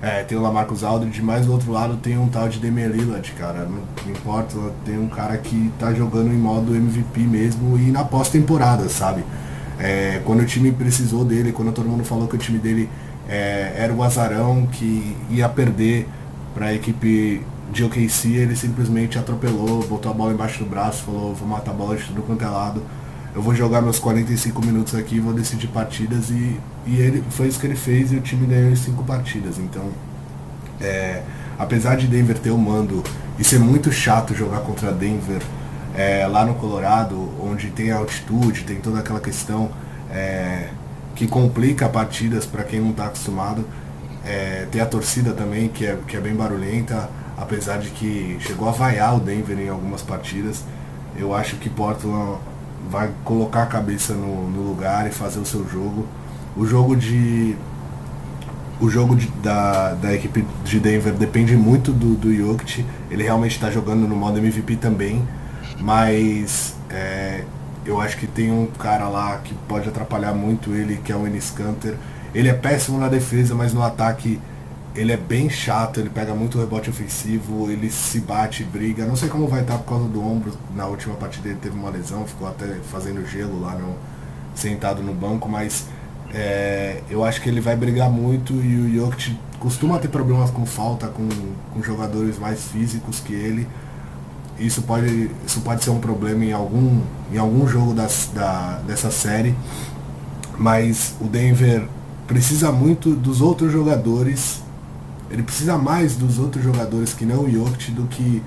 É, 0.00 0.22
tem 0.22 0.38
o 0.38 0.40
Lamarcus 0.40 0.84
Aldridge, 0.84 1.20
mas 1.20 1.46
do 1.46 1.52
outro 1.52 1.72
lado 1.72 1.96
tem 1.96 2.16
um 2.16 2.28
tal 2.28 2.48
de 2.48 2.60
Damian 2.60 2.86
Lillard, 2.86 3.32
cara. 3.32 3.64
Não, 3.64 3.82
não 4.06 4.12
importa, 4.12 4.56
tem 4.84 4.96
um 4.96 5.08
cara 5.08 5.36
que 5.38 5.72
tá 5.76 5.92
jogando 5.92 6.32
em 6.32 6.38
modo 6.38 6.76
MVP 6.76 7.20
mesmo 7.22 7.76
e 7.76 7.90
na 7.90 8.04
pós-temporada, 8.04 8.88
sabe? 8.88 9.24
É, 9.78 10.20
quando 10.24 10.40
o 10.40 10.44
time 10.44 10.72
precisou 10.72 11.24
dele, 11.24 11.52
quando 11.52 11.72
todo 11.72 11.88
mundo 11.88 12.04
falou 12.04 12.26
que 12.26 12.34
o 12.34 12.38
time 12.38 12.58
dele 12.58 12.88
é, 13.28 13.74
era 13.76 13.92
o 13.92 14.02
azarão 14.02 14.66
que 14.66 15.16
ia 15.30 15.48
perder 15.48 16.06
para 16.54 16.66
a 16.66 16.74
equipe 16.74 17.42
de 17.72 17.84
OKC, 17.84 18.34
ele 18.34 18.56
simplesmente 18.56 19.18
atropelou, 19.18 19.86
botou 19.86 20.10
a 20.10 20.14
bola 20.14 20.32
embaixo 20.32 20.58
do 20.58 20.68
braço, 20.68 21.04
falou, 21.04 21.34
vou 21.34 21.46
matar 21.46 21.70
a 21.70 21.74
bola 21.74 21.96
de 21.96 22.04
tudo 22.04 22.22
quanto 22.22 22.42
é 22.42 22.48
lado 22.48 22.82
eu 23.38 23.42
vou 23.42 23.54
jogar 23.54 23.80
meus 23.80 24.00
45 24.00 24.64
minutos 24.64 24.96
aqui, 24.96 25.20
vou 25.20 25.32
decidir 25.32 25.68
partidas 25.68 26.30
e, 26.30 26.58
e 26.86 26.96
ele 26.96 27.22
foi 27.30 27.46
isso 27.46 27.60
que 27.60 27.66
ele 27.66 27.76
fez 27.76 28.10
e 28.12 28.16
o 28.16 28.20
time 28.20 28.46
ganhou 28.46 28.70
em 28.70 28.76
cinco 28.76 29.04
partidas. 29.04 29.58
Então, 29.58 29.84
é, 30.80 31.22
apesar 31.56 31.96
de 31.96 32.08
Denver 32.08 32.36
ter 32.36 32.50
o 32.50 32.58
mando 32.58 33.02
e 33.38 33.44
ser 33.44 33.60
muito 33.60 33.92
chato 33.92 34.34
jogar 34.34 34.60
contra 34.60 34.90
Denver 34.90 35.40
é, 35.98 36.24
lá 36.28 36.44
no 36.44 36.54
Colorado, 36.54 37.28
onde 37.42 37.70
tem 37.72 37.90
altitude, 37.90 38.62
tem 38.62 38.76
toda 38.76 39.00
aquela 39.00 39.18
questão, 39.18 39.68
é, 40.12 40.68
que 41.16 41.26
complica 41.26 41.88
partidas 41.88 42.46
para 42.46 42.62
quem 42.62 42.80
não 42.80 42.90
está 42.90 43.06
acostumado. 43.06 43.64
É, 44.24 44.68
tem 44.70 44.80
a 44.80 44.86
torcida 44.86 45.32
também, 45.32 45.66
que 45.68 45.84
é, 45.84 45.98
que 46.06 46.16
é 46.16 46.20
bem 46.20 46.36
barulhenta, 46.36 47.10
apesar 47.36 47.78
de 47.78 47.90
que 47.90 48.36
chegou 48.38 48.68
a 48.68 48.70
vaiar 48.70 49.16
o 49.16 49.18
Denver 49.18 49.58
em 49.58 49.68
algumas 49.68 50.00
partidas. 50.00 50.62
Eu 51.16 51.34
acho 51.34 51.56
que 51.56 51.68
Portland 51.68 52.38
vai 52.88 53.10
colocar 53.24 53.64
a 53.64 53.66
cabeça 53.66 54.14
no, 54.14 54.48
no 54.48 54.68
lugar 54.68 55.08
e 55.08 55.10
fazer 55.10 55.40
o 55.40 55.44
seu 55.44 55.68
jogo. 55.68 56.06
O 56.56 56.64
jogo 56.64 56.94
de. 56.94 57.56
O 58.80 58.88
jogo 58.88 59.16
de, 59.16 59.26
da, 59.42 59.94
da 59.94 60.14
equipe 60.14 60.46
de 60.64 60.78
Denver 60.78 61.12
depende 61.12 61.56
muito 61.56 61.90
do, 61.90 62.14
do 62.14 62.32
Jokic. 62.32 62.86
Ele 63.10 63.24
realmente 63.24 63.56
está 63.56 63.68
jogando 63.68 64.06
no 64.06 64.14
modo 64.14 64.38
MVP 64.38 64.76
também. 64.76 65.26
Mas 65.80 66.74
é, 66.90 67.44
eu 67.84 68.00
acho 68.00 68.16
que 68.16 68.26
tem 68.26 68.50
um 68.50 68.66
cara 68.66 69.08
lá 69.08 69.38
que 69.38 69.54
pode 69.66 69.88
atrapalhar 69.88 70.34
muito 70.34 70.74
ele, 70.74 70.96
que 70.98 71.12
é 71.12 71.16
o 71.16 71.26
Enes 71.26 71.50
Kanter. 71.50 71.96
Ele 72.34 72.48
é 72.48 72.54
péssimo 72.54 72.98
na 72.98 73.08
defesa, 73.08 73.54
mas 73.54 73.72
no 73.72 73.82
ataque 73.82 74.40
ele 74.94 75.12
é 75.12 75.16
bem 75.16 75.48
chato, 75.48 76.00
ele 76.00 76.10
pega 76.10 76.34
muito 76.34 76.58
rebote 76.58 76.90
ofensivo, 76.90 77.70
ele 77.70 77.90
se 77.90 78.20
bate, 78.20 78.64
briga. 78.64 79.06
Não 79.06 79.16
sei 79.16 79.28
como 79.28 79.46
vai 79.46 79.62
estar 79.62 79.78
por 79.78 79.88
causa 79.88 80.08
do 80.08 80.20
ombro. 80.20 80.52
Na 80.74 80.86
última 80.86 81.14
partida 81.14 81.48
ele 81.48 81.58
teve 81.58 81.76
uma 81.76 81.90
lesão, 81.90 82.26
ficou 82.26 82.48
até 82.48 82.66
fazendo 82.90 83.24
gelo 83.26 83.60
lá 83.60 83.74
no, 83.74 83.94
sentado 84.58 85.02
no 85.02 85.14
banco, 85.14 85.48
mas 85.48 85.86
é, 86.34 87.00
eu 87.08 87.24
acho 87.24 87.40
que 87.40 87.48
ele 87.48 87.60
vai 87.60 87.76
brigar 87.76 88.10
muito 88.10 88.52
e 88.54 88.76
o 88.76 88.94
Jokic 88.94 89.38
costuma 89.58 89.98
ter 89.98 90.08
problemas 90.08 90.50
com 90.50 90.66
falta, 90.66 91.08
com, 91.08 91.28
com 91.72 91.82
jogadores 91.82 92.38
mais 92.38 92.64
físicos 92.64 93.20
que 93.20 93.32
ele. 93.32 93.66
Isso 94.58 94.82
pode, 94.82 95.30
isso 95.46 95.60
pode 95.60 95.84
ser 95.84 95.90
um 95.90 96.00
problema 96.00 96.44
em 96.44 96.52
algum, 96.52 97.00
em 97.32 97.38
algum 97.38 97.66
jogo 97.66 97.94
das, 97.94 98.30
da, 98.34 98.80
dessa 98.86 99.10
série, 99.10 99.54
mas 100.58 101.14
o 101.20 101.24
Denver 101.24 101.86
precisa 102.26 102.72
muito 102.72 103.14
dos 103.14 103.40
outros 103.40 103.72
jogadores 103.72 104.60
ele 105.30 105.42
precisa 105.42 105.76
mais 105.76 106.16
dos 106.16 106.38
outros 106.38 106.64
jogadores 106.64 107.12
que 107.12 107.24
não 107.24 107.44
o 107.44 107.50
Jokic 107.50 107.90
do 107.92 108.04
que, 108.04 108.42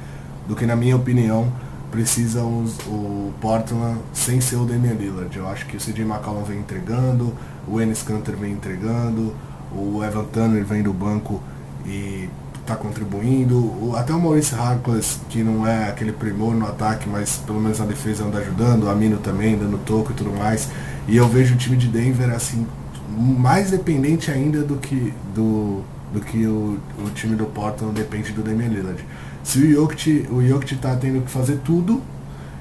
do 0.47 0.55
que 0.55 0.65
na 0.65 0.75
minha 0.75 0.95
opinião, 0.95 1.51
precisam 1.91 2.63
os, 2.63 2.77
o 2.87 3.31
Portland 3.39 3.99
sem 4.13 4.41
ser 4.41 4.55
o 4.55 4.65
Damian 4.65 4.93
Lillard. 4.93 5.35
Eu 5.35 5.47
acho 5.47 5.65
que 5.67 5.77
o 5.77 5.79
CJ 5.79 6.03
McCollum 6.03 6.43
vem 6.43 6.59
entregando, 6.59 7.33
o 7.67 7.79
Enes 7.79 8.01
Kanter 8.01 8.35
vem 8.35 8.53
entregando, 8.53 9.35
o 9.71 10.03
Evan 10.03 10.25
Turner 10.25 10.65
vem 10.65 10.81
do 10.81 10.93
banco 10.93 11.41
e 11.85 12.29
está 12.71 12.75
contribuindo. 12.75 13.57
O, 13.57 13.93
até 13.95 14.13
o 14.13 14.19
Maurice 14.19 14.55
Harkless, 14.55 15.19
que 15.29 15.43
não 15.43 15.67
é 15.67 15.89
aquele 15.89 16.11
primor 16.11 16.55
no 16.55 16.65
ataque, 16.65 17.07
mas 17.09 17.37
pelo 17.37 17.59
menos 17.59 17.79
na 17.79 17.85
defesa 17.85 18.23
anda 18.23 18.39
ajudando, 18.39 18.83
o 18.83 18.89
Amino 18.89 19.17
também 19.17 19.57
dando 19.57 19.77
toco 19.79 20.11
e 20.11 20.15
tudo 20.15 20.31
mais. 20.31 20.69
E 21.07 21.17
eu 21.17 21.27
vejo 21.27 21.55
o 21.55 21.57
time 21.57 21.77
de 21.77 21.87
Denver 21.87 22.29
assim 22.33 22.65
mais 23.09 23.69
dependente 23.69 24.31
ainda 24.31 24.61
do 24.63 24.77
que 24.77 25.13
do 25.35 25.81
do 26.13 26.19
que 26.19 26.45
o, 26.45 26.77
o 26.99 27.09
time 27.13 27.35
do 27.35 27.45
Portland 27.45 27.93
depende 27.93 28.31
do 28.31 28.41
Damian 28.41 28.67
Lillard. 28.67 29.03
Se 29.43 29.59
o 29.59 29.71
Jokic, 29.71 30.27
o 30.29 30.45
Jokic 30.45 30.75
tá 30.75 30.95
tendo 30.95 31.21
que 31.21 31.31
fazer 31.31 31.59
tudo 31.63 32.01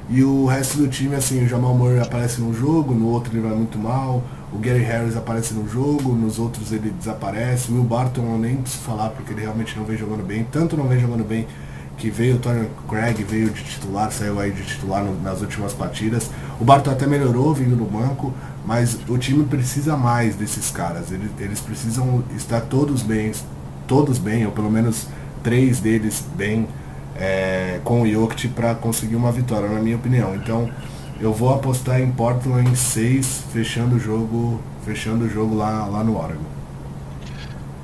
e 0.08 0.22
o 0.22 0.46
resto 0.46 0.78
do 0.78 0.88
time, 0.88 1.16
assim, 1.16 1.44
o 1.44 1.48
Jamal 1.48 1.74
Murray 1.74 2.00
aparece 2.00 2.40
num 2.40 2.54
jogo, 2.54 2.94
no 2.94 3.08
outro 3.08 3.32
ele 3.32 3.46
vai 3.46 3.56
muito 3.56 3.76
mal, 3.76 4.22
o 4.52 4.58
Gary 4.58 4.82
Harris 4.82 5.16
aparece 5.16 5.54
no 5.54 5.68
jogo, 5.68 6.12
nos 6.14 6.38
outros 6.38 6.72
ele 6.72 6.90
desaparece, 6.90 7.70
o 7.70 7.74
Will 7.74 7.84
Barton 7.84 8.22
eu 8.22 8.38
nem 8.38 8.56
preciso 8.56 8.82
falar 8.82 9.10
porque 9.10 9.32
ele 9.32 9.42
realmente 9.42 9.76
não 9.76 9.84
vem 9.84 9.96
jogando 9.96 10.26
bem, 10.26 10.46
tanto 10.50 10.76
não 10.76 10.88
vem 10.88 10.98
jogando 10.98 11.24
bem 11.24 11.46
que 12.00 12.08
veio 12.10 12.36
o 12.36 12.38
Tony 12.38 12.66
Craig, 12.88 13.22
veio 13.22 13.50
de 13.50 13.62
titular, 13.62 14.10
saiu 14.10 14.40
aí 14.40 14.50
de 14.50 14.64
titular 14.64 15.04
no, 15.04 15.20
nas 15.20 15.42
últimas 15.42 15.74
partidas. 15.74 16.30
O 16.58 16.64
Barton 16.64 16.90
até 16.90 17.06
melhorou 17.06 17.52
vindo 17.52 17.76
no 17.76 17.84
banco, 17.84 18.32
mas 18.64 18.98
o 19.06 19.18
time 19.18 19.44
precisa 19.44 19.98
mais 19.98 20.34
desses 20.34 20.70
caras. 20.70 21.12
Eles, 21.12 21.30
eles 21.38 21.60
precisam 21.60 22.24
estar 22.34 22.62
todos 22.62 23.02
bem, 23.02 23.32
todos 23.86 24.16
bem, 24.16 24.46
ou 24.46 24.52
pelo 24.52 24.70
menos 24.70 25.08
três 25.42 25.78
deles 25.78 26.24
bem 26.34 26.66
é, 27.16 27.80
com 27.84 28.00
o 28.00 28.10
Jokic 28.10 28.48
para 28.48 28.74
conseguir 28.74 29.16
uma 29.16 29.30
vitória, 29.30 29.68
na 29.68 29.80
minha 29.80 29.96
opinião. 29.96 30.34
Então 30.34 30.70
eu 31.20 31.32
vou 31.32 31.54
apostar 31.54 32.00
em 32.00 32.10
Portland 32.10 32.70
em 32.70 32.74
6, 32.74 33.44
fechando 33.52 33.96
o 33.96 33.98
jogo, 33.98 34.60
fechando 34.84 35.26
o 35.26 35.28
jogo 35.28 35.54
lá, 35.54 35.86
lá 35.86 36.02
no 36.02 36.18
Oregon. 36.18 36.40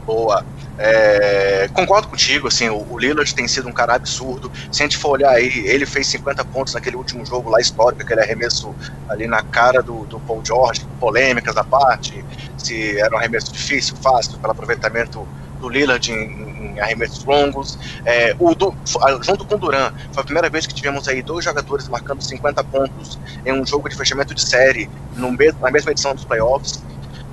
Boa. 0.06 0.44
É, 0.78 1.68
concordo 1.72 2.08
contigo, 2.08 2.48
assim, 2.48 2.68
o, 2.68 2.98
Lillard 2.98 3.34
tem 3.34 3.48
sido 3.48 3.68
um 3.68 3.72
cara 3.72 3.94
absurdo. 3.94 4.50
Se 4.70 4.82
a 4.82 4.86
gente 4.86 4.96
for 4.96 5.10
olhar 5.10 5.30
aí, 5.30 5.66
ele 5.66 5.86
fez 5.86 6.06
50 6.08 6.44
pontos 6.46 6.74
naquele 6.74 6.96
último 6.96 7.24
jogo 7.24 7.50
lá 7.50 7.60
histórico, 7.60 8.02
aquele 8.02 8.20
arremesso 8.20 8.74
ali 9.08 9.26
na 9.26 9.42
cara 9.42 9.82
do, 9.82 10.04
do 10.04 10.20
Paul 10.20 10.42
George, 10.44 10.86
polêmicas 11.00 11.54
da 11.54 11.64
parte, 11.64 12.24
se 12.58 12.98
era 12.98 13.14
um 13.14 13.18
arremesso 13.18 13.52
difícil, 13.52 13.96
fácil, 13.96 14.38
pelo 14.38 14.52
aproveitamento 14.52 15.26
do 15.60 15.68
Lillard 15.68 16.12
em, 16.12 16.45
em 16.60 16.80
arremessos 16.80 17.24
longos. 17.24 17.78
É, 18.04 18.34
o 18.38 18.54
do, 18.54 18.74
junto 19.22 19.44
com 19.44 19.54
o 19.54 19.58
Duran, 19.58 19.92
foi 20.12 20.22
a 20.22 20.24
primeira 20.24 20.48
vez 20.48 20.66
que 20.66 20.74
tivemos 20.74 21.08
aí 21.08 21.22
dois 21.22 21.44
jogadores 21.44 21.88
marcando 21.88 22.22
50 22.22 22.62
pontos 22.64 23.18
em 23.44 23.52
um 23.52 23.64
jogo 23.66 23.88
de 23.88 23.96
fechamento 23.96 24.34
de 24.34 24.42
série 24.42 24.90
no 25.16 25.30
mesmo, 25.32 25.60
na 25.60 25.70
mesma 25.70 25.90
edição 25.90 26.14
dos 26.14 26.24
playoffs. 26.24 26.82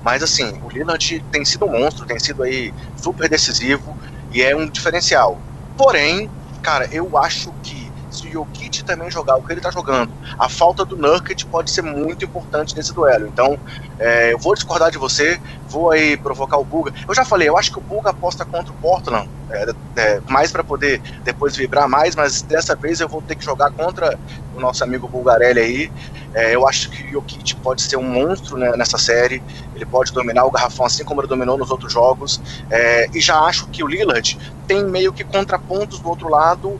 Mas 0.03 0.21
assim, 0.21 0.59
o 0.63 0.69
Lillard 0.69 1.23
tem 1.31 1.45
sido 1.45 1.65
um 1.65 1.71
monstro, 1.71 2.05
tem 2.05 2.19
sido 2.19 2.43
aí 2.43 2.73
super 2.97 3.29
decisivo 3.29 3.97
e 4.31 4.41
é 4.41 4.55
um 4.55 4.67
diferencial. 4.67 5.39
Porém, 5.77 6.29
cara, 6.61 6.87
eu 6.91 7.17
acho 7.17 7.53
que 7.63 7.91
se 8.13 8.27
o 8.27 8.31
Jokic 8.31 8.83
também 8.83 9.09
jogar 9.09 9.35
o 9.37 9.43
que 9.43 9.51
ele 9.51 9.61
tá 9.61 9.71
jogando, 9.71 10.11
a 10.37 10.47
falta 10.47 10.85
do 10.85 10.95
Nurkic 10.95 11.45
pode 11.47 11.71
ser 11.71 11.81
muito 11.81 12.23
importante 12.23 12.75
nesse 12.75 12.93
duelo. 12.93 13.27
Então, 13.27 13.57
é, 13.97 14.33
eu 14.33 14.37
vou 14.37 14.53
discordar 14.53 14.91
de 14.91 14.97
você, 14.97 15.41
vou 15.73 15.89
aí 15.89 16.15
provocar 16.15 16.57
o 16.57 16.63
Buga. 16.63 16.93
Eu 17.07 17.15
já 17.15 17.25
falei, 17.25 17.49
eu 17.49 17.57
acho 17.57 17.71
que 17.71 17.79
o 17.79 17.81
Buga 17.81 18.11
aposta 18.11 18.45
contra 18.45 18.71
o 18.71 18.75
Portland, 18.75 19.27
é, 19.49 19.65
é, 19.95 20.21
mais 20.29 20.51
para 20.51 20.63
poder 20.63 21.01
depois 21.23 21.55
vibrar 21.55 21.89
mais, 21.89 22.15
mas 22.15 22.43
dessa 22.43 22.75
vez 22.75 22.99
eu 22.99 23.09
vou 23.09 23.21
ter 23.23 23.35
que 23.35 23.43
jogar 23.43 23.71
contra 23.71 24.17
o 24.55 24.59
nosso 24.59 24.83
amigo 24.83 25.07
Bulgarelli 25.07 25.59
aí. 25.59 25.91
É, 26.35 26.55
eu 26.55 26.67
acho 26.67 26.91
que 26.91 27.07
o 27.07 27.11
Jokic 27.13 27.55
pode 27.55 27.81
ser 27.81 27.97
um 27.97 28.03
monstro 28.03 28.55
né, 28.55 28.71
nessa 28.77 28.99
série, 28.99 29.41
ele 29.75 29.85
pode 29.85 30.13
dominar 30.13 30.45
o 30.45 30.51
garrafão 30.51 30.85
assim 30.85 31.03
como 31.03 31.21
ele 31.21 31.27
dominou 31.27 31.57
nos 31.57 31.71
outros 31.71 31.91
jogos, 31.91 32.39
é, 32.69 33.09
e 33.13 33.19
já 33.19 33.39
acho 33.39 33.67
que 33.69 33.83
o 33.83 33.87
Lillard 33.87 34.37
tem 34.67 34.85
meio 34.85 35.11
que 35.11 35.23
contrapontos 35.23 35.99
do 35.99 36.09
outro 36.09 36.29
lado 36.29 36.79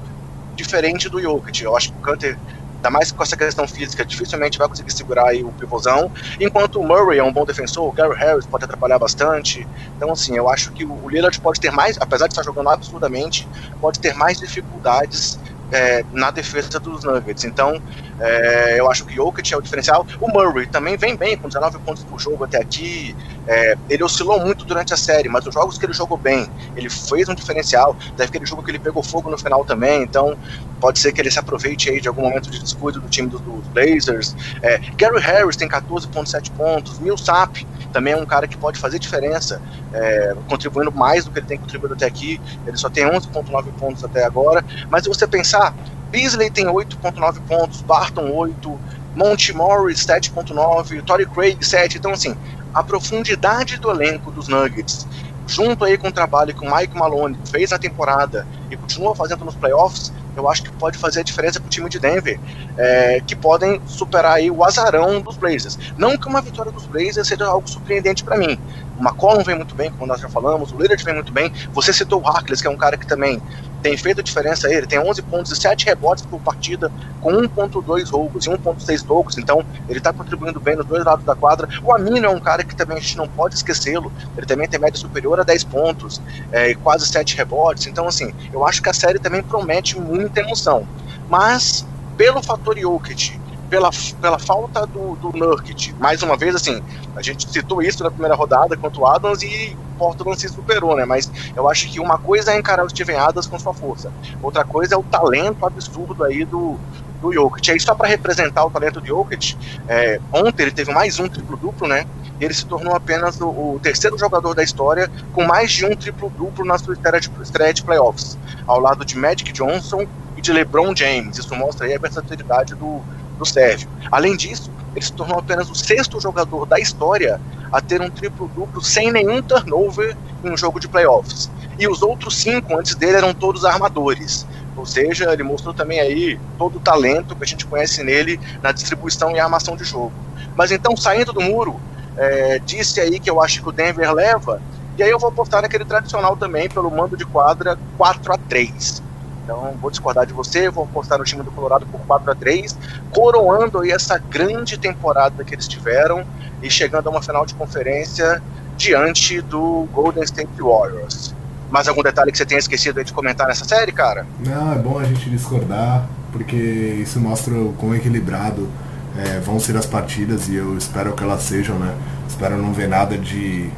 diferente 0.55 1.09
do 1.09 1.19
Jokic. 1.19 1.63
Eu 1.63 1.75
acho 1.75 1.91
que 1.91 1.97
o 1.97 2.01
Canter 2.01 2.37
ainda 2.83 2.89
mais 2.89 3.11
com 3.13 3.23
essa 3.23 3.37
questão 3.37 3.65
física, 3.65 4.03
dificilmente 4.03 4.57
vai 4.57 4.67
conseguir 4.67 4.91
segurar 4.91 5.29
aí 5.29 5.41
o 5.41 5.51
pivôzão, 5.53 6.11
enquanto 6.39 6.81
o 6.81 6.83
Murray 6.85 7.19
é 7.19 7.23
um 7.23 7.31
bom 7.31 7.45
defensor, 7.45 7.87
o 7.87 7.91
Gary 7.93 8.13
Harris 8.15 8.45
pode 8.45 8.65
atrapalhar 8.65 8.99
bastante, 8.99 9.65
então 9.95 10.11
assim, 10.11 10.35
eu 10.35 10.49
acho 10.49 10.71
que 10.73 10.83
o 10.83 11.09
Lillard 11.09 11.39
pode 11.39 11.61
ter 11.61 11.71
mais, 11.71 11.97
apesar 11.99 12.27
de 12.27 12.33
estar 12.33 12.43
jogando 12.43 12.69
absurdamente, 12.69 13.47
pode 13.79 13.99
ter 13.99 14.13
mais 14.13 14.37
dificuldades 14.37 15.39
é, 15.73 16.05
na 16.13 16.29
defesa 16.29 16.79
dos 16.79 17.03
Nuggets. 17.03 17.43
Então, 17.43 17.81
é, 18.19 18.79
eu 18.79 18.89
acho 18.89 19.03
que 19.05 19.19
o 19.19 19.25
Jokic 19.25 19.53
é 19.53 19.57
o 19.57 19.61
diferencial. 19.61 20.05
O 20.21 20.27
Murray 20.31 20.67
também 20.67 20.95
vem 20.95 21.15
bem, 21.15 21.35
com 21.35 21.47
19 21.47 21.79
pontos 21.79 22.03
por 22.03 22.19
jogo 22.19 22.43
até 22.43 22.59
aqui. 22.61 23.15
É, 23.47 23.75
ele 23.89 24.03
oscilou 24.03 24.39
muito 24.39 24.63
durante 24.65 24.93
a 24.93 24.97
série, 24.97 25.27
mas 25.27 25.45
os 25.45 25.53
jogos 25.53 25.77
que 25.77 25.85
ele 25.85 25.93
jogou 25.93 26.17
bem, 26.17 26.47
ele 26.75 26.89
fez 26.89 27.27
um 27.27 27.33
diferencial. 27.33 27.95
Teve 28.15 28.29
aquele 28.29 28.45
jogo 28.45 28.61
que 28.61 28.69
ele 28.71 28.79
pegou 28.79 29.01
fogo 29.01 29.29
no 29.29 29.37
final 29.37 29.65
também, 29.65 30.03
então 30.03 30.37
pode 30.79 30.99
ser 30.99 31.13
que 31.13 31.21
ele 31.21 31.31
se 31.31 31.39
aproveite 31.39 31.89
aí 31.89 32.01
de 32.01 32.09
algum 32.09 32.23
momento 32.23 32.51
de 32.51 32.59
descuido 32.59 32.99
do 32.99 33.07
time 33.07 33.29
dos, 33.29 33.39
dos 33.39 33.65
Blazers. 33.67 34.35
É, 34.61 34.77
Gary 34.97 35.19
Harris 35.19 35.55
tem 35.55 35.67
14,7 35.67 36.51
pontos. 36.51 36.99
Millsap 36.99 37.65
também 37.93 38.13
é 38.13 38.17
um 38.17 38.25
cara 38.25 38.47
que 38.47 38.57
pode 38.57 38.77
fazer 38.79 38.99
diferença, 38.99 39.61
é, 39.93 40.35
contribuindo 40.49 40.91
mais 40.91 41.23
do 41.23 41.31
que 41.31 41.39
ele 41.39 41.47
tem 41.47 41.57
contribuído 41.57 41.93
até 41.93 42.05
aqui. 42.05 42.41
Ele 42.67 42.75
só 42.75 42.89
tem 42.89 43.05
11,9 43.05 43.65
pontos 43.79 44.03
até 44.03 44.25
agora. 44.25 44.65
Mas 44.89 45.03
se 45.03 45.09
você 45.09 45.25
pensar, 45.25 45.62
Beasley 46.09 46.49
tem 46.49 46.65
8,9 46.65 47.39
pontos, 47.47 47.81
Barton 47.81 48.31
8, 48.31 48.79
Monty 49.15 49.53
Morris 49.53 50.05
7,9, 50.05 51.03
Tory 51.03 51.25
Craig 51.25 51.63
7. 51.63 51.97
Então, 51.97 52.11
assim, 52.11 52.35
a 52.73 52.83
profundidade 52.83 53.77
do 53.77 53.89
elenco 53.89 54.31
dos 54.31 54.47
Nuggets, 54.47 55.07
junto 55.47 55.85
aí 55.85 55.97
com 55.97 56.07
o 56.07 56.11
trabalho 56.11 56.53
que 56.53 56.65
o 56.65 56.75
Mike 56.75 56.97
Malone 56.97 57.37
fez 57.49 57.71
na 57.71 57.77
temporada 57.77 58.47
e 58.71 58.77
continua 58.77 59.15
fazendo 59.15 59.45
nos 59.45 59.55
playoffs, 59.55 60.11
eu 60.35 60.49
acho 60.49 60.63
que 60.63 60.71
pode 60.71 60.97
fazer 60.97 61.19
a 61.19 61.23
diferença 61.23 61.59
para 61.59 61.67
o 61.67 61.69
time 61.69 61.89
de 61.89 61.99
Denver, 61.99 62.39
é, 62.77 63.21
que 63.25 63.35
podem 63.35 63.79
superar 63.85 64.33
aí 64.33 64.49
o 64.49 64.63
azarão 64.63 65.21
dos 65.21 65.37
Blazers. 65.37 65.77
Não 65.97 66.17
que 66.17 66.27
uma 66.27 66.41
vitória 66.41 66.71
dos 66.71 66.85
Blazers 66.87 67.27
seja 67.27 67.45
algo 67.45 67.69
surpreendente 67.69 68.23
para 68.23 68.37
mim. 68.37 68.57
O 68.97 69.01
McCollum 69.01 69.43
vem 69.43 69.55
muito 69.55 69.75
bem, 69.75 69.91
como 69.91 70.07
nós 70.07 70.19
já 70.19 70.29
falamos, 70.29 70.71
o 70.71 70.77
Lillard 70.77 71.03
vem 71.03 71.13
muito 71.13 71.31
bem. 71.31 71.53
Você 71.73 71.93
citou 71.93 72.21
o 72.21 72.27
Harkless, 72.27 72.61
que 72.61 72.67
é 72.67 72.71
um 72.71 72.77
cara 72.77 72.97
que 72.97 73.05
também 73.05 73.41
tem 73.83 73.97
feito 73.97 74.21
a 74.21 74.23
diferença. 74.23 74.73
Ele 74.73 74.87
tem 74.87 74.97
11 74.97 75.21
pontos 75.23 75.51
e 75.51 75.55
7 75.55 75.85
rebotes 75.85 76.25
por 76.25 76.39
partida, 76.39 76.91
com 77.21 77.31
1.2 77.33 78.09
roubos 78.09 78.45
e 78.45 78.49
1.6 78.49 79.05
tocos. 79.05 79.37
Então, 79.37 79.63
ele 79.89 79.99
está 79.99 80.13
contribuindo 80.13 80.59
bem 80.59 80.75
nos 80.75 80.85
dois 80.85 81.03
lados 81.03 81.25
da 81.25 81.35
quadra. 81.35 81.67
O 81.83 81.93
Amino 81.93 82.25
é 82.25 82.29
um 82.29 82.39
cara 82.39 82.63
que 82.63 82.75
também 82.75 82.97
a 82.97 83.01
gente 83.01 83.17
não 83.17 83.27
pode 83.27 83.55
esquecê-lo. 83.55 84.11
Ele 84.37 84.45
também 84.45 84.67
tem 84.67 84.79
média 84.79 84.97
superior 84.97 85.39
a 85.39 85.43
10 85.43 85.65
pontos 85.65 86.21
é, 86.51 86.71
e 86.71 86.75
quase 86.75 87.05
7 87.05 87.35
rebotes. 87.35 87.85
Então, 87.85 88.07
assim, 88.07 88.33
eu 88.53 88.65
acho 88.65 88.81
que 88.81 88.89
a 88.89 88.93
série 88.93 89.19
também 89.19 89.43
promete 89.43 89.99
muita 89.99 90.39
emoção. 90.39 90.87
Mas, 91.29 91.85
pelo 92.17 92.41
fator 92.41 92.79
Jokic, 92.79 93.39
pela, 93.73 93.89
pela 94.21 94.37
falta 94.37 94.85
do, 94.85 95.15
do 95.15 95.35
Nurkic. 95.35 95.93
Mais 95.93 96.21
uma 96.21 96.37
vez, 96.37 96.53
assim, 96.53 96.79
a 97.15 97.23
gente 97.23 97.51
citou 97.51 97.81
isso 97.81 98.03
na 98.03 98.11
primeira 98.11 98.35
rodada 98.35 98.77
contra 98.77 99.01
o 99.01 99.07
Adams 99.07 99.41
e 99.41 99.75
Portland 99.97 100.39
se 100.39 100.47
superou, 100.47 100.95
né? 100.95 101.05
Mas 101.05 101.31
eu 101.55 101.67
acho 101.67 101.89
que 101.89 101.99
uma 101.99 102.19
coisa 102.19 102.53
é 102.53 102.59
encarar 102.59 102.85
o 102.85 102.89
Steven 102.89 103.15
Adams 103.15 103.47
com 103.47 103.57
sua 103.57 103.73
força, 103.73 104.11
outra 104.43 104.63
coisa 104.63 104.93
é 104.93 104.97
o 104.97 105.01
talento 105.01 105.65
absurdo 105.65 106.23
aí 106.23 106.45
do, 106.45 106.77
do 107.19 107.33
Jokic. 107.33 107.71
Aí 107.71 107.79
só 107.79 107.95
para 107.95 108.07
representar 108.07 108.63
o 108.63 108.69
talento 108.69 109.01
do 109.01 109.07
Jokic, 109.07 109.57
é, 109.87 110.19
ontem 110.31 110.61
ele 110.61 110.71
teve 110.71 110.93
mais 110.93 111.17
um 111.17 111.27
triplo-duplo, 111.27 111.87
né? 111.87 112.05
Ele 112.39 112.53
se 112.53 112.67
tornou 112.67 112.93
apenas 112.93 113.41
o, 113.41 113.47
o, 113.47 113.79
terceiro 113.81 114.19
jogador 114.19 114.53
da 114.53 114.61
história 114.61 115.09
com 115.33 115.45
mais 115.45 115.71
de 115.71 115.83
um 115.83 115.95
triplo-duplo 115.95 116.63
na 116.63 116.77
sua 116.77 116.93
estreia 116.93 117.19
de, 117.19 117.31
estreia 117.41 117.73
de 117.73 117.81
playoffs, 117.81 118.37
ao 118.67 118.79
lado 118.79 119.03
de 119.03 119.17
Magic 119.17 119.51
Johnson 119.51 120.05
e 120.37 120.41
de 120.41 120.53
LeBron 120.53 120.95
James. 120.95 121.39
Isso 121.39 121.55
mostra 121.55 121.87
aí 121.87 121.95
a 121.95 121.99
versatilidade 121.99 122.75
do, 122.75 123.01
Sérgio. 123.45 123.89
Além 124.11 124.35
disso, 124.35 124.71
ele 124.95 125.05
se 125.05 125.13
tornou 125.13 125.39
apenas 125.39 125.69
o 125.69 125.75
sexto 125.75 126.19
jogador 126.19 126.65
da 126.65 126.79
história 126.79 127.39
a 127.71 127.81
ter 127.81 128.01
um 128.01 128.09
triplo-duplo 128.09 128.81
sem 128.81 129.11
nenhum 129.11 129.41
turnover 129.41 130.15
em 130.43 130.51
um 130.51 130.57
jogo 130.57 130.79
de 130.79 130.87
playoffs. 130.87 131.49
E 131.79 131.87
os 131.87 132.03
outros 132.03 132.37
cinco 132.37 132.77
antes 132.77 132.93
dele 132.95 133.17
eram 133.17 133.33
todos 133.33 133.65
armadores. 133.65 134.45
Ou 134.75 134.85
seja, 134.85 135.31
ele 135.33 135.43
mostrou 135.43 135.73
também 135.73 135.99
aí 135.99 136.39
todo 136.57 136.77
o 136.77 136.79
talento 136.79 137.35
que 137.35 137.43
a 137.43 137.47
gente 137.47 137.65
conhece 137.65 138.03
nele 138.03 138.39
na 138.61 138.71
distribuição 138.71 139.31
e 139.31 139.39
armação 139.39 139.75
de 139.75 139.83
jogo. 139.83 140.13
Mas 140.55 140.71
então, 140.71 140.95
saindo 140.95 141.33
do 141.33 141.41
muro, 141.41 141.79
é, 142.15 142.59
disse 142.59 142.99
aí 142.99 143.19
que 143.19 143.29
eu 143.29 143.41
acho 143.41 143.61
que 143.61 143.69
o 143.69 143.71
Denver 143.71 144.11
leva, 144.13 144.61
e 144.97 145.01
aí 145.01 145.09
eu 145.09 145.17
vou 145.17 145.29
apostar 145.29 145.63
naquele 145.63 145.85
tradicional 145.85 146.37
também, 146.37 146.69
pelo 146.69 146.91
mando 146.91 147.17
de 147.17 147.25
quadra 147.25 147.77
4 147.97 148.33
a 148.33 148.37
3 148.37 149.01
então, 149.43 149.75
vou 149.81 149.91
discordar 149.91 150.25
de 150.25 150.33
você, 150.33 150.69
vou 150.69 150.85
apostar 150.85 151.17
no 151.17 151.25
time 151.25 151.43
do 151.43 151.51
Colorado 151.51 151.85
por 151.85 151.99
4 152.01 152.31
a 152.31 152.35
3 152.35 152.77
coroando 153.11 153.81
aí 153.81 153.91
essa 153.91 154.17
grande 154.17 154.77
temporada 154.77 155.43
que 155.43 155.53
eles 155.53 155.67
tiveram 155.67 156.23
e 156.61 156.69
chegando 156.69 157.07
a 157.07 157.09
uma 157.09 157.21
final 157.21 157.45
de 157.45 157.53
conferência 157.53 158.41
diante 158.77 159.41
do 159.41 159.87
Golden 159.91 160.23
State 160.23 160.61
Warriors. 160.61 161.35
Mais 161.69 161.87
algum 161.87 162.01
detalhe 162.01 162.31
que 162.31 162.37
você 162.37 162.45
tenha 162.45 162.59
esquecido 162.59 163.03
de 163.03 163.11
comentar 163.11 163.47
nessa 163.47 163.65
série, 163.65 163.91
cara? 163.91 164.25
Não, 164.39 164.73
é 164.73 164.77
bom 164.77 164.99
a 164.99 165.03
gente 165.03 165.29
discordar, 165.29 166.07
porque 166.31 166.55
isso 166.55 167.19
mostra 167.19 167.53
o 167.53 167.73
quão 167.73 167.93
equilibrado 167.95 168.69
é, 169.17 169.39
vão 169.39 169.59
ser 169.59 169.75
as 169.75 169.85
partidas 169.85 170.47
e 170.47 170.55
eu 170.55 170.77
espero 170.77 171.13
que 171.13 171.23
elas 171.23 171.41
sejam, 171.43 171.77
né? 171.77 171.93
Espero 172.27 172.57
não 172.57 172.73
ver 172.73 172.87
nada 172.87 173.17
de 173.17 173.69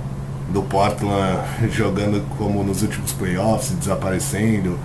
do 0.50 0.62
Portland 0.62 1.40
jogando 1.72 2.24
como 2.38 2.64
nos 2.64 2.84
últimos 2.84 3.12
playoffs, 3.14 3.72
desaparecendo 3.72 4.78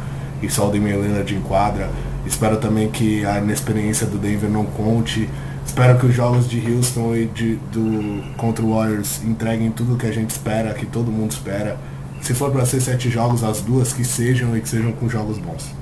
e 0.43 0.47
Damian 0.47 0.97
Lillard 0.97 1.35
enquadra. 1.35 1.91
Espero 2.27 2.59
também 2.59 2.91
que 2.91 3.25
a 3.25 3.39
inexperiência 3.39 4.07
do 4.07 4.19
Denver 4.19 4.51
não 4.51 4.65
conte. 4.65 5.29
Espero 5.65 5.99
que 5.99 6.07
os 6.07 6.15
jogos 6.15 6.49
de 6.49 6.61
Houston 6.71 7.15
e 7.15 7.27
de, 7.27 7.57
do, 7.73 8.23
contra 8.37 8.65
o 8.65 8.75
Warriors 8.75 9.23
entreguem 9.25 9.71
tudo 9.71 9.95
o 9.95 9.97
que 9.97 10.07
a 10.07 10.13
gente 10.13 10.31
espera, 10.31 10.75
que 10.75 10.87
todo 10.87 11.11
mundo 11.11 11.31
espera. 11.31 11.79
Se 12.21 12.35
for 12.35 12.51
para 12.51 12.67
ser 12.67 12.81
sete 12.81 13.09
jogos, 13.09 13.43
as 13.43 13.61
duas 13.61 13.93
que 13.93 14.05
sejam 14.05 14.57
e 14.57 14.61
que 14.61 14.69
sejam 14.69 14.93
com 14.93 15.09
jogos 15.09 15.39
bons. 15.39 15.80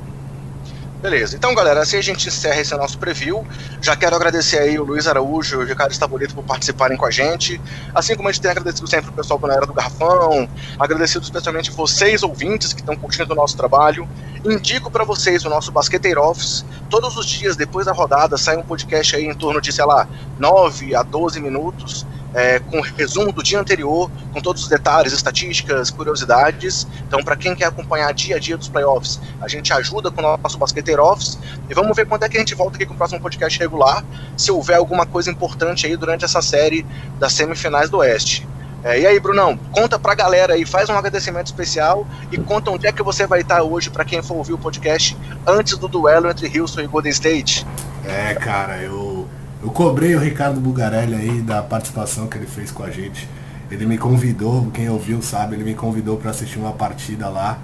Beleza, 1.01 1.37
então 1.37 1.55
galera, 1.55 1.81
assim 1.81 1.97
a 1.97 2.03
gente 2.03 2.27
encerra 2.27 2.61
esse 2.61 2.75
nosso 2.75 2.99
preview. 2.99 3.47
Já 3.81 3.95
quero 3.95 4.17
agradecer 4.17 4.59
aí 4.59 4.81
o 4.81 4.85
Luiz 4.85 5.07
Araújo 5.07 5.61
e 5.61 5.65
o 5.65 5.67
Ricardo 5.67 5.93
Estabolito 5.93 6.35
por 6.35 6.43
participarem 6.43 6.97
com 6.97 7.07
a 7.07 7.11
gente. 7.11 7.61
Assim 7.95 8.17
como 8.17 8.29
a 8.29 8.33
gente 8.33 8.43
tem 8.43 8.51
agradecido 8.51 8.89
sempre 8.89 9.11
o 9.11 9.13
pessoal 9.13 9.39
da 9.39 9.55
Era 9.55 9.65
do 9.65 9.73
Garrafão, 9.73 10.49
agradecido 10.77 11.23
especialmente 11.23 11.71
vocês 11.71 12.25
ouvintes 12.25 12.73
que 12.73 12.81
estão 12.81 12.97
curtindo 12.97 13.33
o 13.33 13.37
nosso 13.37 13.57
trabalho. 13.57 14.09
Indico 14.45 14.91
para 14.91 15.05
vocês 15.05 15.45
o 15.45 15.49
nosso 15.49 15.71
Basqueteiro 15.71 16.21
Office. 16.21 16.65
Todos 16.91 17.17
os 17.17 17.27
dias 17.27 17.55
depois 17.55 17.87
da 17.87 17.93
rodada 17.93 18.37
sai 18.37 18.57
um 18.57 18.63
podcast 18.65 19.15
aí 19.15 19.25
em 19.25 19.35
torno 19.35 19.61
de, 19.61 19.73
sei 19.73 19.85
lá, 19.85 20.09
9 20.37 20.97
a 20.97 21.05
12 21.05 21.41
minutos 21.41 22.05
é, 22.35 22.59
com 22.59 22.81
resumo 22.81 23.33
do 23.33 23.43
dia 23.43 23.59
anterior, 23.59 24.11
com 24.33 24.41
todos 24.41 24.63
os 24.63 24.69
detalhes, 24.69 25.13
estatísticas, 25.13 25.91
curiosidades. 25.91 26.87
Então, 27.07 27.23
para 27.23 27.37
quem 27.37 27.55
quer 27.55 27.67
acompanhar 27.67 28.13
dia 28.13 28.37
a 28.37 28.39
dia 28.39 28.57
dos 28.57 28.69
playoffs, 28.69 29.21
a 29.41 29.49
gente 29.49 29.73
ajuda 29.73 30.11
com 30.11 30.21
o 30.21 30.37
nosso 30.37 30.59
Basqueteiro 30.59 31.03
Office. 31.03 31.39
E 31.69 31.75
vamos 31.75 31.97
ver 31.97 32.07
quando 32.07 32.25
é 32.25 32.29
que 32.29 32.37
a 32.37 32.41
gente 32.41 32.55
volta 32.55 32.77
aqui 32.77 32.87
com 32.87 32.95
o 32.95 32.97
próximo 32.97 33.21
podcast 33.21 33.59
regular, 33.59 34.05
se 34.37 34.51
houver 34.51 34.77
alguma 34.77 35.07
coisa 35.07 35.31
importante 35.31 35.87
aí 35.87 35.97
durante 35.97 36.25
essa 36.25 36.43
série 36.43 36.85
das 37.19 37.33
semifinais 37.33 37.91
do 37.91 37.99
Oeste. 37.99 38.47
É, 38.85 39.01
e 39.01 39.07
aí, 39.07 39.19
Brunão, 39.19 39.59
conta 39.73 39.99
pra 39.99 40.15
galera 40.15 40.55
aí, 40.55 40.65
faz 40.65 40.89
um 40.89 40.97
agradecimento 40.97 41.47
especial 41.47 42.07
e 42.31 42.39
conta 42.39 42.71
onde 42.71 42.87
é 42.87 42.93
que 42.93 43.03
você 43.03 43.27
vai 43.27 43.41
estar 43.41 43.63
hoje 43.63 43.91
para 43.91 44.05
quem 44.05 44.23
for 44.23 44.37
ouvir 44.37 44.53
o 44.53 44.59
podcast 44.59 45.17
antes 45.45 45.77
do 45.77 45.89
duelo 45.89 46.31
entre 46.31 46.59
Houston 46.59 46.83
e 46.83 46.87
Golden 46.87 47.11
State. 47.11 47.67
É, 48.05 48.35
cara, 48.35 48.77
eu 48.79 49.18
eu 49.63 49.71
cobrei 49.71 50.15
o 50.15 50.21
Ricardo 50.21 50.61
Bugarelli 50.61 51.15
aí 51.15 51.43
da 51.43 51.63
participação 51.63 52.29
que 52.29 52.39
ele 52.39 52.47
fez 52.47 52.71
com 52.71 52.85
a 52.85 52.91
gente. 52.91 53.29
Ele 53.71 53.87
me 53.87 53.99
convidou, 53.99 54.71
quem 54.73 54.89
ouviu 54.89 55.21
sabe, 55.21 55.57
ele 55.57 55.65
me 55.65 55.75
convidou 55.75 56.17
para 56.17 56.31
assistir 56.31 56.59
uma 56.59 56.73
partida 56.73 57.29
lá. 57.29 57.59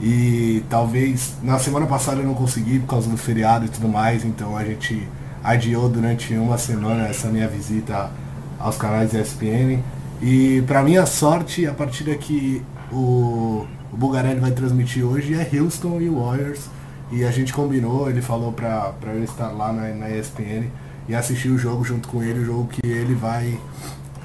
E 0.00 0.62
talvez 0.68 1.34
na 1.42 1.58
semana 1.58 1.86
passada 1.86 2.20
eu 2.20 2.26
não 2.26 2.34
consegui 2.34 2.78
por 2.78 2.86
causa 2.86 3.08
do 3.08 3.16
feriado 3.16 3.64
e 3.64 3.68
tudo 3.68 3.88
mais, 3.88 4.24
então 4.24 4.56
a 4.56 4.64
gente 4.64 5.08
adiou 5.42 5.88
durante 5.88 6.34
uma 6.34 6.58
semana 6.58 7.08
essa 7.08 7.28
minha 7.28 7.48
visita 7.48 8.10
aos 8.58 8.76
canais 8.76 9.14
ESPN. 9.14 9.82
E 10.20 10.62
para 10.66 10.82
minha 10.82 11.06
sorte, 11.06 11.66
a 11.66 11.72
partida 11.72 12.14
que 12.14 12.62
o, 12.92 13.66
o 13.90 13.96
Bugarelli 13.96 14.38
vai 14.38 14.50
transmitir 14.50 15.04
hoje 15.04 15.34
é 15.34 15.48
Houston 15.58 15.98
e 16.00 16.10
Warriors. 16.10 16.66
E 17.10 17.24
a 17.24 17.30
gente 17.30 17.54
combinou, 17.54 18.10
ele 18.10 18.20
falou 18.20 18.52
para 18.52 18.92
eu 19.06 19.24
estar 19.24 19.48
lá 19.48 19.72
na, 19.72 19.88
na 19.94 20.10
ESPN 20.10 20.70
e 21.08 21.14
assistir 21.14 21.48
o 21.48 21.58
jogo 21.58 21.84
junto 21.84 22.08
com 22.08 22.22
ele, 22.22 22.40
o 22.40 22.44
jogo 22.44 22.68
que 22.68 22.86
ele 22.86 23.14
vai, 23.14 23.58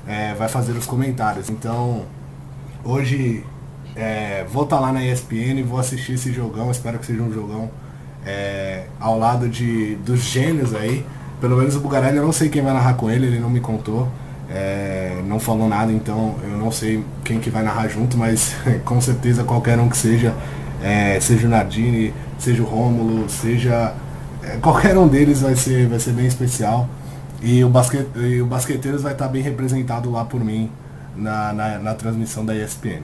é, 0.08 0.34
vai 0.34 0.50
fazer 0.50 0.74
os 0.74 0.86
comentários. 0.86 1.50
Então, 1.50 2.04
hoje 2.84 3.44
é, 3.96 4.46
vou 4.52 4.64
estar 4.64 4.78
tá 4.78 4.82
lá 4.82 4.92
na 4.92 5.06
ESPN, 5.06 5.64
vou 5.66 5.80
assistir 5.80 6.14
esse 6.14 6.34
jogão, 6.34 6.70
espero 6.70 7.00
que 7.00 7.06
seja 7.06 7.22
um 7.22 7.32
jogão 7.32 7.72
é, 8.26 8.86
ao 9.00 9.18
lado 9.18 9.48
de, 9.48 9.96
dos 9.98 10.20
gênios 10.20 10.76
aí. 10.76 11.06
Pelo 11.40 11.58
menos 11.58 11.76
o 11.76 11.80
Bugarelli, 11.80 12.18
eu 12.18 12.26
não 12.26 12.32
sei 12.32 12.50
quem 12.50 12.62
vai 12.62 12.74
narrar 12.74 12.94
com 12.96 13.10
ele, 13.10 13.28
ele 13.28 13.40
não 13.40 13.50
me 13.50 13.60
contou. 13.60 14.10
É, 14.50 15.22
não 15.26 15.40
falou 15.40 15.68
nada, 15.68 15.92
então 15.92 16.36
eu 16.44 16.58
não 16.58 16.72
sei 16.72 17.04
quem 17.24 17.40
que 17.40 17.50
vai 17.50 17.64
narrar 17.64 17.88
junto, 17.88 18.18
mas 18.18 18.56
com 18.86 19.00
certeza 19.02 19.44
qualquer 19.44 19.80
um 19.80 19.90
que 19.90 19.98
seja, 19.98 20.34
é, 20.82 21.20
seja 21.20 21.48
o 21.48 21.50
Nardini, 21.50 22.14
seja 22.38 22.62
o 22.62 22.66
Rômulo, 22.66 23.28
seja 23.30 23.96
qualquer 24.62 24.98
um 24.98 25.08
deles 25.08 25.42
vai 25.42 25.56
ser, 25.56 25.88
vai 25.88 26.00
ser 26.00 26.12
bem 26.12 26.26
especial. 26.26 26.90
E 27.42 27.64
o, 27.64 27.70
basquete, 27.70 28.08
e 28.16 28.42
o 28.42 28.46
Basqueteiros 28.46 29.02
vai 29.02 29.12
estar 29.12 29.28
bem 29.28 29.42
representado 29.42 30.10
lá 30.10 30.24
por 30.24 30.44
mim 30.44 30.72
na, 31.16 31.52
na, 31.52 31.80
na 31.80 31.94
transmissão 31.94 32.46
da 32.46 32.56
ESPN. 32.56 33.02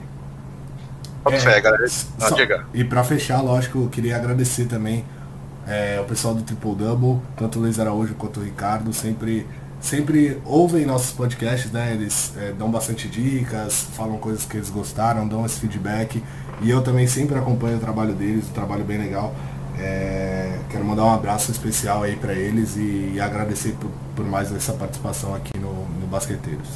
É, 1.26 1.38
fé, 1.38 1.60
galera. 1.60 1.86
Só, 1.88 2.34
e 2.72 2.82
para 2.82 3.04
fechar, 3.04 3.42
lógico, 3.42 3.82
eu 3.82 3.88
queria 3.88 4.16
agradecer 4.16 4.64
também 4.64 5.04
é, 5.68 6.00
o 6.00 6.04
pessoal 6.04 6.34
do 6.34 6.42
Triple 6.42 6.74
Double, 6.74 7.20
tanto 7.36 7.58
o 7.58 7.62
Luiz 7.62 7.78
Araújo 7.78 8.14
quanto 8.14 8.40
o 8.40 8.42
Ricardo, 8.42 8.92
sempre, 8.94 9.46
sempre 9.80 10.40
ouvem 10.46 10.86
nossos 10.86 11.12
podcasts, 11.12 11.70
né? 11.70 11.92
Eles 11.92 12.32
é, 12.38 12.52
dão 12.52 12.70
bastante 12.70 13.08
dicas, 13.08 13.86
falam 13.94 14.16
coisas 14.16 14.46
que 14.46 14.56
eles 14.56 14.70
gostaram, 14.70 15.28
dão 15.28 15.44
esse 15.44 15.60
feedback. 15.60 16.22
E 16.62 16.70
eu 16.70 16.82
também 16.82 17.06
sempre 17.06 17.38
acompanho 17.38 17.76
o 17.76 17.80
trabalho 17.80 18.14
deles, 18.14 18.46
um 18.48 18.52
trabalho 18.52 18.84
bem 18.84 18.98
legal. 18.98 19.34
É, 19.80 20.58
quero 20.68 20.84
mandar 20.84 21.04
um 21.04 21.14
abraço 21.14 21.50
especial 21.50 22.02
aí 22.02 22.14
para 22.14 22.34
eles 22.34 22.76
e, 22.76 23.12
e 23.14 23.20
agradecer 23.20 23.74
por, 23.80 23.90
por, 24.14 24.26
mais 24.26 24.54
essa 24.54 24.74
participação 24.74 25.34
aqui 25.34 25.56
no, 25.58 25.72
no 25.72 26.06
Basqueteiros. 26.06 26.68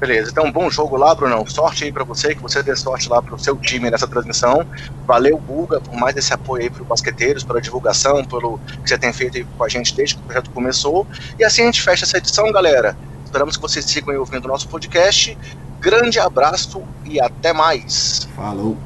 Beleza, 0.00 0.30
então 0.30 0.50
bom 0.50 0.68
jogo 0.68 0.96
lá, 0.96 1.14
Brunão. 1.14 1.46
Sorte 1.46 1.84
aí 1.84 1.92
para 1.92 2.04
você, 2.04 2.34
que 2.34 2.42
você 2.42 2.62
dê 2.62 2.74
sorte 2.76 3.08
lá 3.08 3.22
pro 3.22 3.38
seu 3.38 3.56
time 3.56 3.90
nessa 3.90 4.06
transmissão. 4.06 4.66
Valeu, 5.06 5.38
Buga, 5.38 5.80
por 5.80 5.94
mais 5.94 6.16
esse 6.16 6.34
apoio 6.34 6.64
aí 6.64 6.70
pro 6.70 6.84
Basqueteiros, 6.84 7.44
pela 7.44 7.60
divulgação, 7.60 8.24
pelo 8.24 8.58
que 8.58 8.88
você 8.88 8.98
tem 8.98 9.12
feito 9.12 9.38
aí 9.38 9.46
com 9.56 9.64
a 9.64 9.68
gente 9.68 9.94
desde 9.94 10.16
que 10.16 10.20
o 10.20 10.24
projeto 10.24 10.50
começou. 10.50 11.06
E 11.38 11.44
assim 11.44 11.62
a 11.62 11.66
gente 11.66 11.80
fecha 11.80 12.04
essa 12.04 12.18
edição, 12.18 12.50
galera. 12.52 12.96
Esperamos 13.24 13.56
que 13.56 13.62
vocês 13.62 13.84
sigam 13.84 14.18
ouvindo 14.18 14.44
o 14.44 14.48
nosso 14.48 14.68
podcast. 14.68 15.38
Grande 15.80 16.18
abraço 16.18 16.82
e 17.04 17.20
até 17.20 17.52
mais. 17.52 18.28
Falou. 18.36 18.76